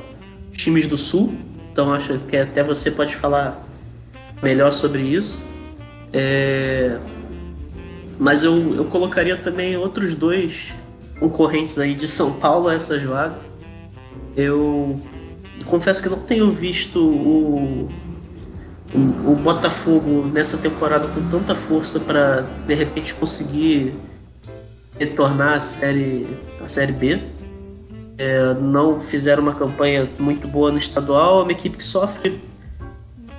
os 0.51 0.57
times 0.57 0.87
do 0.87 0.97
Sul, 0.97 1.35
então 1.71 1.93
acho 1.93 2.17
que 2.19 2.35
até 2.35 2.63
você 2.63 2.89
pode 2.89 3.15
falar 3.15 3.65
melhor 4.41 4.71
sobre 4.71 5.01
isso. 5.01 5.45
É, 6.11 6.97
mas 8.21 8.43
eu, 8.43 8.75
eu 8.75 8.85
colocaria 8.85 9.35
também 9.35 9.75
outros 9.75 10.13
dois 10.13 10.71
concorrentes 11.19 11.79
aí 11.79 11.95
de 11.95 12.07
São 12.07 12.33
Paulo 12.33 12.67
a 12.67 12.75
essas 12.75 13.01
vagas. 13.01 13.39
Eu 14.37 15.01
confesso 15.65 16.03
que 16.03 16.07
não 16.07 16.19
tenho 16.19 16.51
visto 16.51 16.99
o, 16.99 17.89
o, 18.93 19.31
o 19.31 19.35
Botafogo 19.35 20.23
nessa 20.31 20.55
temporada 20.55 21.07
com 21.07 21.29
tanta 21.29 21.55
força 21.55 21.99
para 21.99 22.41
de 22.67 22.75
repente 22.75 23.11
conseguir 23.15 23.95
retornar 24.99 25.55
à 25.55 25.59
série, 25.59 26.27
à 26.61 26.67
série 26.67 26.93
B. 26.93 27.19
É, 28.19 28.53
não 28.53 28.99
fizeram 28.99 29.41
uma 29.41 29.55
campanha 29.55 30.07
muito 30.19 30.47
boa 30.47 30.71
no 30.71 30.77
estadual, 30.77 31.39
é 31.39 31.41
uma 31.41 31.51
equipe 31.53 31.75
que 31.75 31.83
sofre 31.83 32.39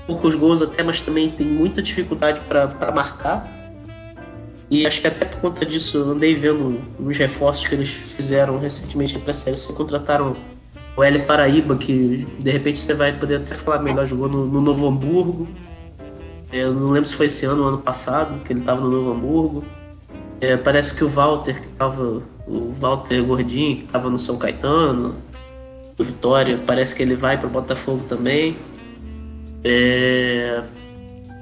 poucos 0.09 0.35
gols 0.35 0.61
até, 0.61 0.83
mas 0.83 1.01
também 1.01 1.31
tem 1.31 1.47
muita 1.47 1.81
dificuldade 1.81 2.41
para 2.49 2.91
marcar. 2.91 3.62
E 4.73 4.87
acho 4.87 5.03
que 5.03 5.07
até 5.07 5.27
por 5.27 5.39
conta 5.39 5.67
disso 5.67 5.99
eu 5.99 6.13
andei 6.13 6.35
vendo 6.35 6.81
os 6.99 7.19
reforços 7.19 7.69
que 7.69 7.75
eles 7.75 7.91
fizeram 7.91 8.59
recentemente 8.59 9.19
para 9.19 9.31
a 9.31 9.35
série. 9.35 9.55
Você 9.55 9.71
contrataram 9.75 10.35
o 10.97 11.05
L 11.05 11.19
Paraíba, 11.27 11.77
que 11.77 12.27
de 12.39 12.51
repente 12.51 12.79
você 12.79 12.95
vai 12.95 13.13
poder 13.13 13.37
até 13.37 13.55
falar 13.55 13.83
melhor, 13.83 14.07
jogou 14.07 14.31
no, 14.31 14.47
no 14.47 14.63
Novo 14.63 14.89
Hamburgo. 14.89 15.47
Eu 16.51 16.73
não 16.73 16.91
lembro 16.91 17.07
se 17.07 17.15
foi 17.15 17.27
esse 17.27 17.45
ano 17.45 17.65
ou 17.65 17.69
ano 17.69 17.79
passado 17.79 18.43
que 18.45 18.51
ele 18.51 18.61
estava 18.61 18.81
no 18.81 18.89
Novo 18.89 19.13
Hamburgo. 19.13 19.65
É, 20.41 20.57
parece 20.57 20.95
que 20.95 21.05
o 21.05 21.09
Walter, 21.09 21.61
que 21.61 21.67
estava. 21.67 22.23
O 22.47 22.73
Walter 22.81 23.23
Gordinho, 23.23 23.77
que 23.77 23.85
estava 23.85 24.09
no 24.09 24.19
São 24.19 24.39
Caetano, 24.39 25.15
do 25.99 26.03
Vitória, 26.03 26.59
parece 26.67 26.95
que 26.95 27.03
ele 27.03 27.15
vai 27.15 27.37
para 27.37 27.47
o 27.47 27.51
Botafogo 27.51 28.07
também. 28.09 28.57
É, 29.63 30.63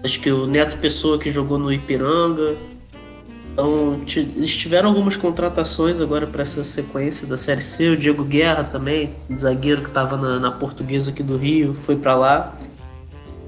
acho 0.03 0.19
que 0.19 0.33
o 0.33 0.49
Neto 0.49 0.79
Pessoa 0.79 1.17
que 1.17 1.31
jogou 1.31 1.59
no 1.59 1.73
Ipiranga. 1.73 2.70
Então, 3.61 4.01
eles 4.17 4.57
tiveram 4.57 4.89
algumas 4.89 5.19
contratações 5.19 6.01
agora 6.01 6.27
para 6.27 6.41
essa 6.41 6.65
sequência 6.65 7.27
da 7.27 7.37
Série 7.37 7.61
C. 7.61 7.91
O 7.91 7.97
Diego 7.97 8.25
Guerra 8.25 8.65
também, 8.65 9.11
zagueiro 9.37 9.83
que 9.83 9.89
estava 9.89 10.17
na, 10.17 10.41
na, 10.41 10.51
Portuguesa 10.51 11.11
aqui 11.11 11.23
do 11.23 11.37
Rio, 11.37 11.75
foi 11.75 11.95
para 11.95 12.15
lá. 12.15 12.59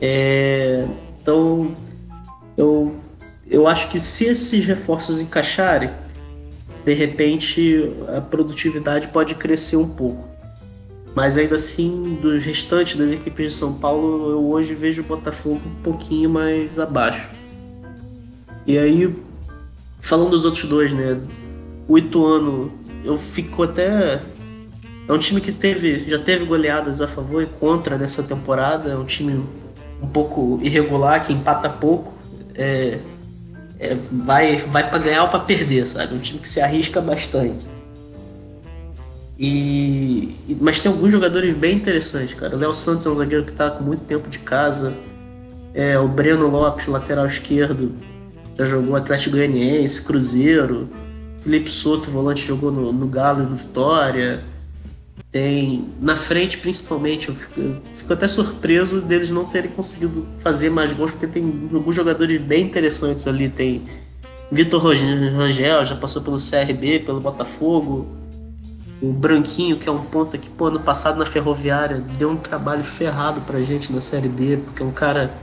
É, 0.03 0.87
então, 1.21 1.73
eu, 2.59 2.95
eu 3.51 3.67
acho 3.67 3.89
que 3.89 3.99
se 3.99 4.27
esses 4.27 4.67
reforços 4.67 5.23
encaixarem, 5.23 5.91
de 6.85 6.93
repente 6.93 7.91
a 8.15 8.21
produtividade 8.21 9.09
pode 9.09 9.35
crescer 9.35 9.77
um 9.77 9.89
pouco. 9.89 10.29
Mas 11.15 11.39
ainda 11.39 11.55
assim, 11.55 12.19
dos 12.21 12.45
restantes 12.45 12.99
das 12.99 13.13
equipes 13.13 13.53
de 13.53 13.59
São 13.59 13.75
Paulo, 13.75 14.31
eu 14.31 14.45
hoje 14.51 14.75
vejo 14.75 15.01
o 15.01 15.05
Botafogo 15.07 15.63
um 15.65 15.83
pouquinho 15.83 16.29
mais 16.29 16.79
abaixo. 16.79 17.31
E 18.67 18.79
aí, 18.79 19.11
falando 20.03 20.31
dos 20.31 20.45
outros 20.45 20.65
dois, 20.65 20.93
né? 20.93 21.19
O 21.89 21.97
Ituano, 21.97 22.71
eu 23.03 23.17
fico 23.17 23.63
até. 23.63 24.21
É 25.09 25.13
um 25.13 25.19
time 25.19 25.41
que 25.41 25.53
teve, 25.53 26.01
já 26.01 26.19
teve 26.19 26.45
goleadas 26.45 27.01
a 27.01 27.09
favor 27.09 27.43
e 27.43 27.47
contra 27.47 27.97
nessa 27.97 28.23
temporada. 28.23 28.91
É 28.91 28.97
um 28.97 29.05
time 29.05 29.43
um 30.03 30.07
pouco 30.09 30.59
irregular, 30.63 31.25
que 31.25 31.33
empata 31.33 31.71
pouco. 31.71 32.13
É, 32.55 32.99
é, 33.79 33.97
vai 34.11 34.57
vai 34.57 34.89
para 34.89 34.99
ganhar 34.99 35.23
ou 35.23 35.29
para 35.29 35.41
perder, 35.41 35.87
sabe? 35.87 36.15
Um 36.15 36.19
time 36.19 36.39
que 36.41 36.49
se 36.49 36.61
arrisca 36.61 37.01
bastante. 37.01 37.73
E, 39.39 40.37
mas 40.61 40.79
tem 40.79 40.91
alguns 40.93 41.11
jogadores 41.11 41.57
bem 41.57 41.77
interessantes, 41.77 42.35
cara. 42.35 42.55
O 42.55 42.59
Léo 42.59 42.73
Santos 42.73 43.07
é 43.07 43.11
um 43.11 43.15
zagueiro 43.15 43.45
que 43.45 43.53
tá 43.53 43.71
com 43.71 43.83
muito 43.83 44.05
tempo 44.05 44.29
de 44.29 44.39
casa. 44.39 44.95
É, 45.75 45.99
o 45.99 46.07
Breno 46.07 46.49
Lopes, 46.49 46.87
lateral 46.87 47.27
esquerdo, 47.27 47.93
já 48.63 48.67
jogou 48.67 48.97
Atlético 48.97 49.37
Goianiense, 49.37 50.05
Cruzeiro. 50.05 50.89
Felipe 51.41 51.71
Soto, 51.71 52.11
volante, 52.11 52.47
jogou 52.47 52.71
no, 52.71 52.93
no 52.93 53.07
Galo 53.07 53.43
e 53.43 53.47
no 53.47 53.57
Vitória. 53.57 54.45
Tem 55.31 55.85
na 56.01 56.15
frente, 56.15 56.59
principalmente, 56.59 57.29
eu 57.29 57.35
fico, 57.35 57.61
eu 57.61 57.77
fico, 57.95 58.13
até 58.13 58.29
surpreso 58.29 59.01
deles 59.01 59.31
não 59.31 59.45
terem 59.45 59.71
conseguido 59.71 60.27
fazer 60.39 60.71
mais 60.71 60.93
gols, 60.93 61.11
porque 61.11 61.27
tem 61.27 61.43
alguns 61.73 61.95
jogadores 61.95 62.41
bem 62.41 62.65
interessantes 62.65 63.27
ali. 63.27 63.49
Tem 63.49 63.83
Vitor 64.51 64.81
Rangel, 64.83 65.85
já 65.85 65.97
passou 65.97 66.23
pelo 66.23 66.37
CRB, 66.37 67.01
pelo 67.01 67.21
Botafogo 67.21 68.23
o 69.03 69.13
Branquinho, 69.13 69.77
que 69.77 69.89
é 69.89 69.93
um 69.93 70.05
ponta 70.05 70.39
que, 70.39 70.49
pô, 70.49 70.67
ano 70.67 70.79
passado 70.79 71.19
na 71.19 71.27
Ferroviária 71.27 72.01
deu 72.17 72.31
um 72.31 72.37
trabalho 72.37 72.85
ferrado 72.85 73.41
pra 73.41 73.61
gente 73.61 73.93
na 73.93 74.01
Série 74.01 74.29
B, 74.29 74.59
porque 74.59 74.81
é 74.81 74.87
um 74.87 74.93
cara 74.93 75.35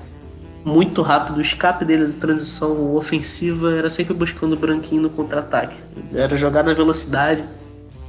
muito 0.63 1.01
rápido, 1.01 1.37
o 1.37 1.41
escape 1.41 1.85
dele 1.85 2.05
de 2.07 2.15
transição 2.15 2.95
ofensiva 2.95 3.73
era 3.73 3.89
sempre 3.89 4.13
buscando 4.13 4.53
o 4.53 4.55
Branquinho 4.55 5.01
no 5.01 5.09
contra-ataque. 5.09 5.77
Era 6.13 6.35
jogar 6.35 6.63
na 6.63 6.73
velocidade. 6.73 7.43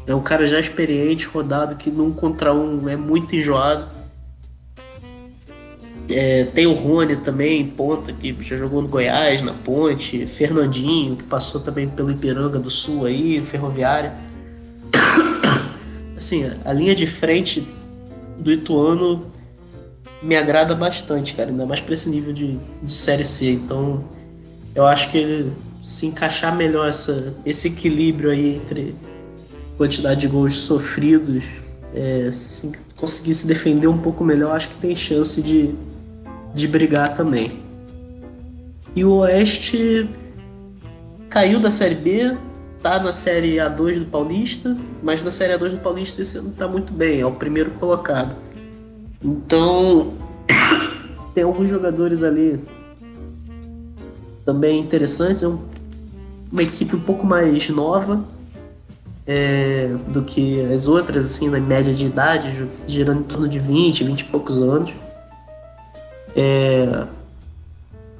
É 0.06 0.14
um 0.14 0.20
cara 0.20 0.46
já 0.46 0.58
experiente, 0.58 1.26
rodado, 1.26 1.76
que 1.76 1.90
num 1.90 2.12
contra 2.12 2.52
um 2.52 2.88
é 2.88 2.96
muito 2.96 3.34
enjoado. 3.36 3.88
É, 6.08 6.44
tem 6.44 6.66
o 6.66 6.74
Rony 6.74 7.16
também, 7.16 7.64
ponta, 7.64 8.12
que 8.12 8.36
já 8.40 8.56
jogou 8.56 8.82
no 8.82 8.88
Goiás, 8.88 9.42
na 9.42 9.52
Ponte. 9.52 10.26
Fernandinho, 10.26 11.14
que 11.14 11.22
passou 11.22 11.60
também 11.60 11.88
pelo 11.88 12.10
Ipiranga 12.10 12.58
do 12.58 12.68
Sul 12.68 13.06
aí, 13.06 13.40
Ferroviária 13.44 14.12
assim, 16.16 16.50
a 16.64 16.72
linha 16.72 16.94
de 16.94 17.06
frente 17.06 17.66
do 18.38 18.50
Ituano 18.50 19.30
me 20.22 20.36
agrada 20.36 20.74
bastante, 20.74 21.34
cara, 21.34 21.50
ainda 21.50 21.66
mais 21.66 21.80
para 21.80 21.94
esse 21.94 22.08
nível 22.08 22.32
de, 22.32 22.58
de 22.82 22.92
Série 22.92 23.24
C. 23.24 23.52
Então, 23.52 24.04
eu 24.74 24.86
acho 24.86 25.10
que 25.10 25.18
ele 25.18 25.52
se 25.82 26.06
encaixar 26.06 26.54
melhor 26.54 26.88
essa, 26.88 27.34
esse 27.44 27.68
equilíbrio 27.68 28.30
aí 28.30 28.56
entre 28.56 28.94
quantidade 29.76 30.20
de 30.20 30.28
gols 30.28 30.54
sofridos, 30.54 31.42
é, 31.94 32.30
se 32.30 32.70
conseguir 32.96 33.34
se 33.34 33.46
defender 33.46 33.88
um 33.88 33.96
pouco 33.96 34.22
melhor, 34.22 34.54
acho 34.54 34.68
que 34.68 34.76
tem 34.76 34.94
chance 34.94 35.40
de, 35.40 35.74
de 36.54 36.68
brigar 36.68 37.14
também. 37.14 37.60
E 38.94 39.04
o 39.04 39.18
Oeste 39.18 40.08
caiu 41.30 41.58
da 41.60 41.70
Série 41.70 41.94
B, 41.94 42.36
tá 42.82 42.98
na 42.98 43.12
Série 43.12 43.56
A2 43.56 44.00
do 44.00 44.04
Paulista, 44.04 44.76
mas 45.02 45.22
na 45.22 45.30
Série 45.30 45.54
A2 45.54 45.70
do 45.70 45.78
Paulista 45.78 46.20
esse 46.20 46.36
ano 46.36 46.50
tá 46.50 46.68
muito 46.68 46.92
bem, 46.92 47.20
é 47.20 47.26
o 47.26 47.32
primeiro 47.32 47.70
colocado. 47.70 48.36
Então, 49.22 50.14
tem 51.34 51.44
alguns 51.44 51.68
jogadores 51.68 52.22
ali 52.22 52.60
também 54.44 54.80
interessantes. 54.80 55.42
É 55.42 55.48
um, 55.48 55.58
uma 56.50 56.62
equipe 56.62 56.96
um 56.96 57.00
pouco 57.00 57.26
mais 57.26 57.68
nova 57.68 58.24
é, 59.26 59.88
do 60.08 60.22
que 60.22 60.60
as 60.72 60.88
outras, 60.88 61.26
assim, 61.26 61.48
na 61.48 61.60
média 61.60 61.92
de 61.92 62.06
idade, 62.06 62.68
girando 62.86 63.20
em 63.20 63.24
torno 63.24 63.48
de 63.48 63.58
20, 63.58 64.04
20 64.04 64.20
e 64.20 64.24
poucos 64.24 64.58
anos. 64.58 64.92
É, 66.34 67.06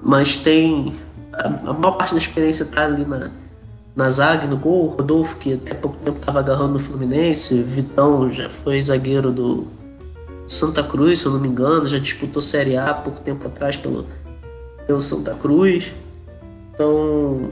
mas 0.03 0.37
tem. 0.37 0.93
A, 1.33 1.47
a 1.47 1.73
maior 1.73 1.93
parte 1.93 2.13
da 2.13 2.19
experiência 2.19 2.67
tá 2.67 2.85
ali 2.85 3.05
na, 3.05 3.31
na 3.97 4.11
zaga, 4.11 4.47
no 4.47 4.57
gol, 4.57 4.89
Rodolfo, 4.89 5.37
que 5.37 5.55
até 5.55 5.75
pouco 5.75 5.97
tempo 5.99 6.19
estava 6.19 6.41
agarrando 6.41 6.75
no 6.75 6.79
Fluminense, 6.79 7.63
Vitão 7.63 8.31
já 8.31 8.49
foi 8.49 8.81
zagueiro 8.83 9.31
do 9.31 9.67
Santa 10.51 10.83
Cruz, 10.83 11.21
se 11.21 11.27
eu 11.27 11.33
não 11.33 11.39
me 11.39 11.47
engano, 11.47 11.87
já 11.87 12.01
disputou 12.01 12.43
Série 12.43 12.77
A 12.77 12.93
pouco 12.93 13.21
tempo 13.21 13.47
atrás 13.47 13.77
pelo, 13.77 14.05
pelo 14.85 15.01
Santa 15.01 15.33
Cruz. 15.37 15.95
Então, 16.75 17.49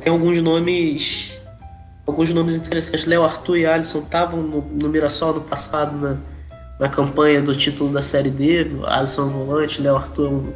tem 0.00 0.12
alguns 0.12 0.42
nomes 0.42 1.32
alguns 2.06 2.30
nomes 2.30 2.56
interessantes. 2.56 3.06
Léo 3.06 3.24
Arthur 3.24 3.56
e 3.56 3.64
Alisson 3.64 4.00
estavam 4.00 4.42
no, 4.42 4.60
no 4.60 4.90
Mirassol 4.90 5.32
no 5.32 5.40
passado 5.40 5.96
na, 5.96 6.18
na 6.78 6.90
campanha 6.90 7.40
do 7.40 7.56
título 7.56 7.90
da 7.90 8.02
Série 8.02 8.28
D. 8.28 8.66
Alisson 8.84 9.22
é 9.22 9.24
um 9.24 9.30
volante, 9.30 9.80
Léo 9.80 9.96
Arthur 9.96 10.26
é 10.26 10.28
um, 10.28 10.52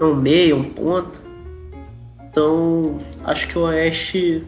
é 0.00 0.04
um 0.04 0.14
meia, 0.14 0.54
um 0.54 0.64
ponta. 0.64 1.18
Então, 2.30 2.98
acho 3.24 3.48
que 3.48 3.56
o 3.56 3.62
Oeste 3.62 4.44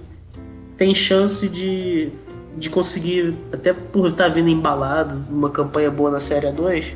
tem 0.76 0.94
chance 0.94 1.48
de, 1.48 2.12
de 2.56 2.70
conseguir, 2.70 3.34
até 3.52 3.72
por 3.72 4.06
estar 4.06 4.28
vindo 4.28 4.48
embalado, 4.48 5.20
uma 5.30 5.50
campanha 5.50 5.90
boa 5.90 6.10
na 6.10 6.20
Série 6.20 6.50
2, 6.50 6.86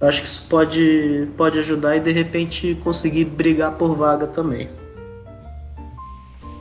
acho 0.00 0.22
que 0.22 0.28
isso 0.28 0.46
pode, 0.48 1.28
pode 1.36 1.58
ajudar 1.58 1.96
e 1.96 2.00
de 2.00 2.12
repente 2.12 2.76
conseguir 2.82 3.24
brigar 3.24 3.72
por 3.72 3.94
vaga 3.94 4.26
também. 4.26 4.68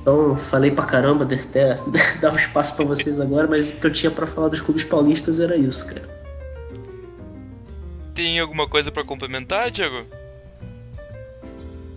Então, 0.01 0.37
falei 0.37 0.69
pra 0.69 0.85
caramba, 0.85 1.25
de 1.25 1.35
até 1.35 1.79
dar 2.21 2.31
um 2.31 2.35
espaço 2.35 2.75
para 2.75 2.85
vocês 2.85 3.19
agora, 3.19 3.47
mas 3.47 3.69
o 3.69 3.73
que 3.73 3.87
eu 3.87 3.91
tinha 3.91 4.11
para 4.11 4.27
falar 4.27 4.49
dos 4.49 4.61
clubes 4.61 4.83
paulistas 4.83 5.39
era 5.39 5.55
isso, 5.55 5.87
cara. 5.87 6.15
Tem 8.13 8.39
alguma 8.39 8.67
coisa 8.67 8.91
para 8.91 9.03
complementar, 9.03 9.69
Diego? 9.71 10.05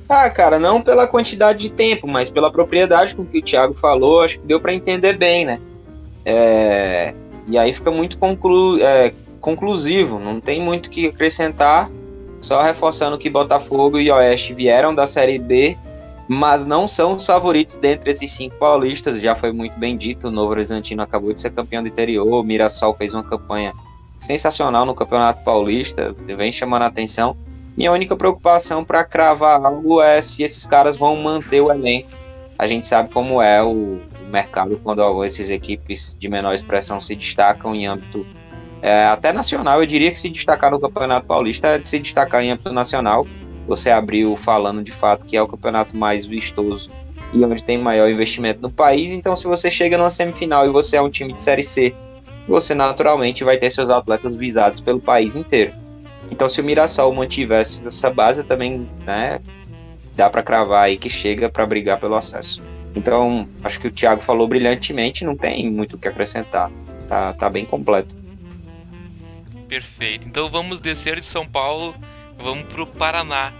Ah, 0.08 0.30
cara, 0.30 0.58
não 0.58 0.80
pela 0.80 1.06
quantidade 1.06 1.58
de 1.58 1.70
tempo, 1.70 2.08
mas 2.08 2.30
pela 2.30 2.50
propriedade 2.50 3.14
com 3.14 3.26
que 3.26 3.38
o 3.38 3.42
Thiago 3.42 3.74
falou, 3.74 4.22
acho 4.22 4.40
que 4.40 4.46
deu 4.46 4.58
para 4.58 4.72
entender 4.72 5.18
bem, 5.18 5.44
né? 5.44 5.60
É... 6.28 7.14
E 7.48 7.56
aí 7.56 7.72
fica 7.72 7.90
muito 7.90 8.18
conclu... 8.18 8.78
É, 8.82 9.12
conclusivo, 9.40 10.18
não 10.18 10.40
tem 10.40 10.60
muito 10.60 10.90
que 10.90 11.06
acrescentar, 11.06 11.88
só 12.40 12.60
reforçando 12.60 13.16
que 13.16 13.30
Botafogo 13.30 13.98
e 13.98 14.10
Oeste 14.10 14.52
vieram 14.52 14.94
da 14.94 15.06
Série 15.06 15.38
B, 15.38 15.76
mas 16.26 16.66
não 16.66 16.86
são 16.86 17.14
os 17.14 17.24
favoritos 17.24 17.78
dentre 17.78 18.10
esses 18.10 18.30
cinco 18.32 18.56
paulistas, 18.56 19.22
já 19.22 19.34
foi 19.34 19.52
muito 19.52 19.78
bem 19.78 19.96
dito, 19.96 20.28
o 20.28 20.30
Novo 20.30 20.50
Horizontino 20.50 21.02
acabou 21.02 21.32
de 21.32 21.40
ser 21.40 21.50
campeão 21.50 21.82
do 21.82 21.88
interior, 21.88 22.26
o 22.26 22.42
Mirassol 22.42 22.94
fez 22.94 23.14
uma 23.14 23.22
campanha 23.22 23.72
sensacional 24.18 24.84
no 24.84 24.94
Campeonato 24.94 25.42
Paulista, 25.44 26.14
vem 26.36 26.50
chamando 26.50 26.82
a 26.82 26.86
atenção. 26.86 27.36
Minha 27.76 27.92
única 27.92 28.16
preocupação 28.16 28.84
para 28.84 29.04
cravar 29.04 29.64
algo 29.64 30.02
é 30.02 30.20
se 30.20 30.42
esses 30.42 30.66
caras 30.66 30.96
vão 30.96 31.14
manter 31.16 31.60
o 31.60 31.70
elenco. 31.70 32.08
A 32.58 32.66
gente 32.66 32.88
sabe 32.88 33.08
como 33.14 33.40
é 33.40 33.62
o 33.62 34.00
mercado 34.30 34.80
quando 34.82 35.24
essas 35.24 35.50
equipes 35.50 36.16
de 36.18 36.28
menor 36.28 36.54
expressão 36.54 37.00
se 37.00 37.14
destacam 37.14 37.74
em 37.74 37.86
âmbito 37.86 38.26
é, 38.82 39.06
até 39.06 39.32
nacional. 39.32 39.80
Eu 39.80 39.86
diria 39.86 40.10
que 40.10 40.20
se 40.20 40.28
destacar 40.28 40.70
no 40.70 40.80
Campeonato 40.80 41.26
Paulista 41.26 41.68
é 41.68 41.78
de 41.78 41.88
se 41.88 41.98
destacar 41.98 42.42
em 42.42 42.52
âmbito 42.52 42.72
nacional. 42.72 43.26
Você 43.66 43.90
abriu 43.90 44.34
falando 44.36 44.82
de 44.82 44.92
fato 44.92 45.26
que 45.26 45.36
é 45.36 45.42
o 45.42 45.46
campeonato 45.46 45.96
mais 45.96 46.24
vistoso 46.24 46.90
e 47.32 47.44
onde 47.44 47.62
tem 47.62 47.76
maior 47.76 48.10
investimento 48.10 48.62
no 48.62 48.70
país. 48.70 49.12
Então, 49.12 49.36
se 49.36 49.44
você 49.44 49.70
chega 49.70 49.98
numa 49.98 50.10
semifinal 50.10 50.66
e 50.66 50.70
você 50.70 50.96
é 50.96 51.02
um 51.02 51.10
time 51.10 51.32
de 51.32 51.40
Série 51.40 51.62
C, 51.62 51.94
você 52.46 52.74
naturalmente 52.74 53.44
vai 53.44 53.58
ter 53.58 53.70
seus 53.70 53.90
atletas 53.90 54.34
visados 54.34 54.80
pelo 54.80 55.00
país 55.00 55.36
inteiro. 55.36 55.74
Então, 56.30 56.48
se 56.48 56.60
o 56.60 56.64
Mirassol 56.64 57.12
mantivesse 57.12 57.84
essa 57.86 58.10
base, 58.10 58.42
também 58.44 58.88
né, 59.04 59.40
dá 60.16 60.30
para 60.30 60.42
cravar 60.42 60.84
aí 60.84 60.96
que 60.96 61.10
chega 61.10 61.48
para 61.48 61.66
brigar 61.66 61.98
pelo 61.98 62.14
acesso. 62.14 62.60
Então, 62.98 63.48
acho 63.62 63.78
que 63.78 63.86
o 63.86 63.92
Thiago 63.92 64.20
falou 64.20 64.48
brilhantemente, 64.48 65.24
não 65.24 65.36
tem 65.36 65.70
muito 65.70 65.94
o 65.94 65.98
que 65.98 66.08
acrescentar. 66.08 66.68
Tá, 67.08 67.32
tá 67.32 67.48
bem 67.48 67.64
completo. 67.64 68.12
Perfeito. 69.68 70.26
Então 70.26 70.50
vamos 70.50 70.80
descer 70.80 71.20
de 71.20 71.24
São 71.24 71.46
Paulo, 71.46 71.94
vamos 72.36 72.64
pro 72.64 72.84
Paraná. 72.84 73.52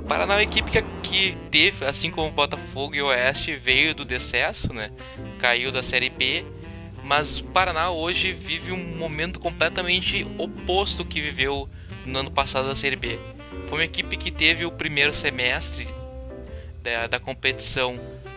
O 0.00 0.02
Paraná 0.02 0.34
é 0.34 0.36
uma 0.38 0.42
equipe 0.42 0.68
que, 0.68 0.82
que 1.00 1.36
teve, 1.48 1.86
assim 1.86 2.10
como 2.10 2.26
o 2.26 2.32
Botafogo 2.32 2.96
e 2.96 3.02
o 3.02 3.06
Oeste, 3.06 3.54
veio 3.54 3.94
do 3.94 4.04
decesso, 4.04 4.72
né? 4.72 4.90
Caiu 5.38 5.70
da 5.70 5.82
Série 5.82 6.10
B. 6.10 6.44
Mas 7.04 7.38
o 7.38 7.44
Paraná 7.44 7.92
hoje 7.92 8.32
vive 8.32 8.72
um 8.72 8.96
momento 8.96 9.38
completamente 9.38 10.26
oposto 10.38 11.04
que 11.04 11.20
viveu 11.20 11.68
no 12.04 12.18
ano 12.18 12.32
passado 12.32 12.66
da 12.66 12.74
Série 12.74 12.96
B. 12.96 13.16
Foi 13.68 13.78
uma 13.78 13.84
equipe 13.84 14.16
que 14.16 14.32
teve 14.32 14.64
o 14.64 14.72
primeiro 14.72 15.14
semestre 15.14 15.86
da, 16.82 17.06
da 17.06 17.18
competição 17.18 17.94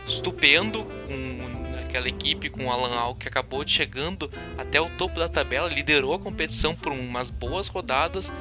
estupendo, 0.08 0.84
com 1.06 1.78
aquela 1.84 2.08
equipe 2.08 2.50
com 2.50 2.66
o 2.66 2.70
Alan 2.70 2.96
Al 2.96 3.14
que 3.14 3.28
acabou 3.28 3.66
chegando 3.66 4.30
até 4.56 4.80
o 4.80 4.90
topo 4.90 5.18
da 5.18 5.28
tabela, 5.28 5.68
liderou 5.68 6.14
a 6.14 6.18
competição 6.18 6.74
por 6.74 6.92
umas 6.92 7.30
boas 7.30 7.68
rodadas, 7.68 8.32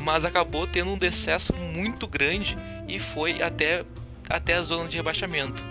mas 0.00 0.24
acabou 0.24 0.66
tendo 0.66 0.90
um 0.90 0.98
decesso 0.98 1.52
muito 1.54 2.06
grande 2.06 2.56
e 2.88 2.98
foi 2.98 3.42
até, 3.42 3.84
até 4.28 4.54
a 4.54 4.62
zona 4.62 4.88
de 4.88 4.96
rebaixamento. 4.96 5.62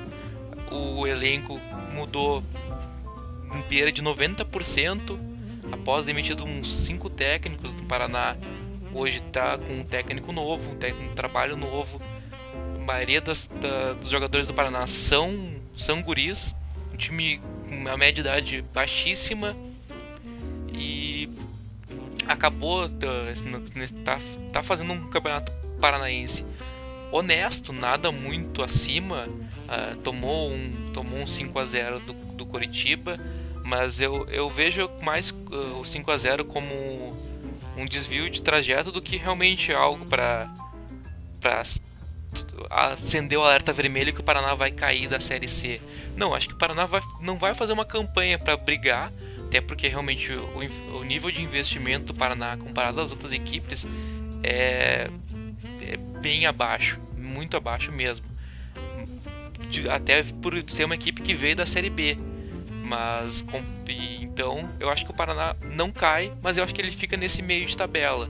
O 0.72 1.06
elenco 1.08 1.60
mudou 1.94 2.44
em 3.54 3.62
beira 3.70 3.92
de 3.92 4.02
90% 4.02 5.18
após 5.72 6.06
demitido 6.06 6.44
uns 6.44 6.86
5 6.86 7.10
técnicos 7.10 7.74
do 7.74 7.84
Paraná. 7.84 8.36
Hoje 8.94 9.22
está 9.26 9.58
com 9.58 9.74
um 9.74 9.84
técnico 9.84 10.32
novo, 10.32 10.72
um 10.72 10.76
técnico 10.76 11.12
um 11.12 11.16
trabalho 11.16 11.56
novo 11.56 12.00
maioria 12.86 13.20
das, 13.20 13.48
da, 13.62 13.94
dos 13.94 14.10
jogadores 14.10 14.48
do 14.48 14.54
Paraná 14.54 14.88
são, 14.88 15.56
são 15.78 16.02
guris, 16.02 16.54
um 16.94 16.98
time 16.98 17.40
com 17.68 17.76
uma 17.76 17.98
média 17.98 18.14
de 18.14 18.22
idade 18.22 18.66
baixíssima 18.74 19.56
e 20.72 21.30
acabou 22.28 22.88
tá, 22.90 23.06
tá, 24.04 24.20
tá 24.54 24.64
fazendo 24.64 24.94
um 24.94 25.10
campeonato 25.10 25.52
paranaense 25.80 26.44
honesto, 27.12 27.72
nada 27.72 28.12
muito 28.12 28.62
acima. 28.62 29.28
Uh, 29.28 29.96
tomou 30.04 30.52
um, 30.52 30.92
tomou 30.94 31.20
um 31.20 31.28
5 31.28 31.58
a 31.58 31.66
0 31.66 32.00
do, 32.00 32.14
do 32.36 32.46
Coritiba, 32.46 33.18
mas 33.64 34.00
eu, 34.00 34.28
eu 34.30 34.50
vejo 34.50 34.90
mais 35.02 35.30
uh, 35.30 35.80
o 35.80 35.86
5 35.86 36.12
a 36.12 36.18
0 36.18 36.46
como 36.46 36.74
um 37.78 37.86
desvio 37.86 38.30
de 38.30 38.42
trajeto 38.42 38.92
do 38.92 39.02
que 39.02 39.18
realmente 39.18 39.74
algo 39.74 40.06
para 40.06 40.54
acendeu 42.70 43.42
o 43.42 43.44
alerta 43.44 43.74
vermelho 43.74 44.14
que 44.14 44.22
o 44.22 44.24
Paraná 44.24 44.56
vai 44.56 44.72
cair 44.72 45.08
da 45.08 45.20
Série 45.20 45.48
C. 45.48 45.80
Não, 46.16 46.34
acho 46.34 46.48
que 46.48 46.54
o 46.54 46.58
Paraná 46.58 46.86
vai, 46.86 47.02
não 47.22 47.38
vai 47.38 47.54
fazer 47.54 47.74
uma 47.74 47.86
campanha 47.86 48.38
para 48.38 48.58
brigar, 48.58 49.12
até 49.48 49.62
porque 49.62 49.88
realmente 49.88 50.32
o, 50.32 50.98
o, 50.98 51.04
nível 51.04 51.32
de 51.32 51.42
investimento 51.42 52.08
do 52.08 52.14
Paraná 52.14 52.58
comparado 52.58 53.02
às 53.02 53.12
outras 53.12 53.32
equipes 53.32 53.86
é, 54.44 55.10
é 55.82 55.98
bem 56.20 56.46
abaixo, 56.46 57.00
muito 57.18 57.56
abaixo 57.56 57.92
mesmo. 57.92 58.26
De, 59.70 59.90
até 59.90 60.24
por 60.24 60.54
ser 60.70 60.86
uma 60.86 60.96
equipe 60.96 61.22
que 61.22 61.34
veio 61.34 61.56
da 61.56 61.66
Série 61.66 61.90
B. 61.90 62.18
Mas 62.84 63.42
com, 63.42 63.64
então 64.22 64.70
eu 64.80 64.90
acho 64.90 65.06
que 65.06 65.12
o 65.12 65.16
Paraná 65.16 65.56
não 65.74 65.92
cai, 65.92 66.32
mas 66.42 66.56
eu 66.56 66.64
acho 66.64 66.74
que 66.74 66.82
ele 66.82 66.92
fica 66.92 67.18
nesse 67.18 67.42
meio 67.42 67.66
de 67.66 67.76
tabela 67.76 68.30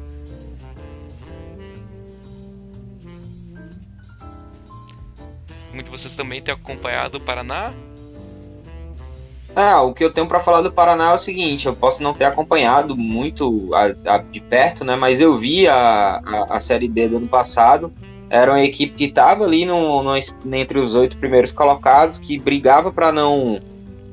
muito 5.75 5.91
vocês 5.91 6.15
também 6.15 6.41
têm 6.41 6.53
acompanhado 6.53 7.17
o 7.17 7.21
Paraná? 7.21 7.73
Ah, 9.55 9.81
o 9.81 9.93
que 9.93 10.03
eu 10.03 10.11
tenho 10.11 10.27
para 10.27 10.41
falar 10.41 10.61
do 10.61 10.71
Paraná 10.71 11.11
é 11.11 11.13
o 11.13 11.17
seguinte, 11.17 11.65
eu 11.65 11.73
posso 11.73 12.03
não 12.03 12.13
ter 12.13 12.25
acompanhado 12.25 12.95
muito 12.95 13.73
a, 13.73 14.15
a, 14.15 14.17
de 14.17 14.41
perto, 14.41 14.83
né? 14.83 14.97
Mas 14.97 15.21
eu 15.21 15.37
vi 15.37 15.65
a, 15.65 16.21
a, 16.25 16.55
a, 16.55 16.59
Série 16.59 16.89
B 16.89 17.07
do 17.07 17.17
ano 17.17 17.27
passado. 17.27 17.91
Era 18.29 18.51
uma 18.51 18.61
equipe 18.61 18.93
que 18.95 19.05
estava 19.05 19.45
ali 19.45 19.65
no, 19.65 20.03
no, 20.03 20.11
entre 20.53 20.77
os 20.77 20.93
oito 20.93 21.15
primeiros 21.15 21.53
colocados, 21.53 22.19
que 22.19 22.37
brigava 22.37 22.91
para 22.91 23.13
não. 23.13 23.61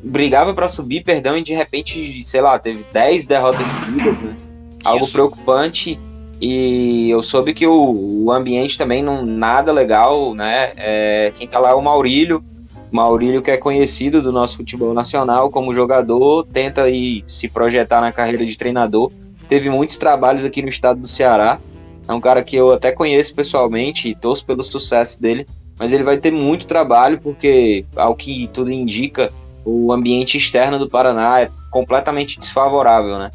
brigava 0.01 0.55
para 0.55 0.69
subir, 0.69 1.03
perdão, 1.03 1.37
e 1.37 1.43
de 1.43 1.55
repente, 1.55 2.23
sei 2.23 2.41
lá, 2.41 2.57
teve 2.57 2.85
dez 2.93 3.27
derrotas 3.27 3.67
seguidas, 3.67 4.21
né? 4.21 4.37
Algo 4.85 5.09
preocupante. 5.09 5.99
E 6.45 7.09
eu 7.09 7.23
soube 7.23 7.55
que 7.55 7.65
o, 7.65 8.25
o 8.25 8.33
ambiente 8.33 8.77
também 8.77 9.01
não 9.01 9.23
nada 9.25 9.71
legal, 9.71 10.35
né? 10.35 10.73
É, 10.77 11.31
quem 11.33 11.47
tá 11.47 11.61
lá 11.61 11.71
é 11.71 11.75
o 11.75 11.81
Maurílio. 11.81 12.43
Maurílio, 12.91 13.41
que 13.41 13.53
é 13.53 13.57
conhecido 13.57 14.21
do 14.21 14.33
nosso 14.33 14.57
futebol 14.57 14.93
nacional 14.93 15.53
como 15.53 15.73
jogador, 15.73 16.45
tenta 16.53 16.83
aí 16.83 17.25
se 17.29 17.49
projetar 17.49 18.01
na 18.01 18.11
carreira 18.11 18.45
de 18.45 18.59
treinador. 18.59 19.13
Teve 19.49 19.71
muitos 19.71 19.99
trabalhos 19.99 20.43
aqui 20.43 20.61
no 20.63 20.69
estado 20.69 21.01
do 21.01 21.07
Ceará. 21.07 21.61
É 22.09 22.13
um 22.13 22.21
cara 22.21 22.43
que 22.43 22.57
eu 22.57 22.73
até 22.73 22.91
conheço 22.91 23.33
pessoalmente 23.37 24.09
e 24.09 24.15
torço 24.17 24.45
pelo 24.45 24.65
sucesso 24.65 25.23
dele. 25.23 25.47
Mas 25.79 25.93
ele 25.93 26.03
vai 26.03 26.17
ter 26.17 26.33
muito 26.33 26.67
trabalho, 26.67 27.21
porque, 27.21 27.85
ao 27.95 28.17
que 28.17 28.51
tudo 28.53 28.73
indica, 28.73 29.33
o 29.65 29.93
ambiente 29.93 30.37
externo 30.37 30.77
do 30.77 30.89
Paraná 30.89 31.41
é 31.41 31.49
completamente 31.71 32.41
desfavorável, 32.41 33.17
né? 33.17 33.31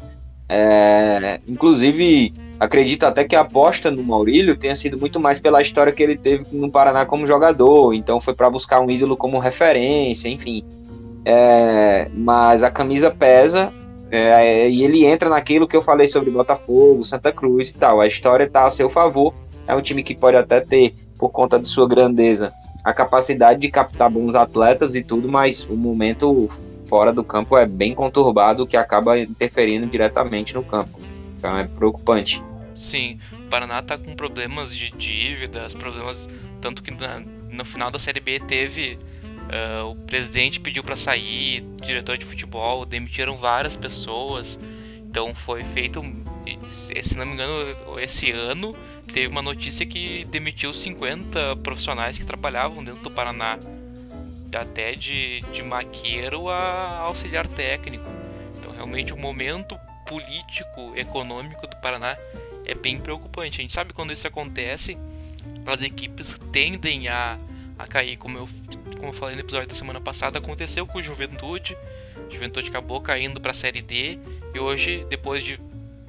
É, 0.46 1.40
inclusive, 1.48 2.34
acredito 2.58 3.04
até 3.04 3.24
que 3.24 3.36
a 3.36 3.40
aposta 3.40 3.90
no 3.90 4.02
Maurílio 4.02 4.56
tenha 4.56 4.74
sido 4.74 4.98
muito 4.98 5.20
mais 5.20 5.38
pela 5.38 5.62
história 5.62 5.92
que 5.92 6.02
ele 6.02 6.16
teve 6.16 6.44
no 6.52 6.70
Paraná 6.70 7.06
como 7.06 7.26
jogador, 7.26 7.94
então 7.94 8.20
foi 8.20 8.34
para 8.34 8.50
buscar 8.50 8.80
um 8.80 8.90
ídolo 8.90 9.16
como 9.16 9.38
referência, 9.38 10.28
enfim. 10.28 10.64
É, 11.24 12.08
mas 12.14 12.62
a 12.62 12.70
camisa 12.70 13.10
pesa 13.10 13.72
é, 14.10 14.68
e 14.68 14.82
ele 14.82 15.04
entra 15.04 15.28
naquilo 15.28 15.66
que 15.68 15.76
eu 15.76 15.82
falei 15.82 16.06
sobre 16.06 16.30
Botafogo, 16.30 17.04
Santa 17.04 17.30
Cruz 17.30 17.70
e 17.70 17.74
tal. 17.74 18.00
A 18.00 18.06
história 18.06 18.44
está 18.44 18.64
a 18.64 18.70
seu 18.70 18.88
favor. 18.88 19.34
É 19.66 19.74
um 19.74 19.82
time 19.82 20.02
que 20.02 20.14
pode 20.14 20.36
até 20.36 20.60
ter, 20.60 20.94
por 21.18 21.28
conta 21.30 21.58
de 21.58 21.68
sua 21.68 21.86
grandeza, 21.86 22.50
a 22.82 22.92
capacidade 22.94 23.60
de 23.60 23.68
captar 23.68 24.10
bons 24.10 24.34
atletas 24.34 24.94
e 24.94 25.02
tudo, 25.02 25.28
mas 25.28 25.64
o 25.68 25.76
momento 25.76 26.48
fora 26.86 27.12
do 27.12 27.22
campo 27.22 27.56
é 27.58 27.66
bem 27.66 27.94
conturbado, 27.94 28.66
que 28.66 28.76
acaba 28.76 29.18
interferindo 29.18 29.86
diretamente 29.86 30.54
no 30.54 30.62
campo. 30.62 30.98
Então 31.38 31.56
é 31.56 31.64
preocupante. 31.64 32.42
Sim, 32.76 33.18
o 33.32 33.48
Paraná 33.48 33.80
tá 33.80 33.96
com 33.96 34.14
problemas 34.14 34.74
de 34.74 34.90
dívidas, 34.90 35.72
problemas. 35.72 36.28
Tanto 36.60 36.82
que 36.82 36.90
na, 36.90 37.20
no 37.50 37.64
final 37.64 37.90
da 37.90 37.98
Série 37.98 38.20
B 38.20 38.40
teve. 38.40 38.98
Uh, 39.48 39.88
o 39.88 39.96
presidente 39.96 40.60
pediu 40.60 40.82
para 40.82 40.94
sair, 40.94 41.64
diretor 41.82 42.18
de 42.18 42.26
futebol, 42.26 42.84
demitiram 42.84 43.38
várias 43.38 43.76
pessoas. 43.76 44.58
Então 44.98 45.34
foi 45.34 45.64
feito. 45.64 46.02
Se 46.70 47.16
não 47.16 47.24
me 47.24 47.32
engano, 47.32 47.74
esse 47.98 48.30
ano 48.30 48.76
teve 49.12 49.28
uma 49.28 49.40
notícia 49.40 49.86
que 49.86 50.26
demitiu 50.26 50.72
50 50.72 51.56
profissionais 51.56 52.18
que 52.18 52.24
trabalhavam 52.24 52.84
dentro 52.84 53.02
do 53.02 53.10
Paraná. 53.10 53.58
Até 54.54 54.92
de, 54.94 55.40
de 55.52 55.62
maqueiro 55.62 56.48
a 56.48 56.98
auxiliar 57.00 57.46
técnico. 57.46 58.04
Então 58.58 58.72
realmente 58.72 59.12
o 59.12 59.16
momento 59.16 59.78
político, 60.08 60.92
econômico 60.96 61.66
do 61.66 61.76
Paraná 61.76 62.16
é 62.64 62.74
bem 62.74 62.98
preocupante. 62.98 63.58
A 63.58 63.62
gente 63.62 63.72
sabe 63.72 63.92
quando 63.92 64.12
isso 64.12 64.26
acontece, 64.26 64.98
as 65.66 65.82
equipes 65.82 66.34
tendem 66.50 67.08
a, 67.08 67.38
a 67.78 67.86
cair, 67.86 68.16
como 68.16 68.38
eu, 68.38 68.48
como 68.96 69.08
eu 69.08 69.12
falei 69.12 69.36
no 69.36 69.42
episódio 69.42 69.68
da 69.68 69.74
semana 69.74 70.00
passada, 70.00 70.38
aconteceu 70.38 70.86
com 70.86 70.98
o 70.98 71.02
Juventude. 71.02 71.76
O 72.26 72.32
Juventude 72.32 72.68
acabou 72.68 73.00
caindo 73.00 73.40
para 73.40 73.52
a 73.52 73.54
Série 73.54 73.82
D 73.82 74.18
e 74.54 74.58
hoje, 74.58 75.06
depois 75.08 75.44
de, 75.44 75.60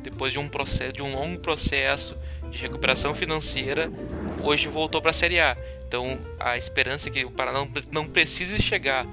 depois 0.02 0.34
de 0.34 0.39
um 0.39 0.47
processo, 0.47 0.93
de 0.93 1.02
um 1.02 1.14
longo 1.14 1.39
processo 1.39 2.16
de 2.50 2.58
recuperação 2.58 3.14
financeira, 3.14 3.91
hoje 4.41 4.68
voltou 4.68 5.02
para 5.02 5.12
a 5.12 5.14
Série 5.14 5.39
A. 5.39 5.56
Então, 5.88 6.20
a 6.39 6.58
esperança 6.58 7.10
é 7.10 7.12
que 7.12 7.26
o 7.26 7.32
Paraná 7.32 7.68
não, 7.91 8.08
precise 8.08 8.60
chegar 8.62 9.06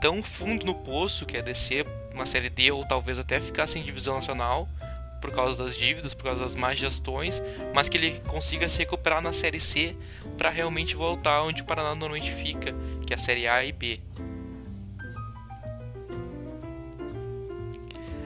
tão 0.00 0.22
fundo 0.22 0.64
no 0.64 0.74
poço, 0.74 1.26
que 1.26 1.36
é 1.36 1.42
descer 1.42 1.86
uma 2.18 2.26
série 2.26 2.50
D 2.50 2.70
ou 2.72 2.84
talvez 2.84 3.18
até 3.18 3.40
ficar 3.40 3.66
sem 3.66 3.82
divisão 3.82 4.16
nacional 4.16 4.68
por 5.20 5.32
causa 5.32 5.62
das 5.62 5.76
dívidas, 5.76 6.14
por 6.14 6.24
causa 6.24 6.40
das 6.40 6.54
más 6.54 6.78
gestões, 6.78 7.42
mas 7.74 7.88
que 7.88 7.96
ele 7.96 8.20
consiga 8.28 8.68
se 8.68 8.78
recuperar 8.78 9.20
na 9.20 9.32
Série 9.32 9.60
C 9.60 9.96
para 10.36 10.50
realmente 10.50 10.94
voltar 10.94 11.42
onde 11.42 11.62
o 11.62 11.64
Paraná 11.64 11.94
normalmente 11.94 12.32
fica, 12.42 12.74
que 13.06 13.12
é 13.12 13.16
a 13.16 13.18
Série 13.18 13.48
A 13.48 13.64
e 13.64 13.72
B. 13.72 14.00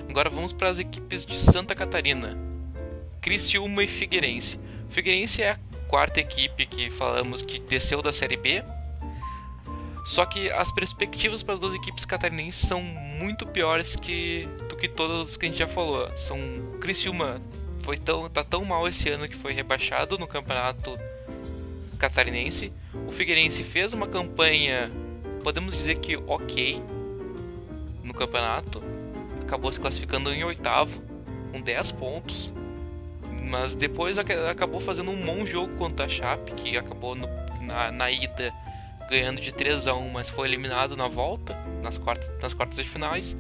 Agora 0.09 0.28
vamos 0.28 0.53
para 0.53 0.68
as 0.68 0.78
equipes 0.78 1.24
de 1.24 1.38
Santa 1.38 1.74
Catarina. 1.74 2.36
Criciúma 3.22 3.82
e 3.82 3.88
Figueirense. 3.88 4.61
Figueirense 4.90 5.43
é 5.43 5.53
a 5.53 5.59
quarta 5.88 6.20
equipe 6.20 6.66
que 6.66 6.90
falamos 6.90 7.40
que 7.40 7.59
desceu 7.59 8.03
da 8.03 8.12
Série 8.12 8.36
B. 8.36 8.62
Só 10.05 10.26
que 10.26 10.50
as 10.50 10.70
perspectivas 10.72 11.42
para 11.42 11.55
as 11.55 11.61
duas 11.61 11.74
equipes 11.74 12.05
catarinenses 12.05 12.66
são 12.68 12.82
muito 12.82 13.46
piores 13.46 13.94
que, 13.94 14.48
do 14.68 14.76
que 14.76 14.88
todas 14.88 15.36
que 15.36 15.46
a 15.46 15.48
gente 15.48 15.59
já 15.59 15.68
falou. 15.68 16.11
São 16.18 16.38
Criciúma 16.80 17.40
foi 17.82 17.96
tão, 17.96 18.28
tá 18.28 18.42
tão 18.42 18.64
mal 18.64 18.86
esse 18.88 19.09
ano 19.09 19.28
que 19.28 19.36
foi 19.36 19.53
rebaixado 19.53 20.18
no 20.18 20.26
campeonato 20.26 20.98
catarinense. 21.98 22.72
O 23.07 23.12
Figueirense 23.12 23.62
fez 23.62 23.92
uma 23.92 24.09
campanha, 24.09 24.90
podemos 25.44 25.74
dizer 25.74 25.96
que 25.96 26.16
ok 26.16 26.82
no 28.03 28.12
campeonato, 28.12 28.82
acabou 29.40 29.72
se 29.72 29.80
classificando 29.80 30.32
em 30.32 30.44
oitavo, 30.44 31.00
com 31.50 31.61
10 31.61 31.92
pontos. 31.92 32.53
Mas 33.48 33.74
depois 33.74 34.16
acabou 34.18 34.80
fazendo 34.80 35.11
um 35.11 35.20
bom 35.20 35.44
jogo 35.44 35.74
contra 35.76 36.07
a 36.07 36.09
Chape, 36.09 36.53
que 36.53 36.76
acabou 36.76 37.14
no, 37.14 37.28
na, 37.61 37.90
na, 37.90 38.11
ida 38.11 38.53
ganhando 39.13 39.41
de 39.41 39.53
3 39.53 39.87
a 39.87 39.95
1 39.95 40.11
mas 40.11 40.31
foi 40.31 40.49
eliminado 40.49 40.97
na 40.97 41.07
volta, 41.07 41.55
nas 41.83 41.99
quartas, 41.99 42.29
nas 42.41 42.55
quartas 42.55 42.77
de 42.77 42.89
finais. 42.89 43.37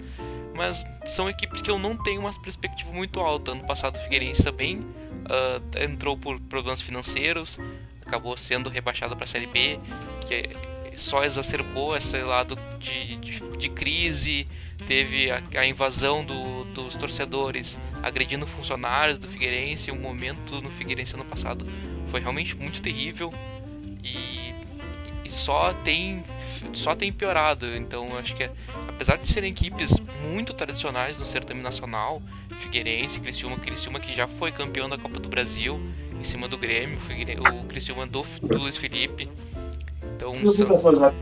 Mas 0.54 0.84
são 1.06 1.30
equipes 1.30 1.62
que 1.62 1.70
eu 1.70 1.78
não 1.78 1.96
tenho 1.96 2.20
uma 2.20 2.40
perspectiva 2.40 2.92
muito 2.92 3.18
alta. 3.20 3.52
Ano 3.52 3.66
passado 3.66 3.96
o 3.96 3.98
Figueirense 4.00 4.42
também 4.42 4.80
uh, 4.80 5.82
entrou 5.82 6.16
por 6.16 6.38
problemas 6.38 6.82
financeiros, 6.82 7.58
acabou 8.04 8.36
sendo 8.36 8.68
rebaixado 8.68 9.16
para 9.16 9.24
a 9.24 9.26
Série 9.26 9.46
B, 9.46 9.80
que 10.28 10.50
só 10.98 11.24
exacerbou 11.24 11.96
esse 11.96 12.18
lado 12.18 12.58
de, 12.78 13.16
de, 13.16 13.40
de 13.56 13.68
crise 13.70 14.46
teve 14.86 15.30
a, 15.30 15.40
a 15.56 15.66
invasão 15.66 16.24
do, 16.24 16.64
dos 16.64 16.96
torcedores 16.96 17.78
agredindo 18.02 18.46
funcionários 18.46 19.18
do 19.18 19.28
Figueirense. 19.28 19.90
Um 19.90 19.98
momento 19.98 20.60
no 20.60 20.70
Figueirense 20.70 21.14
ano 21.14 21.24
passado 21.24 21.64
foi 22.08 22.20
realmente 22.20 22.54
muito 22.56 22.82
terrível 22.82 23.32
e 24.04 24.41
só 25.32 25.72
tem 25.72 26.22
só 26.72 26.94
tem 26.94 27.12
piorado. 27.12 27.66
Então 27.76 28.16
acho 28.16 28.34
que 28.34 28.48
apesar 28.88 29.16
de 29.16 29.28
serem 29.28 29.50
equipes 29.50 29.90
muito 30.22 30.54
tradicionais 30.54 31.18
no 31.18 31.26
certame 31.26 31.62
nacional, 31.62 32.22
Figueirense, 32.60 33.18
Criciúma, 33.20 33.56
Criciúma 33.58 33.98
que 33.98 34.14
já 34.14 34.28
foi 34.28 34.52
campeão 34.52 34.88
da 34.88 34.96
Copa 34.96 35.18
do 35.18 35.28
Brasil 35.28 35.80
em 36.18 36.24
cima 36.24 36.46
do 36.46 36.56
Grêmio, 36.56 36.98
o, 36.98 37.64
Criciúma 37.64 38.06
do, 38.06 38.24
do 38.40 38.58
Luiz 38.58 38.76
Felipe. 38.76 39.28
Então 40.14 40.34
são, 40.54 41.14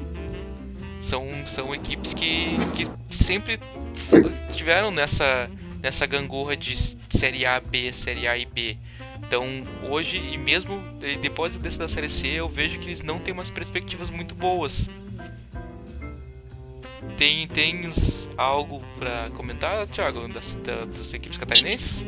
são, 1.01 1.47
são 1.47 1.75
equipes 1.75 2.13
que, 2.13 2.57
que 2.75 3.17
sempre 3.17 3.59
tiveram 4.53 4.91
nessa, 4.91 5.49
nessa 5.81 6.05
gangorra 6.05 6.57
de 6.57 6.77
Série 7.09 7.47
A, 7.47 7.59
B, 7.61 7.93
Série 7.93 8.29
A 8.29 8.37
e 8.37 8.45
B. 8.45 8.77
Então, 9.27 9.45
hoje, 9.89 10.16
e 10.16 10.37
mesmo 10.37 10.83
depois 11.21 11.57
da 11.57 11.89
Série 11.89 12.09
C, 12.09 12.29
eu 12.29 12.49
vejo 12.49 12.79
que 12.79 12.87
eles 12.87 13.03
não 13.03 13.18
têm 13.18 13.33
umas 13.33 13.51
perspectivas 13.51 14.11
muito 14.11 14.35
boas. 14.35 14.89
Tem, 17.16 17.47
tens 17.47 18.29
algo 18.37 18.83
para 18.99 19.31
comentar, 19.31 19.87
Thiago, 19.87 20.27
das, 20.29 20.57
das 20.97 21.12
equipes 21.12 21.39
catarinenses? 21.39 22.05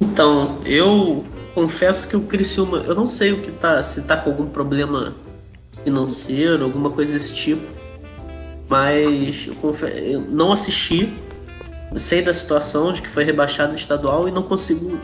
Então, 0.00 0.60
eu 0.64 1.24
confesso 1.54 2.08
que 2.08 2.16
o 2.16 2.22
Criciúma, 2.22 2.78
eu 2.78 2.94
não 2.94 3.06
sei 3.06 3.32
o 3.32 3.40
que 3.40 3.50
tá, 3.50 3.82
se 3.82 4.02
tá 4.02 4.16
com 4.16 4.30
algum 4.30 4.48
problema 4.48 5.14
financeiro, 5.82 6.64
alguma 6.64 6.90
coisa 6.90 7.12
desse 7.12 7.34
tipo. 7.34 7.66
Mas 8.68 9.46
eu, 9.46 9.56
eu 9.88 10.20
não 10.20 10.52
assisti, 10.52 11.12
sei 11.96 12.22
da 12.22 12.34
situação 12.34 12.92
de 12.92 13.02
que 13.02 13.08
foi 13.08 13.24
rebaixado 13.24 13.74
estadual 13.74 14.28
e 14.28 14.32
não 14.32 14.42
consigo 14.42 14.98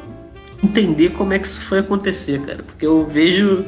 entender 0.62 1.10
como 1.10 1.32
é 1.32 1.38
que 1.38 1.46
isso 1.46 1.64
foi 1.64 1.78
acontecer, 1.78 2.40
cara. 2.40 2.62
Porque 2.62 2.86
eu 2.86 3.06
vejo. 3.06 3.64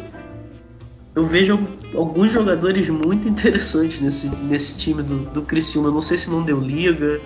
Eu 1.14 1.26
vejo 1.26 1.58
alguns 1.94 2.32
jogadores 2.32 2.88
muito 2.88 3.28
interessantes 3.28 4.00
nesse, 4.00 4.28
nesse 4.28 4.78
time 4.78 5.02
do, 5.02 5.18
do 5.30 5.42
Criciúma. 5.42 5.88
Eu 5.88 5.92
não 5.92 6.00
sei 6.00 6.16
se 6.16 6.30
não 6.30 6.42
deu 6.42 6.58
liga. 6.58 7.20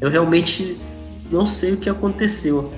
Eu 0.00 0.08
realmente 0.08 0.78
não 1.30 1.44
sei 1.44 1.74
o 1.74 1.76
que 1.76 1.90
aconteceu. 1.90 2.72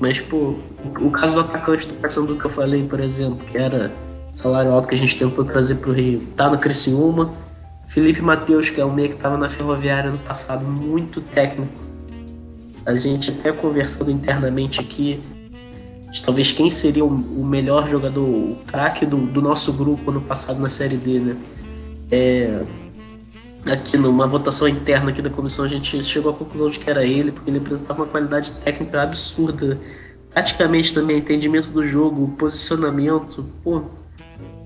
Mas, 0.00 0.18
pô, 0.18 0.56
o 1.00 1.10
caso 1.10 1.34
do 1.34 1.40
atacante 1.40 1.86
do 1.86 1.94
Paysandu 1.94 2.36
que 2.36 2.44
eu 2.44 2.50
falei, 2.50 2.84
por 2.84 2.98
exemplo, 2.98 3.38
que 3.46 3.56
era 3.56 3.92
salário 4.32 4.72
alto 4.72 4.88
que 4.88 4.94
a 4.96 4.98
gente 4.98 5.16
tentou 5.16 5.44
trazer 5.44 5.76
para 5.76 5.90
o 5.90 5.92
Rio, 5.92 6.20
tá 6.36 6.50
no 6.50 6.58
Criciúma. 6.58 7.32
Felipe 7.88 8.20
Matheus, 8.20 8.70
que 8.70 8.80
é 8.80 8.84
o 8.84 8.92
meio 8.92 9.10
que 9.10 9.14
estava 9.14 9.38
na 9.38 9.48
Ferroviária 9.48 10.10
no 10.10 10.18
passado, 10.18 10.66
muito 10.66 11.20
técnico. 11.20 11.72
A 12.84 12.94
gente 12.96 13.30
até 13.30 13.52
conversando 13.52 14.10
internamente 14.10 14.80
aqui, 14.80 15.20
talvez 16.20 16.52
quem 16.52 16.70
seria 16.70 17.04
o 17.04 17.44
melhor 17.44 17.88
jogador, 17.88 18.22
o 18.22 18.56
craque 18.66 19.04
do, 19.04 19.18
do, 19.18 19.42
nosso 19.42 19.72
grupo 19.72 20.12
no 20.12 20.20
passado 20.20 20.60
na 20.60 20.68
Série 20.68 20.96
D, 20.96 21.18
né? 21.18 21.36
É, 22.10 22.62
aqui 23.66 23.96
numa 23.96 24.26
votação 24.26 24.68
interna 24.68 25.10
aqui 25.10 25.22
da 25.22 25.30
comissão 25.30 25.64
a 25.64 25.68
gente 25.68 26.02
chegou 26.04 26.30
à 26.30 26.34
conclusão 26.34 26.70
de 26.70 26.78
que 26.78 26.88
era 26.88 27.04
ele, 27.04 27.32
porque 27.32 27.50
ele 27.50 27.58
apresentava 27.58 28.02
uma 28.02 28.08
qualidade 28.08 28.52
técnica 28.52 29.02
absurda. 29.02 29.78
Taticamente 30.32 30.92
também, 30.92 31.18
entendimento 31.18 31.68
do 31.68 31.86
jogo, 31.86 32.32
posicionamento, 32.36 33.44
pô, 33.62 33.82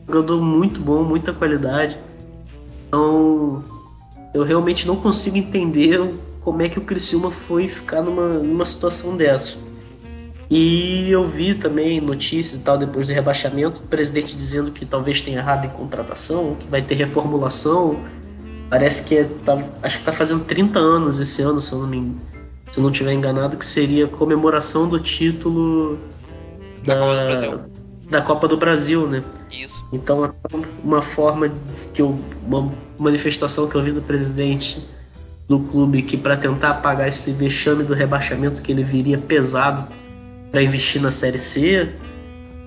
jogador 0.07 0.41
muito 0.43 0.81
bom, 0.81 1.05
muita 1.05 1.33
qualidade. 1.33 1.97
Então, 2.87 3.63
eu 4.33 4.43
realmente 4.43 4.87
não 4.87 4.97
consigo 4.97 5.37
entender 5.37 6.01
como 6.41 6.63
é 6.63 6.69
que 6.69 6.79
o 6.79 6.83
Criciúma 6.83 7.31
foi 7.31 7.69
ficar 7.69 8.01
numa, 8.03 8.39
numa 8.39 8.65
situação 8.65 9.17
dessa. 9.17 9.68
E 10.51 11.11
eu 11.11 11.25
vi 11.25 11.55
também 11.55 12.01
notícias 12.01 12.61
e 12.61 12.65
tal 12.65 12.79
depois 12.79 13.07
do 13.07 13.13
rebaixamento, 13.13 13.81
o 13.81 13.87
presidente 13.87 14.35
dizendo 14.35 14.71
que 14.71 14.87
talvez 14.87 15.21
tenha 15.21 15.39
errado 15.39 15.67
em 15.67 15.71
contratação, 15.71 16.57
que 16.59 16.67
vai 16.69 16.81
ter 16.81 16.95
reformulação. 16.95 18.01
Parece 18.71 19.05
que 19.05 19.17
é, 19.17 19.25
tá, 19.45 19.55
acho 19.83 19.97
que 19.97 20.03
está 20.03 20.13
fazendo 20.13 20.45
30 20.45 20.79
anos 20.79 21.21
esse 21.21 21.43
ano, 21.43 21.61
se 21.61 21.73
eu 21.73 21.79
não 21.81 21.87
me 21.87 22.17
se 22.73 22.79
eu 22.79 22.83
não 22.83 22.91
estiver 22.91 23.13
enganado, 23.13 23.57
que 23.57 23.65
seria 23.65 24.07
comemoração 24.07 24.87
do 24.87 25.01
título 25.01 25.99
da, 26.85 26.95
da 26.95 27.01
Copa 27.01 27.17
do 27.17 27.27
Brasil, 27.27 27.61
da 28.11 28.21
Copa 28.21 28.49
do 28.49 28.57
Brasil 28.57 29.07
né? 29.07 29.23
Isso. 29.51 29.83
Então, 29.93 30.35
uma 30.85 31.01
forma 31.01 31.51
que 31.95 32.03
eu, 32.03 32.19
uma 32.47 32.71
manifestação 32.99 33.67
que 33.69 33.75
eu 33.75 33.83
vi 33.83 33.93
do 33.93 34.03
presidente 34.03 34.87
do 35.49 35.61
clube 35.61 36.03
que 36.03 36.19
para 36.19 36.37
tentar 36.37 36.71
apagar 36.71 37.09
esse 37.09 37.33
vexame 37.33 37.83
do 37.83 37.95
rebaixamento 37.95 38.61
que 38.61 38.71
ele 38.71 38.85
viria 38.85 39.17
pesado 39.17 39.89
para 40.51 40.63
investir 40.63 41.01
na 41.01 41.11
Série 41.11 41.39
C, 41.39 41.89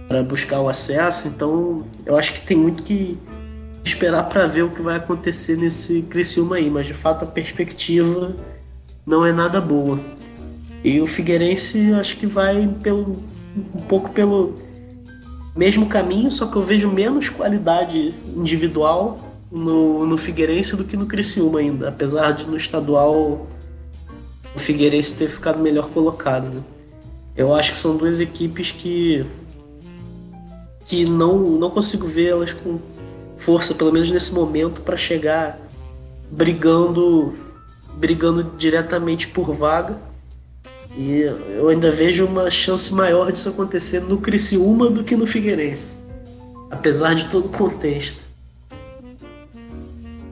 para 0.08 0.24
buscar 0.24 0.62
o 0.62 0.70
acesso. 0.70 1.28
Então, 1.28 1.86
eu 2.06 2.18
acho 2.18 2.34
que 2.34 2.42
tem 2.42 2.58
muito 2.58 2.84
que 2.84 3.18
esperar 3.84 4.24
para 4.24 4.46
ver 4.46 4.64
o 4.64 4.70
que 4.70 4.82
vai 4.82 4.98
acontecer 4.98 5.58
nesse 5.58 6.04
Criciúma 6.04 6.58
aí, 6.58 6.70
mas 6.70 6.86
de 6.86 6.94
fato 6.94 7.24
a 7.24 7.28
perspectiva 7.28 8.36
não 9.06 9.26
é 9.26 9.32
nada 9.32 9.60
boa. 9.60 10.00
E 10.84 11.00
o 11.00 11.08
Figueirense 11.08 11.94
acho 11.94 12.18
que 12.18 12.26
vai 12.26 12.68
pelo 12.82 13.24
um 13.76 13.82
pouco 13.82 14.10
pelo 14.12 14.56
mesmo 15.56 15.88
caminho, 15.88 16.32
só 16.32 16.48
que 16.48 16.56
eu 16.56 16.64
vejo 16.64 16.90
menos 16.90 17.30
qualidade 17.30 18.14
individual 18.36 19.20
no, 19.52 20.06
no 20.06 20.18
Figueirense 20.18 20.76
do 20.76 20.86
que 20.86 20.96
no 20.96 21.06
Criciúma 21.06 21.60
ainda, 21.60 21.90
apesar 21.90 22.32
de 22.32 22.46
no 22.46 22.56
estadual 22.56 23.48
o 24.56 24.60
Figueirense 24.60 25.16
ter 25.16 25.30
ficado 25.30 25.62
melhor 25.62 25.90
colocado. 25.90 26.46
Né? 26.46 26.62
Eu 27.36 27.54
acho 27.54 27.72
que 27.72 27.78
são 27.78 27.98
duas 27.98 28.20
equipes 28.20 28.72
que 28.72 29.26
que 30.86 31.06
não, 31.06 31.38
não 31.38 31.70
consigo 31.70 32.06
ver 32.06 32.28
elas 32.28 32.52
com 32.52 32.78
força, 33.38 33.74
pelo 33.74 33.94
menos 33.94 34.12
nesse 34.12 34.34
momento, 34.34 34.82
para 34.82 34.98
chegar 34.98 35.58
brigando 36.30 37.34
brigando 37.98 38.44
diretamente 38.58 39.28
por 39.28 39.54
vaga 39.54 39.98
e 40.98 41.22
eu 41.22 41.70
ainda 41.70 41.92
vejo 41.92 42.26
uma 42.26 42.50
chance 42.50 42.94
maior 42.94 43.32
disso 43.32 43.50
acontecer 43.50 44.02
no 44.02 44.18
Criciúma 44.18 44.90
do 44.90 45.04
que 45.04 45.16
no 45.16 45.26
Figueirense. 45.26 45.94
Apesar 46.70 47.14
de 47.16 47.30
todo 47.30 47.46
o 47.46 47.50
contexto. 47.50 48.20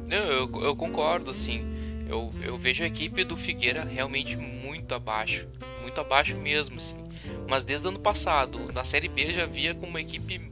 Não, 0.07 0.17
eu, 0.17 0.49
eu 0.63 0.75
concordo, 0.75 1.31
assim. 1.31 1.65
Eu, 2.09 2.31
eu 2.41 2.57
vejo 2.57 2.83
a 2.83 2.87
equipe 2.87 3.23
do 3.23 3.37
Figueira 3.37 3.83
realmente 3.83 4.35
muito 4.35 4.95
abaixo. 4.95 5.47
Muito 5.81 6.01
abaixo 6.01 6.35
mesmo, 6.35 6.77
assim. 6.77 6.95
Mas 7.47 7.63
desde 7.63 7.85
o 7.85 7.89
ano 7.89 7.99
passado, 7.99 8.59
na 8.73 8.83
Série 8.83 9.07
B 9.07 9.27
já 9.27 9.45
via 9.45 9.75
como 9.75 9.87
uma 9.87 10.01
equipe 10.01 10.51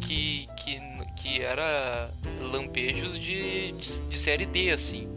que, 0.00 0.46
que, 0.56 0.76
que 1.16 1.40
era 1.40 2.10
lampejos 2.52 3.16
de, 3.16 3.70
de, 3.70 3.98
de 4.08 4.18
Série 4.18 4.44
D, 4.44 4.70
assim. 4.70 5.08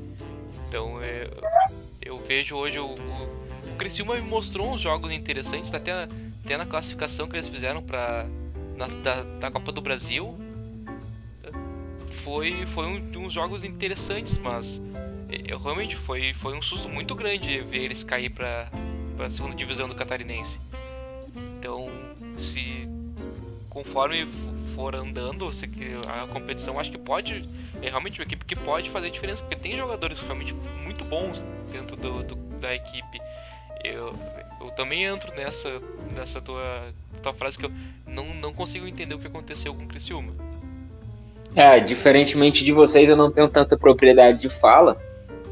Então 0.67 1.01
eu, 1.01 1.03
é, 1.03 1.30
eu 2.03 2.17
vejo 2.17 2.55
hoje 2.55 2.78
o, 2.78 2.86
o 2.86 3.76
Criciúma 3.78 4.15
mostrou 4.21 4.71
uns 4.71 4.82
jogos 4.82 5.11
interessantes, 5.11 5.74
até, 5.74 6.07
até 6.43 6.55
na 6.55 6.67
classificação 6.67 7.28
que 7.28 7.36
eles 7.36 7.47
fizeram 7.47 7.82
para 7.82 8.28
da, 9.03 9.24
da 9.24 9.51
Copa 9.51 9.71
do 9.71 9.82
Brasil. 9.82 10.38
Foi, 12.24 12.65
foi 12.67 12.86
um, 12.86 13.26
uns 13.26 13.34
jogos 13.34 13.63
interessantes, 13.63 14.38
mas 14.38 14.80
eu, 15.45 15.59
realmente 15.59 15.95
foi, 15.95 16.34
foi 16.34 16.55
um 16.55 16.61
susto 16.61 16.89
muito 16.89 17.15
grande 17.15 17.61
ver 17.61 17.84
eles 17.84 18.03
cair 18.03 18.29
para 18.29 18.69
a 19.19 19.29
segunda 19.29 19.55
divisão 19.55 19.88
do 19.88 19.95
Catarinense. 19.95 20.59
Então, 21.59 21.89
se 22.38 22.89
conforme 23.69 24.27
for 24.75 24.95
andando 24.95 25.51
se, 25.53 25.69
a 26.07 26.27
competição, 26.27 26.79
acho 26.79 26.91
que 26.91 26.97
pode. 26.97 27.47
É 27.81 27.89
realmente 27.89 28.19
uma 28.19 28.23
equipe 28.23 28.45
que 28.45 28.55
pode 28.55 28.89
fazer 28.89 29.09
diferença, 29.09 29.41
porque 29.41 29.55
tem 29.55 29.75
jogadores 29.75 30.21
realmente 30.21 30.53
muito 30.84 31.03
bons 31.05 31.43
dentro 31.71 31.95
do, 31.95 32.23
do 32.23 32.36
da 32.59 32.73
equipe. 32.73 33.19
Eu, 33.84 34.13
eu 34.61 34.71
também 34.71 35.03
entro 35.03 35.34
nessa, 35.36 35.81
nessa 36.15 36.41
tua, 36.41 36.93
tua 37.21 37.34
frase 37.34 37.57
que 37.57 37.65
eu 37.65 37.71
não, 38.07 38.34
não 38.36 38.53
consigo 38.53 38.88
entender 38.88 39.13
o 39.13 39.19
que 39.19 39.27
aconteceu 39.27 39.73
com 39.75 39.84
o 39.84 39.88
Criciúma. 39.88 40.34
É, 41.55 41.79
diferentemente 41.79 42.63
de 42.63 42.71
vocês, 42.71 43.09
eu 43.09 43.15
não 43.15 43.29
tenho 43.29 43.47
tanta 43.47 43.77
propriedade 43.77 44.39
de 44.39 44.49
fala, 44.49 44.99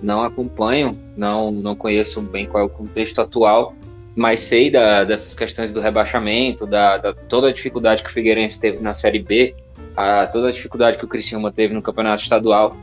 não 0.01 0.23
acompanho, 0.23 0.97
não, 1.15 1.51
não 1.51 1.75
conheço 1.75 2.21
bem 2.21 2.45
qual 2.45 2.63
é 2.63 2.65
o 2.65 2.69
contexto 2.69 3.21
atual, 3.21 3.73
mas 4.15 4.41
sei 4.41 4.69
da, 4.69 5.03
dessas 5.03 5.33
questões 5.33 5.71
do 5.71 5.79
rebaixamento, 5.79 6.65
da, 6.65 6.97
da, 6.97 7.13
toda 7.13 7.47
a 7.47 7.53
dificuldade 7.53 8.03
que 8.03 8.09
o 8.09 8.13
Figueirense 8.13 8.59
teve 8.59 8.79
na 8.81 8.93
Série 8.93 9.19
B, 9.19 9.55
a, 9.95 10.27
toda 10.27 10.49
a 10.49 10.51
dificuldade 10.51 10.97
que 10.97 11.05
o 11.05 11.07
Criciúma 11.07 11.51
teve 11.51 11.73
no 11.73 11.81
Campeonato 11.81 12.23
Estadual 12.23 12.75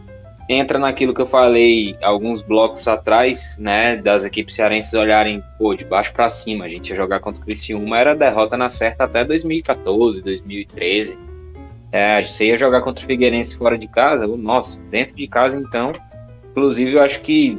entra 0.48 0.78
naquilo 0.78 1.12
que 1.12 1.20
eu 1.20 1.26
falei 1.26 1.94
alguns 2.02 2.40
blocos 2.40 2.88
atrás, 2.88 3.58
né, 3.60 3.96
das 3.96 4.24
equipes 4.24 4.54
cearenses 4.54 4.94
olharem, 4.94 5.42
pô, 5.58 5.74
de 5.74 5.84
baixo 5.84 6.12
para 6.14 6.28
cima, 6.30 6.64
a 6.64 6.68
gente 6.68 6.88
ia 6.88 6.96
jogar 6.96 7.20
contra 7.20 7.40
o 7.40 7.44
Criciúma, 7.44 7.98
era 7.98 8.14
derrota 8.14 8.56
na 8.56 8.70
certa 8.70 9.04
até 9.04 9.24
2014, 9.24 10.22
2013. 10.22 11.18
É, 11.92 12.22
você 12.22 12.46
ia 12.46 12.56
jogar 12.56 12.80
contra 12.80 13.02
o 13.02 13.06
Figueirense 13.06 13.56
fora 13.56 13.76
de 13.76 13.88
casa, 13.88 14.26
nossa, 14.26 14.80
dentro 14.90 15.14
de 15.14 15.28
casa 15.28 15.60
então, 15.60 15.92
inclusive 16.58 16.92
eu 16.94 17.00
acho 17.00 17.20
que 17.20 17.56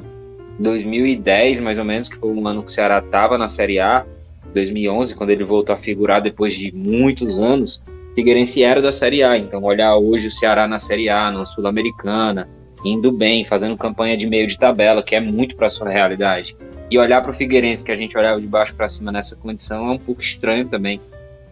2010, 0.60 1.62
mais 1.62 1.80
ou 1.80 1.86
menos, 1.86 2.10
que 2.10 2.18
foi 2.18 2.32
um 2.32 2.46
ano 2.48 2.62
que 2.62 2.70
o 2.70 2.74
Ceará 2.74 3.02
tava 3.02 3.38
na 3.38 3.48
Série 3.48 3.80
A, 3.80 4.06
2011, 4.54 5.16
quando 5.16 5.30
ele 5.30 5.44
voltou 5.44 5.74
a 5.74 5.78
figurar 5.78 6.22
depois 6.22 6.54
de 6.54 6.72
muitos 6.76 7.40
anos, 7.40 7.82
Figueirense 8.14 8.62
era 8.62 8.82
da 8.82 8.92
Série 8.92 9.24
A, 9.24 9.38
então 9.38 9.64
olhar 9.64 9.96
hoje 9.96 10.28
o 10.28 10.32
Ceará 10.32 10.68
na 10.68 10.80
Série 10.80 11.08
A, 11.08 11.32
na 11.32 11.46
Sul-Americana, 11.46 12.50
indo 12.84 13.12
bem, 13.12 13.46
fazendo 13.46 13.78
campanha 13.78 14.18
de 14.18 14.28
meio 14.28 14.48
de 14.48 14.58
tabela, 14.58 15.02
que 15.02 15.16
é 15.16 15.22
muito 15.22 15.56
para 15.56 15.70
sua 15.70 15.90
realidade. 15.90 16.58
E 16.92 16.98
olhar 16.98 17.22
para 17.22 17.32
o 17.32 17.34
Figueirense, 17.34 17.84
que 17.84 17.92
a 17.92 17.96
gente 17.96 18.18
olhava 18.18 18.42
de 18.42 18.48
baixo 18.48 18.74
para 18.74 18.90
cima 18.90 19.12
nessa 19.12 19.36
condição, 19.36 19.88
é 19.90 19.92
um 19.92 19.98
pouco 19.98 20.22
estranho 20.22 20.68
também. 20.68 21.00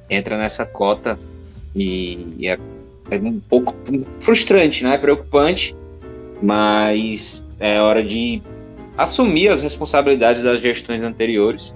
Entra 0.09 0.37
nessa 0.37 0.65
cota 0.65 1.17
e, 1.75 2.47
é, 2.47 2.57
é, 3.11 3.17
um 3.17 3.39
pouco 3.39 3.75
frustrante, 4.19 4.83
né? 4.83 4.97
Preocupante, 4.97 5.75
mas 6.41 7.43
é 7.59 7.79
hora 7.79 8.03
de 8.03 8.41
assumir 8.97 9.49
as 9.49 9.61
responsabilidades 9.61 10.41
das 10.41 10.61
gestões 10.61 11.03
anteriores 11.03 11.75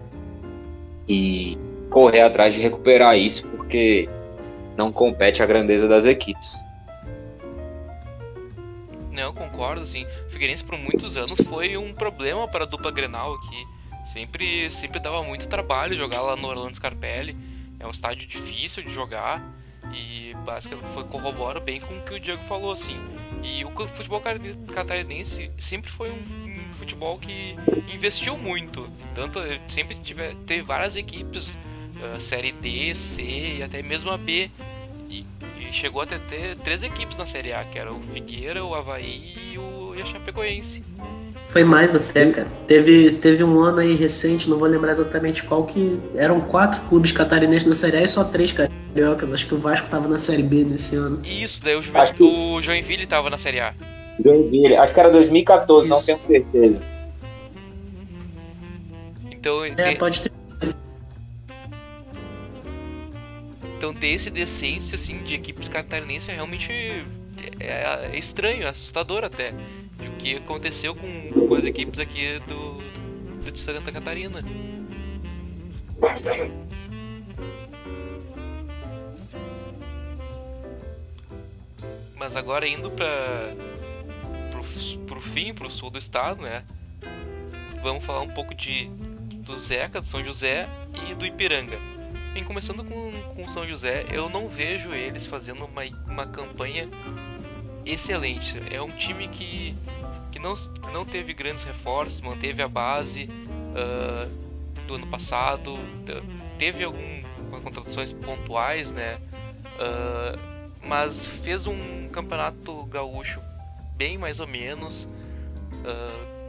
e 1.08 1.58
correr 1.90 2.22
atrás 2.22 2.54
de 2.54 2.62
recuperar 2.62 3.18
isso, 3.18 3.46
porque 3.48 4.08
não 4.78 4.92
compete 4.92 5.44
a 5.44 5.46
grandeza 5.46 5.88
das 5.88 6.06
equipes. 6.06 6.58
Não, 9.12 9.34
concordo, 9.34 9.82
assim. 9.84 10.06
Figueirense 10.30 10.64
por 10.64 10.78
muitos 10.78 11.18
anos 11.18 11.40
foi 11.42 11.78
um 11.78 11.94
problema 11.94 12.48
para 12.48 12.64
a 12.64 12.68
dupla 12.68 12.92
Grenal 12.92 13.36
aqui. 13.36 13.68
Sempre, 14.06 14.72
sempre 14.72 15.00
dava 15.00 15.22
muito 15.22 15.48
trabalho 15.48 15.96
jogar 15.96 16.22
lá 16.22 16.36
no 16.36 16.48
Orlando 16.48 16.76
Scarpelli. 16.76 17.36
É 17.80 17.86
um 17.86 17.92
estádio 17.92 18.28
difícil 18.28 18.82
de 18.84 18.92
jogar 18.92 19.44
e 19.94 20.34
basicamente 20.46 20.94
foi 20.94 21.04
corrobora 21.06 21.60
bem 21.60 21.80
com 21.80 21.98
o 21.98 22.02
que 22.02 22.14
o 22.14 22.20
Diego 22.20 22.44
falou, 22.44 22.72
assim. 22.72 22.98
E 23.44 23.64
o 23.66 23.72
futebol 23.88 24.22
catarinense 24.74 25.52
sempre 25.58 25.90
foi 25.92 26.10
um, 26.10 26.16
um 26.16 26.74
futebol 26.74 27.18
que 27.18 27.56
investiu 27.92 28.38
muito. 28.38 28.90
Tanto 29.16 29.40
sempre 29.70 29.96
tive, 29.96 30.36
teve 30.48 30.62
várias 30.62 30.96
equipes, 30.96 31.58
uh, 31.98 32.20
série 32.20 32.52
D, 32.52 32.94
C 32.96 33.24
e 33.58 33.64
até 33.64 33.82
mesmo 33.82 34.12
a 34.12 34.18
B. 34.18 34.50
E 35.10 35.26
chegou 35.72 36.02
até 36.02 36.20
ter 36.20 36.58
três 36.58 36.84
equipes 36.84 37.16
na 37.18 37.26
Série 37.26 37.54
A, 37.54 37.64
que 37.64 37.80
era 37.80 37.92
o 37.92 38.02
Figueira, 38.02 38.64
o 38.64 38.76
Havaí 38.76 39.54
e 39.54 39.58
o 39.58 39.96
e 39.96 40.02
a 40.02 40.06
Chapecoense. 40.06 40.84
Foi 41.52 41.66
mais 41.66 41.94
até, 41.94 42.32
cara. 42.32 42.48
Teve, 42.66 43.12
teve 43.12 43.44
um 43.44 43.60
ano 43.60 43.80
aí 43.80 43.94
recente, 43.94 44.50
não 44.50 44.58
vou 44.58 44.70
lembrar 44.70 44.94
exatamente 44.94 45.44
qual, 45.44 45.66
que 45.66 46.00
eram 46.16 46.40
quatro 46.40 46.80
clubes 46.88 47.12
catarinenses 47.12 47.68
na 47.68 47.76
Série 47.76 47.98
A 47.98 48.02
e 48.04 48.08
só 48.08 48.24
três 48.24 48.54
cariocas. 48.54 49.34
Acho 49.34 49.48
que 49.48 49.54
o 49.54 49.58
Vasco 49.58 49.90
tava 49.90 50.08
na 50.08 50.18
Série 50.18 50.44
B 50.44 50.64
nesse 50.64 50.96
ano. 50.96 51.22
Isso, 51.26 51.62
daí 51.62 51.76
o, 51.76 51.82
Ju... 51.82 51.92
que... 52.16 52.24
o 52.24 52.62
Joinville 52.62 53.06
tava 53.06 53.30
na 53.30 53.38
Série 53.38 53.60
A. 53.60 53.74
Joinville, 54.24 54.78
acho 54.78 54.94
que 54.94 55.00
era 55.02 55.12
2014, 55.12 55.88
Isso. 55.88 55.90
não 55.90 56.02
tenho 56.02 56.22
certeza. 56.22 56.82
Então, 59.30 59.66
é, 59.66 59.96
pode 59.96 60.22
ter 60.22 60.32
Então 63.78 63.94
ter 63.94 64.10
esse 64.10 64.30
decência 64.30 64.96
assim 64.96 65.18
de 65.24 65.34
equipes 65.34 65.68
catarinenses 65.68 66.30
é 66.30 66.36
realmente 66.36 66.72
é, 67.60 68.10
é 68.14 68.18
estranho, 68.18 68.64
é 68.64 68.70
assustador 68.70 69.26
até. 69.26 69.54
O 70.08 70.18
que 70.18 70.36
aconteceu 70.36 70.96
com, 70.96 71.48
com 71.48 71.56
as 71.56 71.66
equipes 71.66 72.00
aqui 72.00 72.40
do, 72.48 72.78
do 73.44 73.52
de 73.52 73.60
Santa 73.60 73.92
Catarina. 73.92 74.44
Mas 82.16 82.36
agora 82.36 82.68
indo 82.68 82.92
para 82.92 83.54
pro, 84.52 84.64
pro 85.08 85.22
fim, 85.22 85.54
pro 85.54 85.70
sul 85.70 85.90
do 85.90 85.98
estado, 85.98 86.42
né? 86.42 86.64
Vamos 87.82 88.06
falar 88.06 88.22
um 88.22 88.30
pouco 88.30 88.54
de 88.54 88.90
do 89.42 89.58
Zeca, 89.58 90.00
do 90.00 90.08
São 90.08 90.24
José 90.24 90.68
e 91.10 91.16
do 91.16 91.26
Ipiranga. 91.26 91.78
Bem, 92.34 92.44
começando 92.44 92.84
com, 92.84 93.12
com 93.36 93.48
São 93.50 93.68
José, 93.68 94.06
eu 94.10 94.30
não 94.30 94.48
vejo 94.48 94.94
eles 94.94 95.26
fazendo 95.26 95.66
uma, 95.66 95.82
uma 96.08 96.26
campanha 96.26 96.88
excelente. 97.86 98.62
É 98.70 98.82
um 98.82 98.92
time 98.92 99.28
que, 99.28 99.76
que 100.32 100.40
não, 100.40 100.56
não 100.92 101.06
teve 101.06 101.34
grandes 101.34 101.64
reforços, 101.64 102.22
manteve 102.22 102.62
a 102.62 102.68
base 102.68 103.30
uh, 103.72 104.30
do 104.88 104.96
ano 104.96 105.08
passado, 105.08 105.78
teve 106.58 106.84
algumas 106.84 107.64
contratações 107.64 108.12
pontuais, 108.12 108.92
né? 108.92 109.20
Uh, 109.78 110.52
mas 110.88 111.26
fez 111.26 111.68
um 111.68 112.10
campeonato 112.10 112.84
gaúcho 112.86 113.40
bem 113.96 114.18
mais 114.18 114.40
ou 114.40 114.48
menos. 114.48 115.04
Uh, 115.04 116.42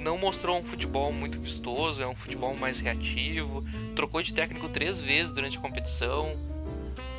não 0.00 0.16
mostrou 0.16 0.58
um 0.58 0.62
futebol 0.62 1.12
muito 1.12 1.40
vistoso, 1.40 2.02
é 2.02 2.06
um 2.06 2.14
futebol 2.14 2.54
mais 2.54 2.78
reativo. 2.78 3.64
Trocou 3.94 4.22
de 4.22 4.32
técnico 4.32 4.68
três 4.68 5.00
vezes 5.00 5.32
durante 5.32 5.58
a 5.58 5.60
competição. 5.60 6.28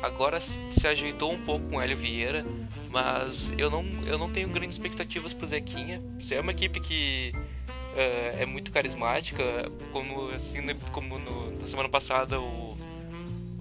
Agora 0.02 0.40
se 0.40 0.86
ajeitou 0.86 1.32
um 1.32 1.40
pouco 1.42 1.68
com 1.68 1.76
o 1.76 1.80
Hélio 1.80 1.96
Vieira, 1.96 2.44
mas 2.90 3.52
eu 3.58 3.70
não, 3.70 3.84
eu 4.06 4.16
não 4.16 4.30
tenho 4.30 4.48
grandes 4.48 4.76
expectativas 4.76 5.32
pro 5.32 5.46
Zequinha. 5.46 6.00
É 6.30 6.40
uma 6.40 6.52
equipe 6.52 6.80
que 6.80 7.32
uh, 7.34 8.40
é 8.40 8.46
muito 8.46 8.70
carismática, 8.70 9.42
como, 9.92 10.28
assim, 10.30 10.60
como 10.92 11.18
no, 11.18 11.60
na 11.60 11.66
semana 11.66 11.88
passada 11.88 12.40
o, 12.40 12.76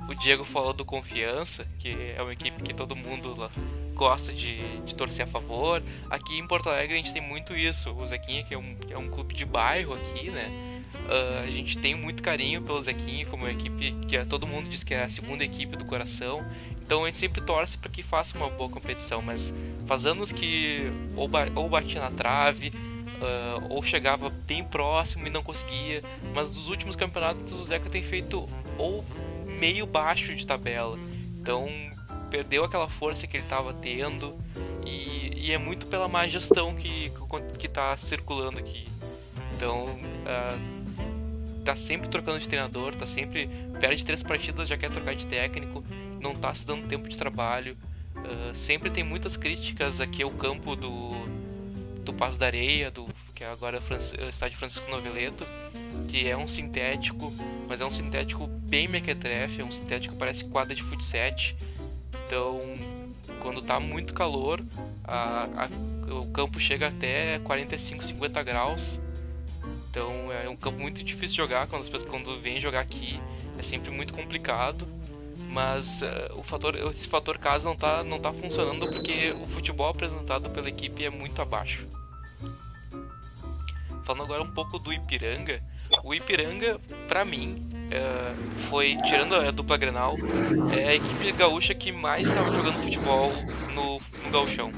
o 0.07 0.13
Diego 0.21 0.45
falou 0.45 0.73
do 0.73 0.85
Confiança, 0.85 1.67
que 1.79 2.13
é 2.15 2.21
uma 2.21 2.33
equipe 2.33 2.61
que 2.61 2.73
todo 2.73 2.95
mundo 2.95 3.35
lá 3.35 3.49
gosta 3.95 4.31
de, 4.31 4.57
de 4.85 4.93
torcer 4.93 5.25
a 5.25 5.27
favor. 5.27 5.81
Aqui 6.09 6.37
em 6.37 6.47
Porto 6.47 6.69
Alegre 6.69 6.93
a 6.93 6.97
gente 6.97 7.11
tem 7.13 7.21
muito 7.21 7.55
isso. 7.55 7.91
O 7.91 8.07
Zequinha, 8.07 8.43
que 8.43 8.53
é 8.53 8.57
um, 8.57 8.77
é 8.91 8.97
um 8.97 9.09
clube 9.09 9.33
de 9.33 9.43
bairro 9.43 9.95
aqui, 9.95 10.29
né? 10.29 10.66
Uh, 11.07 11.43
a 11.43 11.47
gente 11.47 11.77
tem 11.77 11.95
muito 11.95 12.21
carinho 12.21 12.61
pelo 12.61 12.81
Zequinha, 12.81 13.25
como 13.27 13.43
uma 13.43 13.51
equipe 13.51 13.93
que 14.07 14.17
é, 14.17 14.25
todo 14.25 14.45
mundo 14.45 14.69
diz 14.69 14.83
que 14.83 14.93
é 14.93 15.03
a 15.03 15.09
segunda 15.09 15.43
equipe 15.43 15.77
do 15.77 15.85
coração. 15.85 16.43
Então 16.81 17.03
a 17.03 17.07
gente 17.07 17.17
sempre 17.17 17.39
torce 17.41 17.77
para 17.77 17.89
que 17.89 18.03
faça 18.03 18.37
uma 18.37 18.49
boa 18.49 18.69
competição, 18.69 19.21
mas 19.21 19.53
faz 19.87 20.05
anos 20.05 20.33
que 20.33 20.91
ou, 21.15 21.27
ba 21.27 21.47
ou 21.55 21.69
batia 21.69 22.01
na 22.01 22.11
trave, 22.11 22.69
uh, 22.69 23.67
ou 23.69 23.81
chegava 23.81 24.29
bem 24.29 24.63
próximo 24.63 25.27
e 25.27 25.29
não 25.29 25.41
conseguia. 25.41 26.03
Mas 26.33 26.49
dos 26.49 26.67
últimos 26.67 26.95
campeonatos 26.95 27.53
o 27.53 27.63
Zeca 27.63 27.89
tem 27.89 28.03
feito 28.03 28.47
ou 28.77 29.05
meio 29.59 29.85
baixo 29.85 30.35
de 30.35 30.45
tabela. 30.45 30.97
Então 31.39 31.67
perdeu 32.29 32.65
aquela 32.65 32.89
força 32.89 33.25
que 33.25 33.37
ele 33.37 33.43
estava 33.43 33.73
tendo 33.73 34.37
e, 34.85 35.47
e, 35.47 35.51
é 35.53 35.57
muito 35.57 35.87
pela 35.87 36.09
má 36.09 36.27
gestão 36.27 36.75
que 36.75 37.09
que 37.57 37.67
está 37.67 37.95
circulando 37.95 38.59
aqui. 38.59 38.87
Então 39.55 39.85
uh, 39.85 40.76
tá 41.67 41.75
sempre 41.75 42.07
trocando 42.07 42.39
de 42.39 42.47
treinador, 42.47 42.95
tá 42.95 43.05
sempre 43.05 43.49
perde 43.77 44.05
três 44.05 44.23
partidas 44.23 44.69
já 44.69 44.77
quer 44.77 44.89
trocar 44.89 45.13
de 45.13 45.27
técnico, 45.27 45.83
não 46.21 46.33
tá 46.33 46.55
se 46.55 46.65
dando 46.65 46.87
tempo 46.87 47.09
de 47.09 47.17
trabalho. 47.17 47.77
Uh, 48.15 48.55
sempre 48.55 48.89
tem 48.89 49.03
muitas 49.03 49.35
críticas 49.35 49.99
aqui 49.99 50.23
ao 50.23 50.31
campo 50.31 50.77
do 50.77 51.11
do 52.05 52.13
Passo 52.13 52.39
da 52.39 52.45
Areia, 52.45 52.89
do 52.89 53.05
que 53.35 53.43
é 53.43 53.51
agora 53.51 53.81
o 53.81 54.29
estádio 54.29 54.57
Francisco 54.57 54.89
Noveleto, 54.89 55.43
que 56.07 56.25
é 56.25 56.37
um 56.37 56.47
sintético, 56.47 57.33
mas 57.67 57.81
é 57.81 57.85
um 57.85 57.91
sintético 57.91 58.47
bem 58.47 58.87
mequetrefe, 58.87 59.59
é 59.59 59.65
um 59.65 59.71
sintético 59.71 60.13
que 60.13 60.19
parece 60.19 60.45
quadra 60.45 60.73
de 60.73 60.81
futsal. 60.81 61.35
Então, 62.25 62.59
quando 63.41 63.61
tá 63.61 63.77
muito 63.77 64.13
calor, 64.13 64.63
a, 65.03 65.43
a, 65.43 66.13
o 66.13 66.31
campo 66.31 66.61
chega 66.61 66.87
até 66.87 67.39
45, 67.39 68.05
50 68.05 68.41
graus. 68.43 69.01
Então 69.97 70.31
é 70.31 70.47
um 70.47 70.55
campo 70.55 70.79
muito 70.79 71.03
difícil 71.03 71.29
de 71.29 71.37
jogar 71.37 71.65
quando 71.65 71.81
as 71.81 71.89
pessoas 71.89 72.07
quando 72.07 72.39
vêm 72.39 72.61
jogar 72.61 72.81
aqui 72.81 73.19
é 73.57 73.63
sempre 73.63 73.89
muito 73.89 74.13
complicado. 74.13 74.87
Mas 75.51 76.03
uh, 76.03 76.37
o 76.37 76.43
fator, 76.43 76.75
esse 76.93 77.07
fator 77.07 77.39
casa 77.39 77.67
não 77.67 77.75
tá, 77.75 78.03
não 78.03 78.19
tá 78.19 78.31
funcionando 78.31 78.85
porque 78.87 79.31
o 79.31 79.45
futebol 79.47 79.89
apresentado 79.89 80.51
pela 80.51 80.69
equipe 80.69 81.03
é 81.03 81.09
muito 81.09 81.41
abaixo. 81.41 81.87
Falando 84.05 84.23
agora 84.23 84.43
um 84.43 84.51
pouco 84.51 84.77
do 84.77 84.93
Ipiranga, 84.93 85.63
o 86.03 86.13
Ipiranga, 86.13 86.79
para 87.07 87.25
mim, 87.25 87.55
uh, 87.87 88.35
foi, 88.69 88.97
tirando 89.03 89.33
a 89.33 89.49
dupla 89.49 89.77
Grenal, 89.77 90.15
é 90.77 90.89
a 90.89 90.95
equipe 90.95 91.31
gaúcha 91.31 91.73
que 91.73 91.91
mais 91.91 92.27
estava 92.27 92.51
jogando 92.51 92.83
futebol 92.83 93.31
no, 93.73 93.99
no 94.23 94.29
gauchão. 94.31 94.71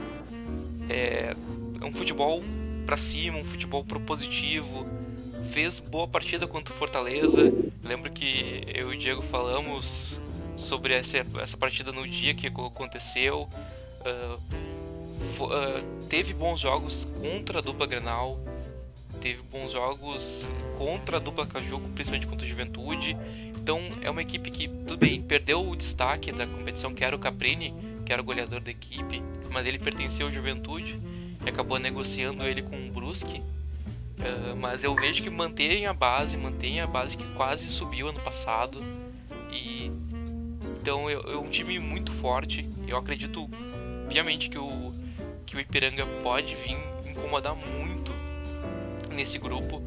É, 0.90 1.36
é 1.82 1.86
um 1.86 1.92
futebol 1.92 2.42
para 2.90 2.98
cima, 2.98 3.38
um 3.38 3.44
futebol 3.44 3.86
propositivo, 3.86 4.84
fez 5.52 5.80
boa 5.80 6.08
partida 6.08 6.48
contra 6.48 6.74
o 6.74 6.78
Fortaleza. 6.78 7.54
Lembro 7.84 8.12
que 8.12 8.64
eu 8.66 8.92
e 8.92 8.96
o 8.96 8.98
Diego 8.98 9.22
falamos 9.22 10.18
sobre 10.58 10.96
essa, 10.96 11.24
essa 11.40 11.56
partida 11.56 11.92
no 11.92 12.08
dia 12.08 12.34
que 12.34 12.48
aconteceu. 12.48 13.48
Uh, 14.02 15.44
uh, 15.44 16.08
teve 16.10 16.34
bons 16.34 16.60
jogos 16.60 17.06
contra 17.22 17.60
a 17.60 17.62
dupla 17.62 17.86
Grenal, 17.86 18.40
teve 19.22 19.44
bons 19.52 19.72
jogos 19.72 20.48
contra 20.76 21.18
a 21.18 21.20
dupla 21.20 21.46
Cajuco, 21.46 21.88
principalmente 21.90 22.26
contra 22.26 22.44
a 22.44 22.50
Juventude. 22.50 23.16
Então 23.56 23.80
é 24.02 24.10
uma 24.10 24.24
equipe 24.24 24.50
que, 24.50 24.68
tudo 24.68 24.98
bem, 24.98 25.22
perdeu 25.22 25.64
o 25.64 25.76
destaque 25.76 26.32
da 26.32 26.48
competição, 26.48 26.92
que 26.96 27.04
era 27.04 27.16
o 27.16 27.20
Caprini, 27.20 27.72
que 28.04 28.12
era 28.12 28.20
o 28.20 28.26
goleador 28.26 28.62
da 28.62 28.72
equipe, 28.72 29.22
mas 29.52 29.68
ele 29.68 29.78
pertenceu 29.78 30.26
à 30.26 30.32
Juventude 30.32 31.00
acabou 31.48 31.80
negociando 31.80 32.44
ele 32.44 32.62
com 32.62 32.76
o 32.76 32.92
Brusque. 32.92 33.40
Uh, 34.20 34.56
mas 34.58 34.84
eu 34.84 34.94
vejo 34.96 35.24
que 35.24 35.30
mantém 35.30 35.86
a 35.86 35.94
base, 35.94 36.36
mantém 36.36 36.82
a 36.82 36.88
base 36.88 37.16
que 37.16 37.24
quase 37.36 37.68
subiu 37.68 38.10
ano 38.10 38.20
passado. 38.20 38.80
E 39.52 39.92
então 40.82 41.10
é, 41.10 41.14
é 41.14 41.38
um 41.38 41.50
time 41.50 41.80
muito 41.80 42.12
forte. 42.14 42.68
Eu 42.88 42.98
acredito 42.98 43.50
piamente 44.10 44.50
que 44.50 44.58
o, 44.58 44.94
que 45.46 45.56
o 45.56 45.60
Ipiranga 45.60 46.06
pode 46.24 46.56
vir 46.56 46.78
incomodar 47.06 47.56
muito 47.56 48.12
nesse 49.14 49.38
grupo. 49.38 49.82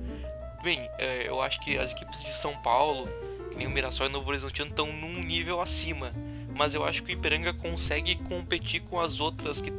Bem, 0.62 0.78
é, 0.98 1.28
eu 1.28 1.42
acho 1.42 1.60
que 1.60 1.76
as 1.76 1.92
equipes 1.92 2.22
de 2.22 2.32
São 2.32 2.56
Paulo, 2.62 3.08
que 3.50 3.56
nem 3.56 3.66
o 3.66 3.70
Mirassol 3.70 4.06
e 4.06 4.08
o 4.10 4.12
Novo 4.12 4.28
Horizontino, 4.28 4.68
estão 4.68 4.92
num 4.92 5.22
nível 5.24 5.60
acima. 5.60 6.10
Mas 6.54 6.74
eu 6.74 6.84
acho 6.84 7.02
que 7.02 7.12
o 7.12 7.14
Ipiranga 7.18 7.52
consegue 7.52 8.14
competir 8.16 8.82
com 8.82 9.00
as 9.00 9.18
outras 9.18 9.60
que 9.60 9.72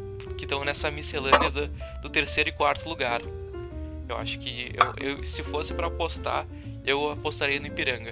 estão 0.43 0.63
nessa 0.63 0.89
miscelânea 0.91 1.49
do, 1.49 1.67
do, 2.01 2.09
terceiro 2.09 2.49
e 2.49 2.51
quarto 2.51 2.87
lugar. 2.87 3.21
Eu 4.07 4.17
acho 4.17 4.37
que 4.39 4.73
eu, 4.99 5.09
eu 5.09 5.23
se 5.25 5.43
fosse 5.43 5.73
para 5.73 5.87
apostar, 5.87 6.45
eu 6.85 7.09
apostaria 7.09 7.59
no 7.59 7.67
Ipiranga. 7.67 8.11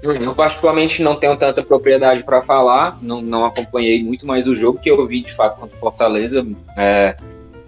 Eu 0.00 0.34
particularmente 0.34 1.02
não 1.02 1.16
tenho 1.16 1.36
tanta 1.36 1.62
propriedade 1.62 2.22
para 2.22 2.40
falar, 2.40 2.98
não, 3.02 3.20
não 3.20 3.44
acompanhei 3.44 4.02
muito 4.02 4.26
mais 4.26 4.46
o 4.46 4.54
jogo 4.54 4.78
que 4.78 4.88
eu 4.90 5.06
vi 5.06 5.22
de 5.22 5.34
fato 5.34 5.58
contra 5.58 5.76
o 5.76 5.80
Fortaleza. 5.80 6.46
É, 6.76 7.16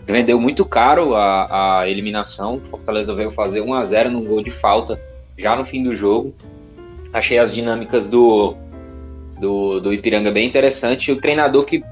vendeu 0.07 0.39
muito 0.39 0.65
caro 0.65 1.17
a, 1.17 1.81
a 1.81 1.89
eliminação. 1.89 2.61
Fortaleza 2.71 3.15
veio 3.15 3.31
fazer 3.33 3.61
1 3.61 3.75
a 3.75 3.85
0 3.85 4.11
num 4.11 4.25
gol 4.25 4.43
de 4.43 4.51
falta 4.51 5.01
já 5.37 5.57
no 5.57 5.65
fim 5.65 5.83
do 5.83 5.95
jogo. 5.95 6.33
Achei 7.13 7.39
as 7.39 7.53
dinâmicas 7.53 8.07
do, 8.07 8.55
do, 9.41 9.81
do 9.81 9.93
Ipiranga 9.93 10.31
bem 10.31 10.47
interessante. 10.47 11.11
O 11.11 11.21
treinador 11.21 11.65
que 11.65 11.83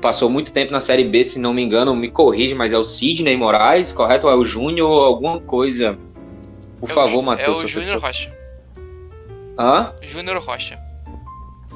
passou 0.00 0.28
muito 0.28 0.52
tempo 0.52 0.70
na 0.70 0.80
Série 0.80 1.04
B, 1.04 1.24
se 1.24 1.38
não 1.38 1.54
me 1.54 1.62
engano, 1.62 1.96
me 1.96 2.10
corrige, 2.10 2.54
mas 2.54 2.72
é 2.72 2.78
o 2.78 2.84
Sidney 2.84 3.36
Moraes, 3.36 3.92
correto? 3.92 4.26
Ou 4.26 4.32
é 4.32 4.36
o 4.36 4.44
Júnior 4.44 4.90
ou 4.90 5.02
alguma 5.02 5.40
coisa? 5.40 5.98
Por 6.78 6.90
é 6.90 6.92
favor, 6.92 7.22
Matheus. 7.22 7.62
É 7.62 7.64
o 7.64 7.68
Júnior 7.68 8.00
Rocha. 8.00 8.30
Hã? 9.58 9.92
Júnior 10.02 10.38
Rocha. 10.38 10.78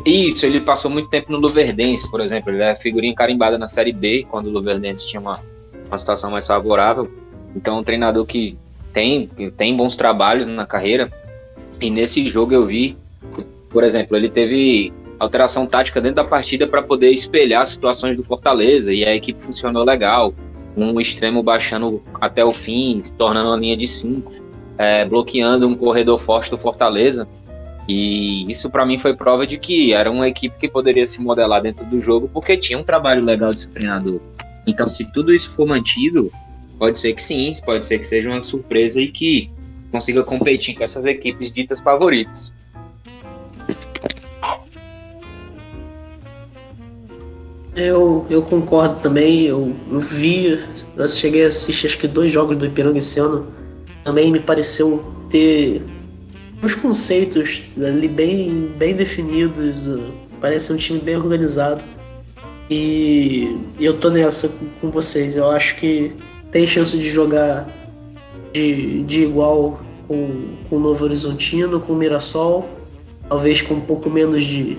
Isso, 0.05 0.45
ele 0.45 0.61
passou 0.61 0.91
muito 0.91 1.09
tempo 1.09 1.33
no 1.33 1.39
Luverdense, 1.39 2.11
por 2.11 2.21
exemplo. 2.21 2.51
Ele 2.51 2.63
é 2.63 2.75
figurinha 2.75 3.15
carimbada 3.15 3.57
na 3.57 3.67
Série 3.67 3.93
B, 3.93 4.27
quando 4.31 4.47
o 4.47 4.51
Luverdense 4.51 5.07
tinha 5.07 5.21
uma, 5.21 5.41
uma 5.89 5.97
situação 5.97 6.31
mais 6.31 6.47
favorável. 6.47 7.11
Então, 7.57 7.79
um 7.79 7.85
treinador 7.85 8.27
que 8.27 8.59
tem, 8.93 9.27
que 9.27 9.51
tem 9.51 9.75
bons 9.75 9.97
trabalhos 9.97 10.47
na 10.47 10.67
carreira. 10.67 11.11
E 11.81 11.91
nesse 11.91 12.27
jogo 12.29 12.53
eu 12.53 12.67
vi, 12.67 12.97
por 13.71 13.83
exemplo, 13.83 14.17
ele 14.17 14.29
teve 14.29 14.93
alteração 15.19 15.67
tática 15.67 16.01
dentro 16.01 16.17
da 16.17 16.25
partida 16.25 16.67
para 16.67 16.83
poder 16.83 17.11
espelhar 17.11 17.63
as 17.63 17.71
situações 17.71 18.17
do 18.17 18.25
Fortaleza 18.25 18.93
e 18.93 19.05
a 19.05 19.15
equipe 19.15 19.43
funcionou 19.43 19.85
legal. 19.85 20.35
Um 20.77 21.01
extremo 21.01 21.43
baixando 21.43 22.03
até 22.21 22.45
o 22.45 22.53
fim, 22.53 23.01
se 23.03 23.13
tornando 23.13 23.51
uma 23.51 23.57
linha 23.57 23.77
de 23.77 23.87
cinco, 23.87 24.33
é, 24.77 25.05
bloqueando 25.05 25.69
um 25.69 25.75
corredor 25.75 26.19
forte 26.19 26.51
do 26.51 26.59
Fortaleza. 26.59 27.29
E 27.87 28.51
isso 28.51 28.71
para 28.71 28.87
mim 28.87 28.97
foi 28.97 29.15
prova 29.15 29.47
de 29.47 29.59
que 29.59 29.93
era 29.93 30.11
uma 30.11 30.27
equipe 30.27 30.57
que 30.59 30.69
poderia 30.69 31.07
se 31.07 31.21
modelar 31.21 31.61
dentro 31.61 31.85
do 31.85 32.01
jogo 32.01 32.31
porque 32.33 32.57
tinha 32.57 32.79
um 32.79 32.83
trabalho 32.83 33.23
legal 33.23 33.53
de 33.53 33.69
treinador. 33.69 34.21
Então, 34.67 34.89
se 34.89 35.05
tudo 35.13 35.35
isso 35.35 35.51
for 35.51 35.67
mantido, 35.67 36.33
pode 36.79 36.99
ser 36.99 37.13
que 37.13 37.23
sim, 37.23 37.53
pode 37.65 37.85
ser 37.85 37.99
que 37.99 38.07
seja 38.07 38.31
uma 38.31 38.43
surpresa 38.43 39.01
e 39.01 39.09
que 39.09 39.51
consiga 39.93 40.25
competir 40.25 40.75
com 40.75 40.83
essas 40.83 41.05
equipes 41.05 41.53
ditas 41.53 41.81
favoritas. 41.81 42.54
Eu, 47.77 48.25
eu 48.31 48.41
concordo 48.43 49.01
também, 49.01 49.43
eu, 49.43 49.75
eu 49.91 49.99
vi, 49.99 50.61
eu 50.97 51.09
cheguei 51.09 51.45
a 51.45 51.49
assistir 51.49 51.89
acho 51.89 51.99
que 51.99 52.07
dois 52.07 52.31
jogos 52.31 52.57
do 52.57 52.65
Ipiranga 52.65 52.99
esse 52.99 53.19
ano, 53.19 53.49
também 54.05 54.31
me 54.31 54.39
pareceu 54.39 55.05
ter 55.29 55.83
uns 56.63 56.75
conceitos 56.77 57.63
ali 57.77 58.07
bem, 58.07 58.73
bem 58.79 58.95
definidos, 58.95 59.87
uh, 59.87 60.13
parece 60.41 60.73
um 60.73 60.77
time 60.77 61.01
bem 61.01 61.17
organizado. 61.17 61.83
E 62.71 63.59
eu 63.81 63.99
tô 63.99 64.09
nessa 64.09 64.49
com, 64.49 64.67
com 64.81 64.91
vocês. 64.91 65.37
Eu 65.37 65.51
acho 65.51 65.77
que 65.77 66.13
tem 66.51 66.67
chance 66.67 66.97
de 66.97 67.11
jogar 67.11 67.69
de, 68.53 69.03
de 69.03 69.23
igual 69.23 69.81
com, 70.07 70.55
com 70.71 70.77
o 70.77 70.81
Novo 70.81 71.05
Horizontino, 71.05 71.81
com 71.81 71.93
o 71.93 71.97
Mirassol, 71.97 72.69
talvez 73.29 73.61
com 73.61 73.75
um 73.75 73.81
pouco 73.81 74.09
menos 74.09 74.45
de, 74.45 74.79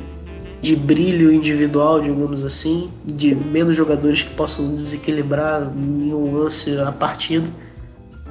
de 0.65 0.75
brilho 0.75 1.31
individual, 1.31 2.01
digamos 2.01 2.43
assim, 2.43 2.89
de 3.05 3.35
menos 3.35 3.77
jogadores 3.77 4.23
que 4.23 4.31
possam 4.31 4.73
desequilibrar 4.73 5.71
em 5.77 6.11
um 6.11 6.35
lance 6.35 6.75
a 6.79 6.91
partida. 6.91 7.47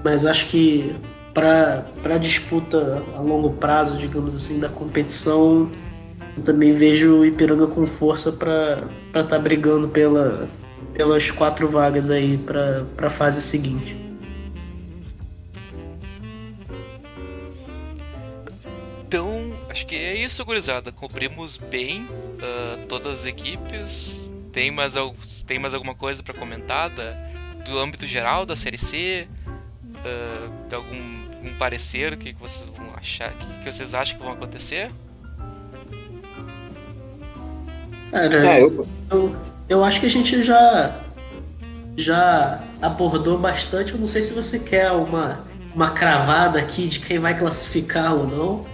Mas 0.02 0.26
acho 0.26 0.48
que 0.48 0.92
para 1.32 1.86
a 2.04 2.18
disputa 2.18 3.04
a 3.16 3.20
longo 3.20 3.50
prazo, 3.50 3.96
digamos 3.96 4.34
assim, 4.34 4.58
da 4.58 4.68
competição, 4.68 5.70
eu 6.36 6.42
também 6.42 6.72
vejo 6.72 7.20
o 7.20 7.24
Ipiranga 7.24 7.68
com 7.68 7.86
força 7.86 8.32
para 8.32 8.82
estar 9.06 9.22
tá 9.22 9.38
brigando 9.38 9.86
pela, 9.86 10.48
pelas 10.92 11.30
quatro 11.30 11.68
vagas 11.68 12.10
aí 12.10 12.36
para 12.36 12.84
a 12.98 13.10
fase 13.10 13.40
seguinte. 13.40 14.03
Acho 19.84 19.86
que 19.86 19.96
é 19.96 20.14
isso, 20.14 20.44
gurizada. 20.44 20.90
Cobrimos 20.90 21.58
bem 21.58 22.02
uh, 22.04 22.86
todas 22.88 23.20
as 23.20 23.26
equipes. 23.26 24.16
Tem 24.52 24.70
mais, 24.70 24.94
tem 25.46 25.58
mais 25.58 25.74
alguma 25.74 25.94
coisa 25.94 26.22
para 26.22 26.32
comentar 26.32 26.88
da, 26.88 27.12
do 27.66 27.78
âmbito 27.78 28.06
geral 28.06 28.46
da 28.46 28.56
Série 28.56 28.78
C? 28.78 29.28
Uh, 29.84 30.68
de 30.68 30.74
algum 30.74 31.24
um 31.44 31.54
parecer, 31.58 32.14
o 32.14 32.16
que, 32.16 32.32
que 32.32 32.40
vocês 32.40 32.64
vão 32.64 32.86
achar, 32.96 33.30
o 33.32 33.36
que, 33.36 33.64
que 33.64 33.72
vocês 33.72 33.92
acham 33.92 34.16
que 34.16 34.22
vão 34.22 34.32
acontecer? 34.32 34.90
Cara, 38.10 38.56
é, 38.56 38.62
eu... 38.62 38.86
eu... 39.10 39.36
Eu, 39.68 39.84
acho 39.84 40.00
que 40.00 40.06
a 40.06 40.10
gente 40.10 40.42
já 40.42 41.00
já 41.96 42.60
abordou 42.80 43.38
bastante. 43.38 43.92
Eu 43.92 43.98
não 43.98 44.06
sei 44.06 44.20
se 44.22 44.32
você 44.34 44.58
quer 44.58 44.90
uma, 44.92 45.44
uma 45.74 45.90
cravada 45.90 46.58
aqui 46.58 46.86
de 46.86 47.00
quem 47.00 47.18
vai 47.18 47.38
classificar 47.38 48.14
ou 48.14 48.26
não. 48.26 48.73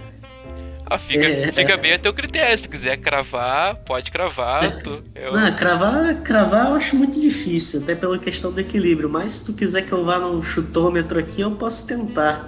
Ah, 0.93 0.97
fica, 0.97 1.25
é, 1.25 1.49
fica 1.53 1.77
bem 1.77 1.93
a 1.93 1.99
teu 1.99 2.13
critério. 2.13 2.57
Se 2.57 2.65
tu 2.65 2.69
quiser 2.69 2.97
cravar, 2.97 3.75
pode 3.75 4.11
cravar. 4.11 4.65
É, 4.65 4.69
tu, 4.71 5.01
eu... 5.15 5.31
Não, 5.31 5.55
cravar, 5.55 6.15
cravar 6.15 6.67
eu 6.67 6.75
acho 6.75 6.97
muito 6.97 7.17
difícil, 7.17 7.81
até 7.81 7.95
pela 7.95 8.19
questão 8.19 8.51
do 8.51 8.59
equilíbrio. 8.59 9.09
Mas 9.09 9.31
se 9.31 9.45
tu 9.45 9.53
quiser 9.53 9.83
que 9.83 9.93
eu 9.93 10.03
vá 10.03 10.19
no 10.19 10.43
chutômetro 10.43 11.17
aqui, 11.17 11.39
eu 11.39 11.51
posso 11.51 11.87
tentar. 11.87 12.45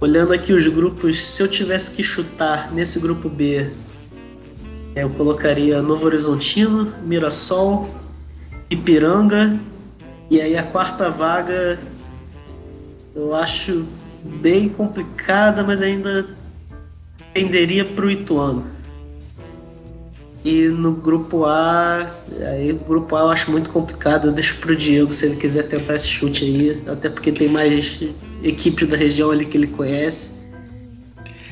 Olhando 0.00 0.32
aqui 0.32 0.52
os 0.52 0.66
grupos, 0.66 1.24
se 1.28 1.40
eu 1.40 1.46
tivesse 1.46 1.92
que 1.92 2.02
chutar 2.02 2.72
nesse 2.72 2.98
grupo 2.98 3.28
B, 3.28 3.70
é, 4.96 5.04
eu 5.04 5.10
colocaria 5.10 5.80
Novo 5.80 6.06
Horizontino, 6.06 6.92
Mirassol, 7.06 7.88
Ipiranga 8.68 9.56
E 10.28 10.40
aí 10.40 10.56
a 10.56 10.64
quarta 10.64 11.08
vaga 11.08 11.78
eu 13.14 13.32
acho 13.32 13.86
bem 14.24 14.68
complicada, 14.68 15.62
mas 15.62 15.80
ainda 15.80 16.26
tenderia 17.32 17.84
para 17.84 18.06
o 18.06 18.10
Ituano. 18.10 18.78
E 20.44 20.68
no 20.68 20.92
grupo 20.92 21.44
A, 21.44 22.10
aí 22.52 22.72
o 22.72 22.76
grupo 22.76 23.16
A 23.16 23.20
eu 23.20 23.30
acho 23.30 23.50
muito 23.50 23.70
complicado, 23.70 24.28
eu 24.28 24.32
deixo 24.32 24.56
pro 24.58 24.76
Diego 24.76 25.12
se 25.12 25.26
ele 25.26 25.36
quiser 25.36 25.64
tentar 25.64 25.94
esse 25.94 26.06
chute 26.06 26.44
aí, 26.44 26.82
até 26.86 27.08
porque 27.08 27.32
tem 27.32 27.48
mais 27.48 28.00
equipe 28.42 28.86
da 28.86 28.96
região 28.96 29.30
ali 29.30 29.44
que 29.44 29.58
ele 29.58 29.66
conhece. 29.66 30.38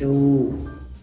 Eu, 0.00 0.56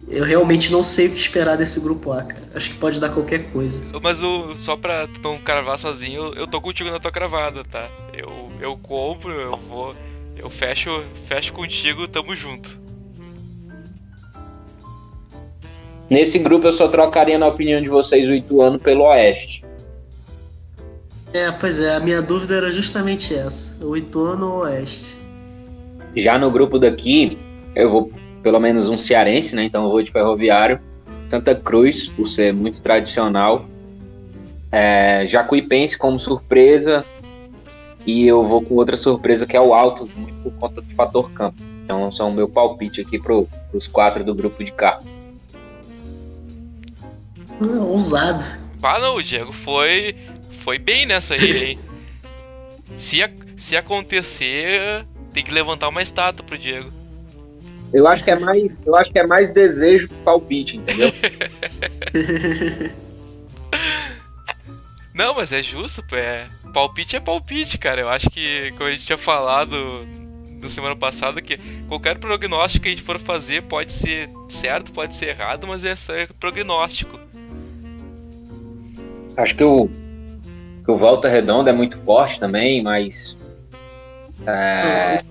eu 0.08 0.24
realmente 0.24 0.72
não 0.72 0.82
sei 0.82 1.08
o 1.08 1.10
que 1.10 1.18
esperar 1.18 1.56
desse 1.56 1.78
grupo 1.80 2.12
A, 2.12 2.22
cara. 2.22 2.42
Acho 2.54 2.70
que 2.70 2.76
pode 2.76 2.98
dar 2.98 3.10
qualquer 3.10 3.50
coisa. 3.50 3.84
Mas 4.02 4.22
o, 4.22 4.54
só 4.56 4.76
pra 4.76 5.08
não 5.22 5.38
cravar 5.38 5.78
sozinho, 5.78 6.32
eu 6.34 6.46
tô 6.46 6.60
contigo 6.60 6.90
na 6.90 6.98
tua 6.98 7.12
cravada, 7.12 7.64
tá? 7.64 7.90
Eu, 8.12 8.50
eu 8.60 8.76
compro, 8.76 9.32
eu 9.32 9.56
vou. 9.56 9.94
Eu 10.36 10.50
fecho, 10.50 10.90
fecho 11.26 11.52
contigo, 11.52 12.08
tamo 12.08 12.34
junto. 12.34 12.83
Nesse 16.08 16.38
grupo 16.38 16.66
eu 16.66 16.72
só 16.72 16.88
trocaria 16.88 17.38
na 17.38 17.46
opinião 17.46 17.80
de 17.80 17.88
vocês 17.88 18.28
o 18.28 18.34
Ituano 18.34 18.78
pelo 18.78 19.04
Oeste. 19.04 19.64
É, 21.32 21.50
pois 21.50 21.80
é, 21.80 21.96
a 21.96 22.00
minha 22.00 22.22
dúvida 22.22 22.54
era 22.54 22.70
justamente 22.70 23.34
essa: 23.34 23.84
o 23.84 23.96
Ituano 23.96 24.52
ou 24.52 24.58
Oeste. 24.64 25.16
Já 26.14 26.38
no 26.38 26.50
grupo 26.50 26.78
daqui, 26.78 27.38
eu 27.74 27.90
vou 27.90 28.12
pelo 28.42 28.60
menos 28.60 28.88
um 28.88 28.96
cearense, 28.98 29.56
né? 29.56 29.64
Então 29.64 29.84
eu 29.84 29.90
vou 29.90 30.02
de 30.02 30.12
Ferroviário. 30.12 30.78
Santa 31.30 31.54
Cruz, 31.54 32.08
por 32.08 32.28
ser 32.28 32.52
muito 32.52 32.80
tradicional. 32.80 33.66
É, 34.70 35.26
Jacuipense 35.26 35.98
como 35.98 36.18
surpresa. 36.18 37.04
E 38.06 38.26
eu 38.26 38.44
vou 38.44 38.62
com 38.62 38.74
outra 38.74 38.96
surpresa 38.96 39.46
que 39.46 39.56
é 39.56 39.60
o 39.60 39.72
Alto, 39.72 40.08
muito 40.14 40.34
por 40.42 40.52
conta 40.52 40.80
do 40.82 40.94
fator 40.94 41.30
campo. 41.32 41.60
Então 41.84 42.12
são 42.12 42.28
o 42.28 42.32
meu 42.32 42.48
palpite 42.48 43.00
aqui 43.00 43.18
para 43.18 43.34
os 43.72 43.86
quatro 43.88 44.22
do 44.22 44.34
grupo 44.34 44.62
de 44.62 44.70
cá. 44.70 45.00
Hum, 47.60 47.78
ousado. 47.80 48.44
Ah, 48.82 48.98
não, 48.98 49.16
o 49.16 49.22
Diego 49.22 49.52
foi, 49.52 50.14
foi 50.62 50.78
bem 50.78 51.06
nessa 51.06 51.34
aí, 51.34 51.70
hein? 51.70 51.78
se, 52.98 53.18
se 53.56 53.76
acontecer, 53.76 55.06
tem 55.32 55.42
que 55.42 55.50
levantar 55.50 55.88
uma 55.88 56.02
estátua 56.02 56.44
pro 56.44 56.58
Diego. 56.58 56.92
Eu 57.92 58.06
acho 58.08 58.24
que 58.24 58.30
é 58.30 58.38
mais, 58.38 58.72
eu 58.84 58.96
acho 58.96 59.10
que 59.12 59.18
é 59.18 59.26
mais 59.26 59.50
desejo 59.50 60.08
que 60.08 60.14
palpite, 60.16 60.76
entendeu? 60.76 61.12
Não, 65.14 65.32
mas 65.32 65.52
é 65.52 65.62
justo, 65.62 66.02
é. 66.12 66.48
Palpite 66.72 67.14
é 67.14 67.20
palpite, 67.20 67.78
cara. 67.78 68.00
Eu 68.00 68.08
acho 68.08 68.28
que, 68.28 68.72
como 68.72 68.88
a 68.88 68.90
gente 68.90 69.06
tinha 69.06 69.16
falado 69.16 70.04
na 70.60 70.68
semana 70.68 70.96
passada, 70.96 71.40
que 71.40 71.56
qualquer 71.86 72.18
prognóstico 72.18 72.82
que 72.82 72.88
a 72.88 72.90
gente 72.92 73.04
for 73.04 73.20
fazer 73.20 73.62
pode 73.62 73.92
ser 73.92 74.28
certo, 74.48 74.90
pode 74.90 75.14
ser 75.14 75.28
errado, 75.28 75.68
mas 75.68 75.84
é 75.84 75.94
só 75.94 76.12
prognóstico. 76.40 77.20
Acho 79.36 79.56
que 79.56 79.64
o, 79.64 79.88
que 80.84 80.90
o 80.90 80.96
Volta 80.96 81.28
Redonda 81.28 81.70
é 81.70 81.72
muito 81.72 81.96
forte 81.98 82.38
também, 82.38 82.82
mas. 82.82 83.36
É... 84.46 85.22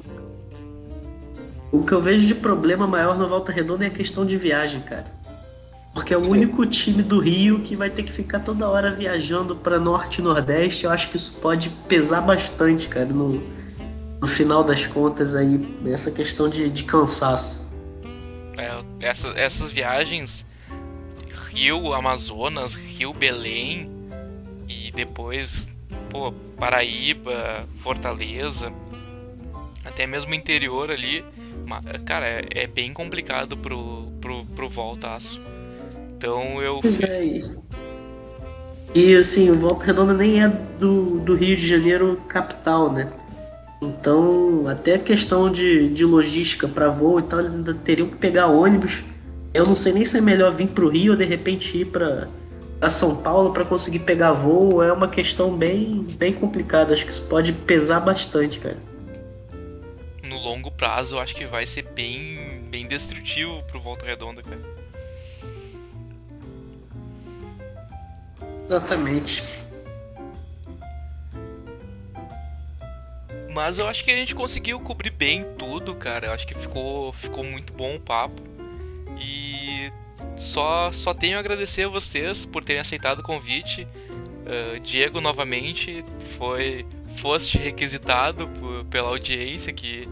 O 1.71 1.83
que 1.83 1.91
eu 1.91 2.01
vejo 2.01 2.27
de 2.27 2.35
problema 2.35 2.85
maior 2.85 3.17
no 3.17 3.27
Volta 3.27 3.51
Redonda 3.51 3.85
é 3.85 3.87
a 3.87 3.91
questão 3.91 4.25
de 4.25 4.37
viagem, 4.37 4.81
cara. 4.81 5.05
Porque 5.93 6.13
é 6.13 6.17
o 6.17 6.27
único 6.27 6.65
time 6.65 7.03
do 7.03 7.19
Rio 7.19 7.59
que 7.59 7.75
vai 7.75 7.89
ter 7.89 8.01
que 8.01 8.11
ficar 8.11 8.39
toda 8.39 8.67
hora 8.67 8.91
viajando 8.91 9.55
para 9.55 9.79
norte 9.79 10.19
e 10.19 10.21
nordeste. 10.23 10.85
Eu 10.85 10.91
acho 10.91 11.09
que 11.09 11.17
isso 11.17 11.39
pode 11.39 11.69
pesar 11.87 12.21
bastante, 12.21 12.87
cara, 12.87 13.05
no, 13.05 13.41
no 14.19 14.27
final 14.27 14.63
das 14.63 14.87
contas 14.87 15.35
aí, 15.35 15.59
essa 15.85 16.09
questão 16.09 16.49
de, 16.49 16.67
de 16.69 16.83
cansaço. 16.83 17.63
É, 18.57 18.83
essa, 18.99 19.27
essas 19.29 19.69
viagens 19.69 20.43
Rio 21.53 21.93
Amazonas, 21.93 22.73
Rio 22.73 23.13
Belém 23.13 23.89
e 24.67 24.91
depois 24.91 25.67
pô, 26.09 26.31
Paraíba, 26.57 27.63
Fortaleza, 27.81 28.71
até 29.83 30.05
mesmo 30.07 30.33
interior 30.33 30.91
ali, 30.91 31.23
cara, 32.05 32.27
é, 32.27 32.45
é 32.51 32.67
bem 32.67 32.93
complicado 32.93 33.57
pro, 33.57 34.07
pro, 34.21 34.45
pro 34.55 34.69
voltaço. 34.69 35.39
Então 36.15 36.61
eu. 36.61 36.79
É. 37.01 37.63
E 38.95 39.15
assim, 39.15 39.51
Volta 39.51 39.87
Redonda 39.87 40.13
nem 40.13 40.43
é 40.43 40.47
do, 40.47 41.19
do 41.19 41.35
Rio 41.35 41.57
de 41.57 41.67
Janeiro 41.67 42.21
capital, 42.27 42.91
né? 42.91 43.11
Então, 43.81 44.67
até 44.67 44.95
a 44.95 44.99
questão 44.99 45.51
de, 45.51 45.89
de 45.89 46.05
logística 46.05 46.67
para 46.67 46.89
voo 46.89 47.19
e 47.19 47.23
tal, 47.23 47.39
eles 47.39 47.55
ainda 47.55 47.73
teriam 47.73 48.07
que 48.07 48.15
pegar 48.15 48.47
ônibus 48.47 49.03
eu 49.53 49.65
não 49.65 49.75
sei 49.75 49.93
nem 49.93 50.03
se 50.03 50.17
é 50.17 50.21
melhor 50.21 50.51
vir 50.51 50.69
para 50.69 50.83
o 50.83 50.89
Rio 50.89 51.11
ou 51.11 51.17
de 51.17 51.23
repente 51.23 51.77
ir 51.77 51.85
para 51.85 52.27
São 52.89 53.21
Paulo 53.21 53.53
para 53.53 53.63
conseguir 53.63 53.99
pegar 53.99 54.33
voo. 54.33 54.81
É 54.81 54.91
uma 54.91 55.07
questão 55.07 55.55
bem, 55.55 56.01
bem 56.17 56.33
complicada. 56.33 56.93
Acho 56.93 57.05
que 57.05 57.11
isso 57.11 57.27
pode 57.27 57.53
pesar 57.53 57.99
bastante, 57.99 58.59
cara. 58.59 58.77
No 60.23 60.39
longo 60.39 60.71
prazo, 60.71 61.15
eu 61.15 61.19
acho 61.19 61.35
que 61.35 61.45
vai 61.45 61.67
ser 61.67 61.83
bem, 61.83 62.63
bem 62.69 62.87
destrutivo 62.87 63.61
pro 63.63 63.79
Volta 63.79 64.05
Redonda, 64.05 64.41
cara. 64.41 64.61
Exatamente. 68.65 69.61
Mas 73.53 73.77
eu 73.77 73.87
acho 73.87 74.03
que 74.03 74.09
a 74.09 74.15
gente 74.15 74.33
conseguiu 74.33 74.79
cobrir 74.79 75.11
bem 75.11 75.45
tudo, 75.59 75.93
cara. 75.93 76.25
Eu 76.25 76.33
acho 76.33 76.47
que 76.47 76.55
ficou, 76.55 77.13
ficou 77.13 77.43
muito 77.43 77.71
bom 77.71 77.97
o 77.97 77.99
papo. 77.99 78.52
Só, 80.37 80.91
só 80.91 81.13
tenho 81.13 81.37
a 81.37 81.39
agradecer 81.39 81.83
a 81.83 81.89
vocês 81.89 82.45
por 82.45 82.63
terem 82.63 82.81
aceitado 82.81 83.19
o 83.19 83.23
convite. 83.23 83.87
Uh, 84.45 84.79
Diego, 84.79 85.21
novamente, 85.21 86.03
foi 86.37 86.85
foste 87.17 87.57
requisitado 87.57 88.47
por, 88.47 88.85
pela 88.85 89.09
audiência 89.09 89.71
que 89.71 90.07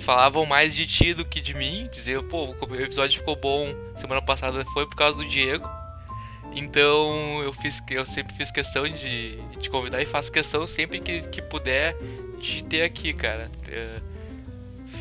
falavam 0.00 0.46
mais 0.46 0.74
de 0.74 0.86
ti 0.86 1.14
do 1.14 1.24
que 1.24 1.40
de 1.40 1.54
mim. 1.54 1.88
Dizer, 1.92 2.22
pô, 2.24 2.54
o 2.60 2.74
episódio 2.76 3.18
ficou 3.18 3.36
bom 3.36 3.74
semana 3.96 4.22
passada 4.22 4.64
foi 4.72 4.86
por 4.86 4.96
causa 4.96 5.16
do 5.16 5.28
Diego. 5.28 5.68
Então 6.54 7.42
eu 7.42 7.52
fiz 7.52 7.82
eu 7.90 8.04
sempre 8.04 8.34
fiz 8.34 8.50
questão 8.50 8.84
de 8.84 9.38
te 9.60 9.70
convidar 9.70 10.02
e 10.02 10.06
faço 10.06 10.30
questão 10.30 10.66
sempre 10.66 11.00
que, 11.00 11.22
que 11.22 11.40
puder 11.40 11.96
de 12.38 12.64
ter 12.64 12.82
aqui, 12.82 13.12
cara. 13.12 13.50
Uh, 13.68 14.11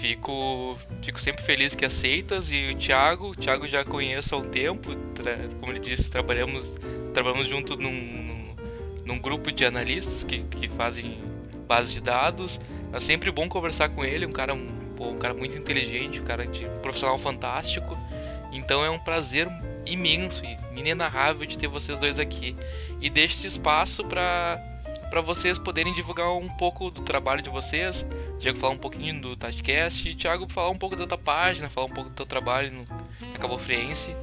fico, 0.02 0.80
fico 1.04 1.22
sempre 1.22 1.44
feliz 1.44 1.76
que 1.76 1.86
aceitas 1.86 2.52
e 2.52 2.72
o 2.72 2.76
Thiago, 2.76 3.30
o 3.30 3.36
Thiago 3.36 3.68
já 3.68 3.86
conheço 3.86 4.34
há 4.34 4.40
um 4.40 4.44
tempo, 4.44 4.96
como 5.60 5.72
ele 5.72 5.80
disse, 5.80 6.10
trabalhamos, 6.10 6.74
trabalhamos 7.14 7.48
junto 7.48 7.78
num, 7.78 7.92
num, 7.92 8.56
num, 9.06 9.20
grupo 9.20 9.52
de 9.52 9.64
analistas 9.64 10.24
que, 10.24 10.42
que 10.42 10.68
fazem 10.70 11.20
base 11.68 11.94
de 11.94 12.02
dados. 12.02 12.60
É 12.92 13.00
sempre 13.00 13.32
bom 13.32 13.48
conversar 13.48 13.90
com 13.90 14.04
ele, 14.04 14.26
um 14.26 14.32
cara, 14.32 14.56
um, 14.56 14.68
um 15.00 15.18
cara 15.18 15.36
muito 15.36 15.56
inteligente, 15.56 16.20
um 16.20 16.26
cara 16.26 16.48
de 16.48 16.66
um 16.66 16.80
profissional 16.80 17.20
fantástico. 17.20 17.96
Então 18.52 18.84
é 18.84 18.90
um 18.90 19.00
prazer 19.00 19.48
imenso 19.86 20.44
e 20.44 20.80
inenarrável 20.80 21.46
de 21.46 21.58
ter 21.58 21.68
vocês 21.68 22.00
dois 22.00 22.18
aqui. 22.18 22.56
E 23.00 23.08
deixo 23.08 23.36
esse 23.36 23.48
espaço 23.48 24.04
para 24.04 24.60
para 25.12 25.20
vocês 25.20 25.60
poderem 25.60 25.94
divulgar 25.94 26.34
um 26.34 26.48
pouco 26.48 26.90
do 26.90 27.02
trabalho 27.02 27.42
de 27.42 27.50
vocês. 27.50 28.06
Diego 28.40 28.58
falar 28.58 28.74
um 28.74 28.78
pouquinho 28.78 29.20
do 29.22 29.36
Tatcast 29.36 30.08
e 30.08 30.16
Thiago 30.16 30.48
falar 30.50 30.70
um 30.70 30.78
pouco 30.78 30.96
da 30.96 31.06
tua 31.06 31.18
página, 31.18 31.70
falar 31.70 31.88
um 31.88 31.92
pouco 31.92 32.10
do 32.10 32.16
teu 32.16 32.26
trabalho 32.26 32.72
no, 32.72 33.28
na 33.28 33.38
Cabo 33.38 33.60
Friense. 33.60 34.16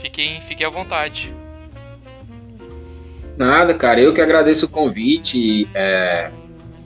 Fiquem, 0.00 0.40
fiquem 0.42 0.64
à 0.64 0.70
vontade. 0.70 1.34
Nada, 3.36 3.74
cara, 3.74 4.00
eu 4.00 4.14
que 4.14 4.20
agradeço 4.20 4.66
o 4.66 4.68
convite. 4.68 5.68
É, 5.74 6.30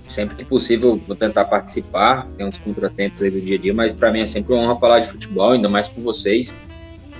sempre 0.06 0.36
que 0.36 0.44
possível 0.44 0.98
vou 1.06 1.14
tentar 1.14 1.44
participar. 1.44 2.26
Tem 2.38 2.46
uns 2.46 2.56
contratempos 2.56 3.22
aí 3.22 3.30
do 3.30 3.42
dia 3.42 3.58
a 3.58 3.60
dia, 3.60 3.74
mas 3.74 3.92
para 3.92 4.10
mim 4.10 4.20
é 4.20 4.26
sempre 4.26 4.54
uma 4.54 4.62
honra 4.62 4.80
falar 4.80 5.00
de 5.00 5.08
futebol, 5.08 5.52
ainda 5.52 5.68
mais 5.68 5.86
com 5.86 6.00
vocês, 6.00 6.56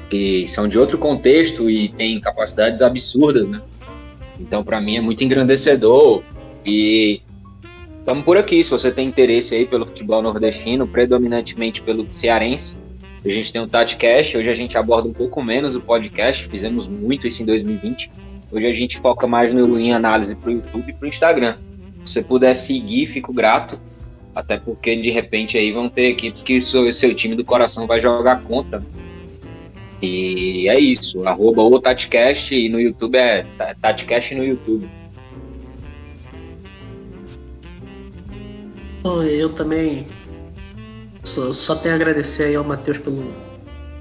que 0.09 0.49
são 0.49 0.67
de 0.67 0.79
outro 0.79 0.97
contexto 0.97 1.69
e 1.69 1.91
têm 1.91 2.19
capacidades 2.19 2.81
absurdas, 2.81 3.51
né? 3.51 3.61
Então, 4.41 4.65
para 4.65 4.81
mim 4.81 4.97
é 4.97 5.01
muito 5.01 5.23
engrandecedor 5.23 6.23
e 6.65 7.21
estamos 7.99 8.25
por 8.25 8.39
aqui. 8.39 8.65
Se 8.65 8.71
você 8.71 8.91
tem 8.91 9.07
interesse 9.07 9.55
aí 9.55 9.67
pelo 9.67 9.87
futebol 9.87 10.23
nordestino, 10.23 10.87
predominantemente 10.87 11.83
pelo 11.83 12.11
cearense, 12.11 12.77
a 13.25 13.29
gente 13.29 13.53
tem 13.53 13.61
o 13.61 13.69
TatiCast. 13.69 14.39
Hoje 14.39 14.51
a 14.51 14.55
gente 14.55 14.77
aborda 14.79 15.07
um 15.09 15.13
pouco 15.13 15.43
menos 15.43 15.77
o 15.77 15.81
podcast, 15.81 16.49
fizemos 16.49 16.87
muito 16.87 17.29
isso 17.29 17.43
em 17.43 17.47
2020. 17.47 18.11
Hoje 18.51 18.67
a 18.67 18.73
gente 18.73 18.99
foca 18.99 19.27
mais 19.27 19.53
no, 19.53 19.79
em 19.79 19.93
análise 19.93 20.35
para 20.35 20.49
o 20.49 20.53
YouTube 20.55 20.89
e 20.89 20.93
para 20.93 21.05
o 21.05 21.09
Instagram. 21.09 21.57
Se 22.05 22.15
você 22.15 22.23
puder 22.23 22.55
seguir, 22.55 23.07
fico 23.07 23.33
grato. 23.33 23.79
Até 24.35 24.57
porque 24.57 24.97
de 24.97 25.11
repente 25.11 25.59
aí 25.59 25.71
vão 25.71 25.89
ter 25.89 26.09
equipes 26.09 26.43
que 26.43 26.57
o 26.57 26.63
seu, 26.63 26.91
seu 26.93 27.15
time 27.15 27.35
do 27.35 27.45
coração 27.45 27.87
vai 27.87 28.01
jogar 28.01 28.43
contra. 28.43 28.83
E 30.03 30.69
é 30.69 30.79
isso. 30.79 31.27
Arroba 31.27 31.63
o 31.63 31.79
Tatcast 31.79 32.55
e 32.55 32.69
no 32.69 32.81
YouTube 32.81 33.17
é 33.17 33.45
Tatcast 33.81 34.35
no 34.35 34.45
YouTube. 34.45 34.89
Eu 39.31 39.51
também 39.51 40.07
só, 41.23 41.53
só 41.53 41.75
tenho 41.75 41.95
a 41.95 41.97
agradecer 41.97 42.45
aí 42.45 42.55
ao 42.55 42.65
Matheus 42.65 42.99
pelo, 42.99 43.33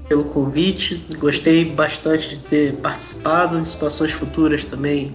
pelo 0.08 0.24
convite. 0.24 1.04
Gostei 1.18 1.64
bastante 1.64 2.30
de 2.30 2.36
ter 2.38 2.74
participado 2.76 3.58
em 3.58 3.64
situações 3.64 4.12
futuras 4.12 4.64
também. 4.64 5.12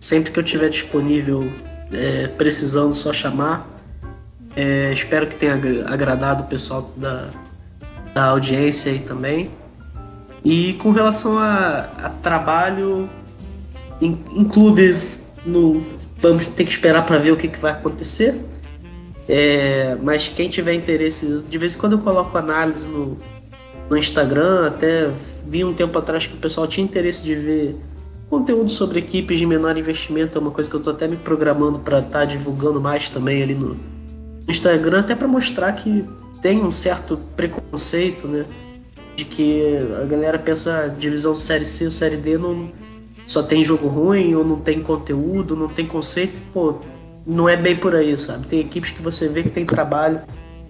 Sempre 0.00 0.32
que 0.32 0.38
eu 0.38 0.42
tiver 0.42 0.68
disponível, 0.68 1.50
é, 1.92 2.26
precisando, 2.26 2.94
só 2.94 3.12
chamar. 3.12 3.68
É, 4.56 4.92
espero 4.92 5.26
que 5.26 5.36
tenha 5.36 5.54
agradado 5.86 6.42
o 6.42 6.46
pessoal 6.46 6.92
da, 6.96 7.30
da 8.12 8.24
audiência 8.26 8.90
aí 8.90 8.98
também. 8.98 9.48
E 10.44 10.74
com 10.74 10.90
relação 10.90 11.38
a, 11.38 11.88
a 12.02 12.08
trabalho 12.08 13.08
em, 14.00 14.18
em 14.34 14.44
clubes, 14.44 15.22
no, 15.46 15.80
vamos 16.18 16.46
ter 16.48 16.64
que 16.64 16.70
esperar 16.70 17.06
para 17.06 17.18
ver 17.18 17.32
o 17.32 17.36
que, 17.36 17.48
que 17.48 17.58
vai 17.58 17.72
acontecer. 17.72 18.40
É, 19.28 19.96
mas 20.02 20.28
quem 20.28 20.48
tiver 20.48 20.74
interesse, 20.74 21.44
de 21.48 21.58
vez 21.58 21.76
em 21.76 21.78
quando 21.78 21.92
eu 21.92 21.98
coloco 22.00 22.36
análise 22.36 22.88
no, 22.88 23.16
no 23.88 23.96
Instagram, 23.96 24.66
até 24.66 25.10
vi 25.46 25.64
um 25.64 25.72
tempo 25.72 25.96
atrás 25.98 26.26
que 26.26 26.34
o 26.34 26.38
pessoal 26.38 26.66
tinha 26.66 26.84
interesse 26.84 27.22
de 27.22 27.34
ver 27.34 27.76
conteúdo 28.28 28.70
sobre 28.70 28.98
equipes 28.98 29.38
de 29.38 29.46
menor 29.46 29.76
investimento, 29.76 30.38
é 30.38 30.40
uma 30.40 30.50
coisa 30.50 30.68
que 30.68 30.74
eu 30.74 30.80
estou 30.80 30.92
até 30.92 31.06
me 31.06 31.16
programando 31.16 31.78
para 31.78 31.98
estar 31.98 32.20
tá 32.20 32.24
divulgando 32.24 32.80
mais 32.80 33.10
também 33.10 33.42
ali 33.42 33.54
no, 33.54 33.76
Instagram, 34.48 35.00
até 35.00 35.14
para 35.14 35.28
mostrar 35.28 35.72
que 35.72 36.04
tem 36.40 36.62
um 36.62 36.70
certo 36.70 37.16
preconceito, 37.36 38.26
né? 38.26 38.44
De 39.16 39.24
que 39.24 39.62
a 40.00 40.04
galera 40.04 40.38
pensa 40.38 40.94
divisão 40.98 41.36
série 41.36 41.66
C 41.66 41.84
ou 41.84 41.90
série 41.90 42.16
D 42.16 42.38
não 42.38 42.70
só 43.26 43.42
tem 43.42 43.62
jogo 43.62 43.88
ruim 43.88 44.34
ou 44.34 44.44
não 44.44 44.58
tem 44.58 44.82
conteúdo, 44.82 45.56
não 45.56 45.68
tem 45.68 45.86
conceito. 45.86 46.34
Pô, 46.52 46.76
não 47.26 47.48
é 47.48 47.56
bem 47.56 47.76
por 47.76 47.94
aí, 47.94 48.16
sabe? 48.18 48.46
Tem 48.46 48.60
equipes 48.60 48.90
que 48.90 49.02
você 49.02 49.28
vê 49.28 49.42
que 49.42 49.50
tem 49.50 49.64
trabalho. 49.64 50.20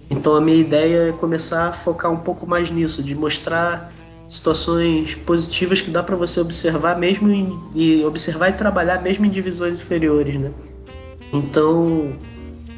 Então 0.09 0.35
a 0.35 0.41
minha 0.41 0.57
ideia 0.57 1.09
é 1.09 1.11
começar 1.11 1.69
a 1.69 1.73
focar 1.73 2.11
um 2.11 2.19
pouco 2.19 2.45
mais 2.45 2.69
nisso, 2.69 3.01
de 3.01 3.15
mostrar 3.15 3.91
situações 4.29 5.15
positivas 5.15 5.81
que 5.81 5.91
dá 5.91 6.01
para 6.01 6.15
você 6.15 6.39
observar 6.39 6.97
mesmo 6.97 7.31
em, 7.31 7.59
e 7.75 8.03
observar 8.03 8.49
e 8.49 8.53
trabalhar 8.53 9.01
mesmo 9.01 9.25
em 9.25 9.29
divisões 9.29 9.79
inferiores, 9.79 10.35
né? 10.35 10.51
Então, 11.31 12.13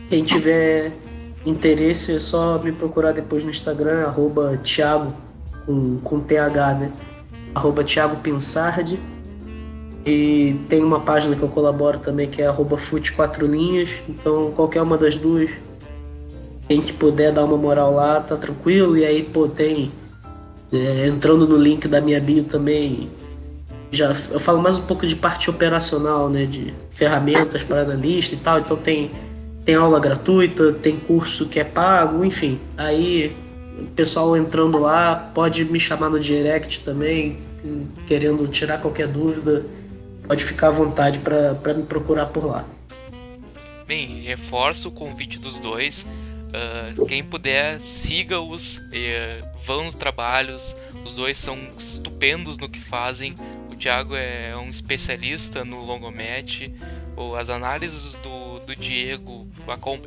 quem 0.09 0.23
tiver 0.23 0.91
interesse 1.45 2.15
é 2.15 2.19
só 2.19 2.57
me 2.59 2.71
procurar 2.71 3.11
depois 3.11 3.43
no 3.43 3.49
Instagram, 3.49 4.05
arroba 4.05 4.57
Thiago, 4.63 5.13
com, 5.65 5.97
com 6.03 6.19
TH, 6.19 6.73
né? 6.75 6.91
Arroba 7.53 7.83
Thiago 7.83 8.17
Pinsardi. 8.17 8.99
E 10.05 10.55
tem 10.69 10.83
uma 10.83 10.99
página 10.99 11.35
que 11.35 11.41
eu 11.41 11.49
colaboro 11.49 11.97
também 11.97 12.29
que 12.29 12.41
é 12.41 12.45
arroba 12.45 12.77
fute 12.77 13.11
4 13.13 13.45
linhas. 13.45 13.89
Então 14.07 14.51
qualquer 14.55 14.81
uma 14.81 14.97
das 14.97 15.15
duas, 15.15 15.49
quem 16.67 16.81
que 16.81 16.93
puder 16.93 17.31
dar 17.31 17.43
uma 17.43 17.57
moral 17.57 17.93
lá, 17.93 18.19
tá 18.21 18.35
tranquilo. 18.35 18.97
E 18.97 19.05
aí, 19.05 19.23
pô, 19.23 19.47
tem. 19.47 19.91
É, 20.71 21.07
entrando 21.07 21.47
no 21.47 21.57
link 21.57 21.87
da 21.87 22.01
minha 22.01 22.19
bio 22.19 22.43
também. 22.43 23.09
Já, 23.91 24.13
eu 24.31 24.39
falo 24.39 24.61
mais 24.61 24.77
um 24.77 24.83
pouco 24.83 25.07
de 25.07 25.15
parte 25.15 25.49
operacional, 25.49 26.29
né? 26.29 26.45
De 26.45 26.73
ferramentas 26.91 27.63
para 27.63 27.81
analista 27.81 28.35
e 28.35 28.37
tal. 28.37 28.59
Então 28.59 28.77
tem, 28.77 29.09
tem 29.63 29.75
aula 29.75 29.99
gratuita, 29.99 30.71
tem 30.73 30.97
curso 30.97 31.47
que 31.47 31.59
é 31.59 31.63
pago, 31.63 32.23
enfim. 32.25 32.59
Aí 32.77 33.35
pessoal 33.95 34.35
entrando 34.37 34.77
lá 34.79 35.31
pode 35.33 35.65
me 35.65 35.79
chamar 35.79 36.09
no 36.09 36.19
direct 36.19 36.81
também, 36.81 37.39
querendo 38.05 38.47
tirar 38.47 38.79
qualquer 38.79 39.07
dúvida 39.07 39.65
pode 40.27 40.43
ficar 40.43 40.67
à 40.67 40.71
vontade 40.71 41.19
para 41.19 41.73
me 41.73 41.83
procurar 41.83 42.27
por 42.27 42.45
lá. 42.45 42.65
Bem, 43.87 44.21
reforço 44.21 44.89
o 44.89 44.91
convite 44.91 45.39
dos 45.39 45.59
dois. 45.59 46.03
Uh, 46.05 47.05
quem 47.05 47.23
puder, 47.23 47.79
siga-os, 47.79 48.77
uh, 48.77 49.61
vão 49.65 49.85
nos 49.85 49.95
trabalhos. 49.95 50.75
Os 51.05 51.11
dois 51.11 51.37
são 51.37 51.57
estupendos 51.77 52.57
no 52.57 52.67
que 52.67 52.79
fazem. 52.79 53.35
Thiago 53.85 54.15
é 54.15 54.57
um 54.57 54.67
especialista 54.67 55.63
no 55.63 55.79
longomet. 55.79 56.73
As 57.39 57.51
análises 57.51 58.13
do, 58.15 58.57
do 58.65 58.75
Diego 58.75 59.47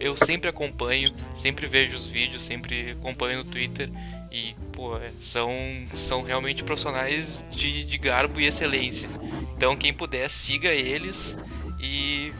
eu 0.00 0.16
sempre 0.16 0.50
acompanho, 0.50 1.12
sempre 1.32 1.68
vejo 1.68 1.94
os 1.94 2.08
vídeos, 2.08 2.42
sempre 2.42 2.90
acompanho 2.90 3.38
no 3.38 3.44
Twitter. 3.44 3.88
E, 4.32 4.52
pô, 4.72 4.96
é, 4.96 5.06
são, 5.22 5.54
são 5.94 6.22
realmente 6.22 6.64
profissionais 6.64 7.44
de, 7.52 7.84
de 7.84 7.98
garbo 7.98 8.40
e 8.40 8.46
excelência. 8.46 9.08
Então, 9.56 9.76
quem 9.76 9.94
puder, 9.94 10.28
siga 10.28 10.70
eles. 10.70 11.36
E, 11.78 12.32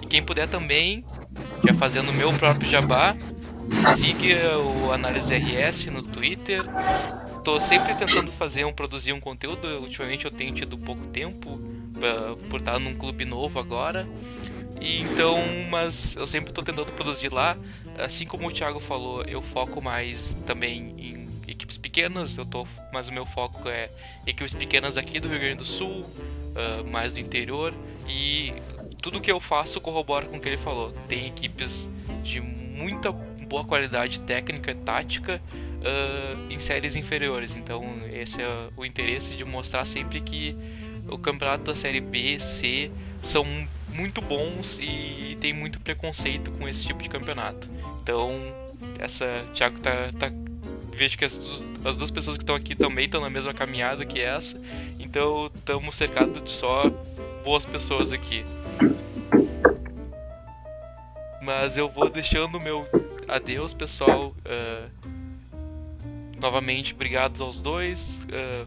e 0.00 0.06
quem 0.06 0.22
puder 0.22 0.46
também, 0.46 1.04
já 1.66 1.74
fazendo 1.74 2.10
o 2.10 2.14
meu 2.14 2.32
próprio 2.34 2.70
jabá, 2.70 3.16
siga 3.96 4.58
o 4.60 4.92
Análise 4.92 5.34
RS 5.34 5.86
no 5.86 6.04
Twitter. 6.04 6.60
Tô 7.44 7.60
sempre 7.60 7.94
tentando 7.94 8.32
fazer 8.32 8.64
um, 8.64 8.72
produzir 8.72 9.12
um 9.12 9.20
conteúdo. 9.20 9.68
Ultimamente 9.80 10.24
eu 10.24 10.30
tenho 10.30 10.54
tido 10.54 10.78
pouco 10.78 11.06
tempo 11.08 11.58
pra, 11.92 12.34
por 12.48 12.60
estar 12.60 12.78
num 12.78 12.94
clube 12.94 13.26
novo 13.26 13.60
agora. 13.60 14.08
E 14.80 15.02
então, 15.02 15.38
mas 15.70 16.16
eu 16.16 16.26
sempre 16.26 16.52
tô 16.52 16.62
tentando 16.62 16.90
produzir 16.92 17.30
lá. 17.30 17.56
Assim 17.98 18.26
como 18.26 18.48
o 18.48 18.50
Thiago 18.50 18.80
falou, 18.80 19.22
eu 19.24 19.42
foco 19.42 19.80
mais 19.80 20.34
também 20.46 20.94
em 20.98 21.28
equipes 21.46 21.76
pequenas, 21.76 22.36
eu 22.36 22.44
tô, 22.44 22.66
mas 22.92 23.08
o 23.08 23.12
meu 23.12 23.24
foco 23.24 23.68
é 23.68 23.88
equipes 24.26 24.52
pequenas 24.52 24.96
aqui 24.96 25.20
do 25.20 25.28
Rio 25.28 25.38
Grande 25.38 25.58
do 25.58 25.64
Sul, 25.64 26.00
uh, 26.00 26.90
mais 26.90 27.12
do 27.12 27.20
interior 27.20 27.72
e 28.08 28.52
tudo 29.00 29.20
que 29.20 29.30
eu 29.30 29.38
faço 29.38 29.80
corrobora 29.80 30.26
com 30.26 30.38
o 30.38 30.40
que 30.40 30.48
ele 30.48 30.56
falou. 30.56 30.92
Tem 31.06 31.28
equipes 31.28 31.86
de 32.24 32.40
muita 32.40 33.12
boa 33.12 33.64
qualidade 33.64 34.18
técnica 34.20 34.72
e 34.72 34.74
tática 34.74 35.40
uh, 35.84 36.52
em 36.52 36.58
séries 36.58 36.96
inferiores. 36.96 37.56
Então 37.56 37.84
esse 38.12 38.42
é 38.42 38.68
o 38.76 38.84
interesse 38.84 39.34
de 39.36 39.44
mostrar 39.44 39.84
sempre 39.84 40.20
que 40.20 40.56
o 41.08 41.18
campeonato 41.18 41.64
da 41.64 41.76
série 41.76 42.00
B, 42.00 42.40
C 42.40 42.90
são 43.22 43.44
muito 43.90 44.20
bons 44.20 44.78
e 44.80 45.36
tem 45.40 45.52
muito 45.52 45.78
preconceito 45.80 46.50
com 46.52 46.68
esse 46.68 46.86
tipo 46.86 47.02
de 47.02 47.08
campeonato. 47.08 47.68
Então 48.02 48.32
essa 48.98 49.44
Thiago 49.54 49.78
tá, 49.80 50.10
tá 50.18 50.28
vejo 50.94 51.18
que 51.18 51.24
as, 51.24 51.38
as 51.84 51.96
duas 51.96 52.10
pessoas 52.10 52.36
que 52.36 52.42
estão 52.42 52.54
aqui 52.54 52.74
também 52.74 53.04
estão 53.04 53.20
na 53.20 53.30
mesma 53.30 53.52
caminhada 53.52 54.04
que 54.04 54.20
essa. 54.20 54.60
Então 54.98 55.50
estamos 55.54 55.94
cercados 55.94 56.42
de 56.42 56.50
só 56.50 56.90
boas 57.44 57.64
pessoas 57.66 58.12
aqui. 58.12 58.44
Mas 61.42 61.76
eu 61.76 61.90
vou 61.90 62.08
deixando 62.08 62.56
o 62.56 62.62
meu 62.62 62.86
adeus, 63.28 63.74
pessoal. 63.74 64.34
Uh, 64.46 65.13
novamente, 66.44 66.92
obrigado 66.92 67.42
aos 67.42 67.58
dois. 67.58 68.10
Uh, 68.10 68.66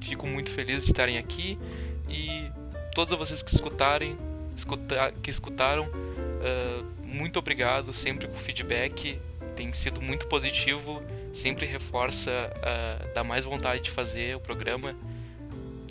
fico 0.00 0.26
muito 0.26 0.50
feliz 0.50 0.84
de 0.84 0.90
estarem 0.90 1.16
aqui. 1.16 1.58
E 2.06 2.50
todos 2.94 3.16
vocês 3.16 3.42
que 3.42 3.54
escutarem, 3.54 4.14
escuta, 4.54 5.10
que 5.22 5.30
escutaram, 5.30 5.86
uh, 5.86 6.84
muito 7.02 7.38
obrigado 7.38 7.94
sempre 7.94 8.28
com 8.28 8.36
feedback. 8.36 9.18
Tem 9.56 9.72
sido 9.72 10.02
muito 10.02 10.26
positivo 10.26 11.02
sempre 11.32 11.66
reforça, 11.66 12.30
uh, 12.58 13.14
dá 13.14 13.24
mais 13.24 13.44
vontade 13.44 13.82
de 13.82 13.90
fazer 13.90 14.36
o 14.36 14.40
programa. 14.40 14.94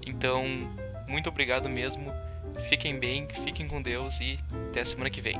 Então, 0.05 0.45
muito 1.07 1.27
obrigado 1.29 1.67
mesmo. 1.67 2.13
Fiquem 2.69 2.97
bem, 2.97 3.27
fiquem 3.43 3.67
com 3.67 3.81
Deus 3.81 4.19
e 4.21 4.39
até 4.69 4.83
semana 4.85 5.09
que 5.09 5.19
vem. 5.19 5.37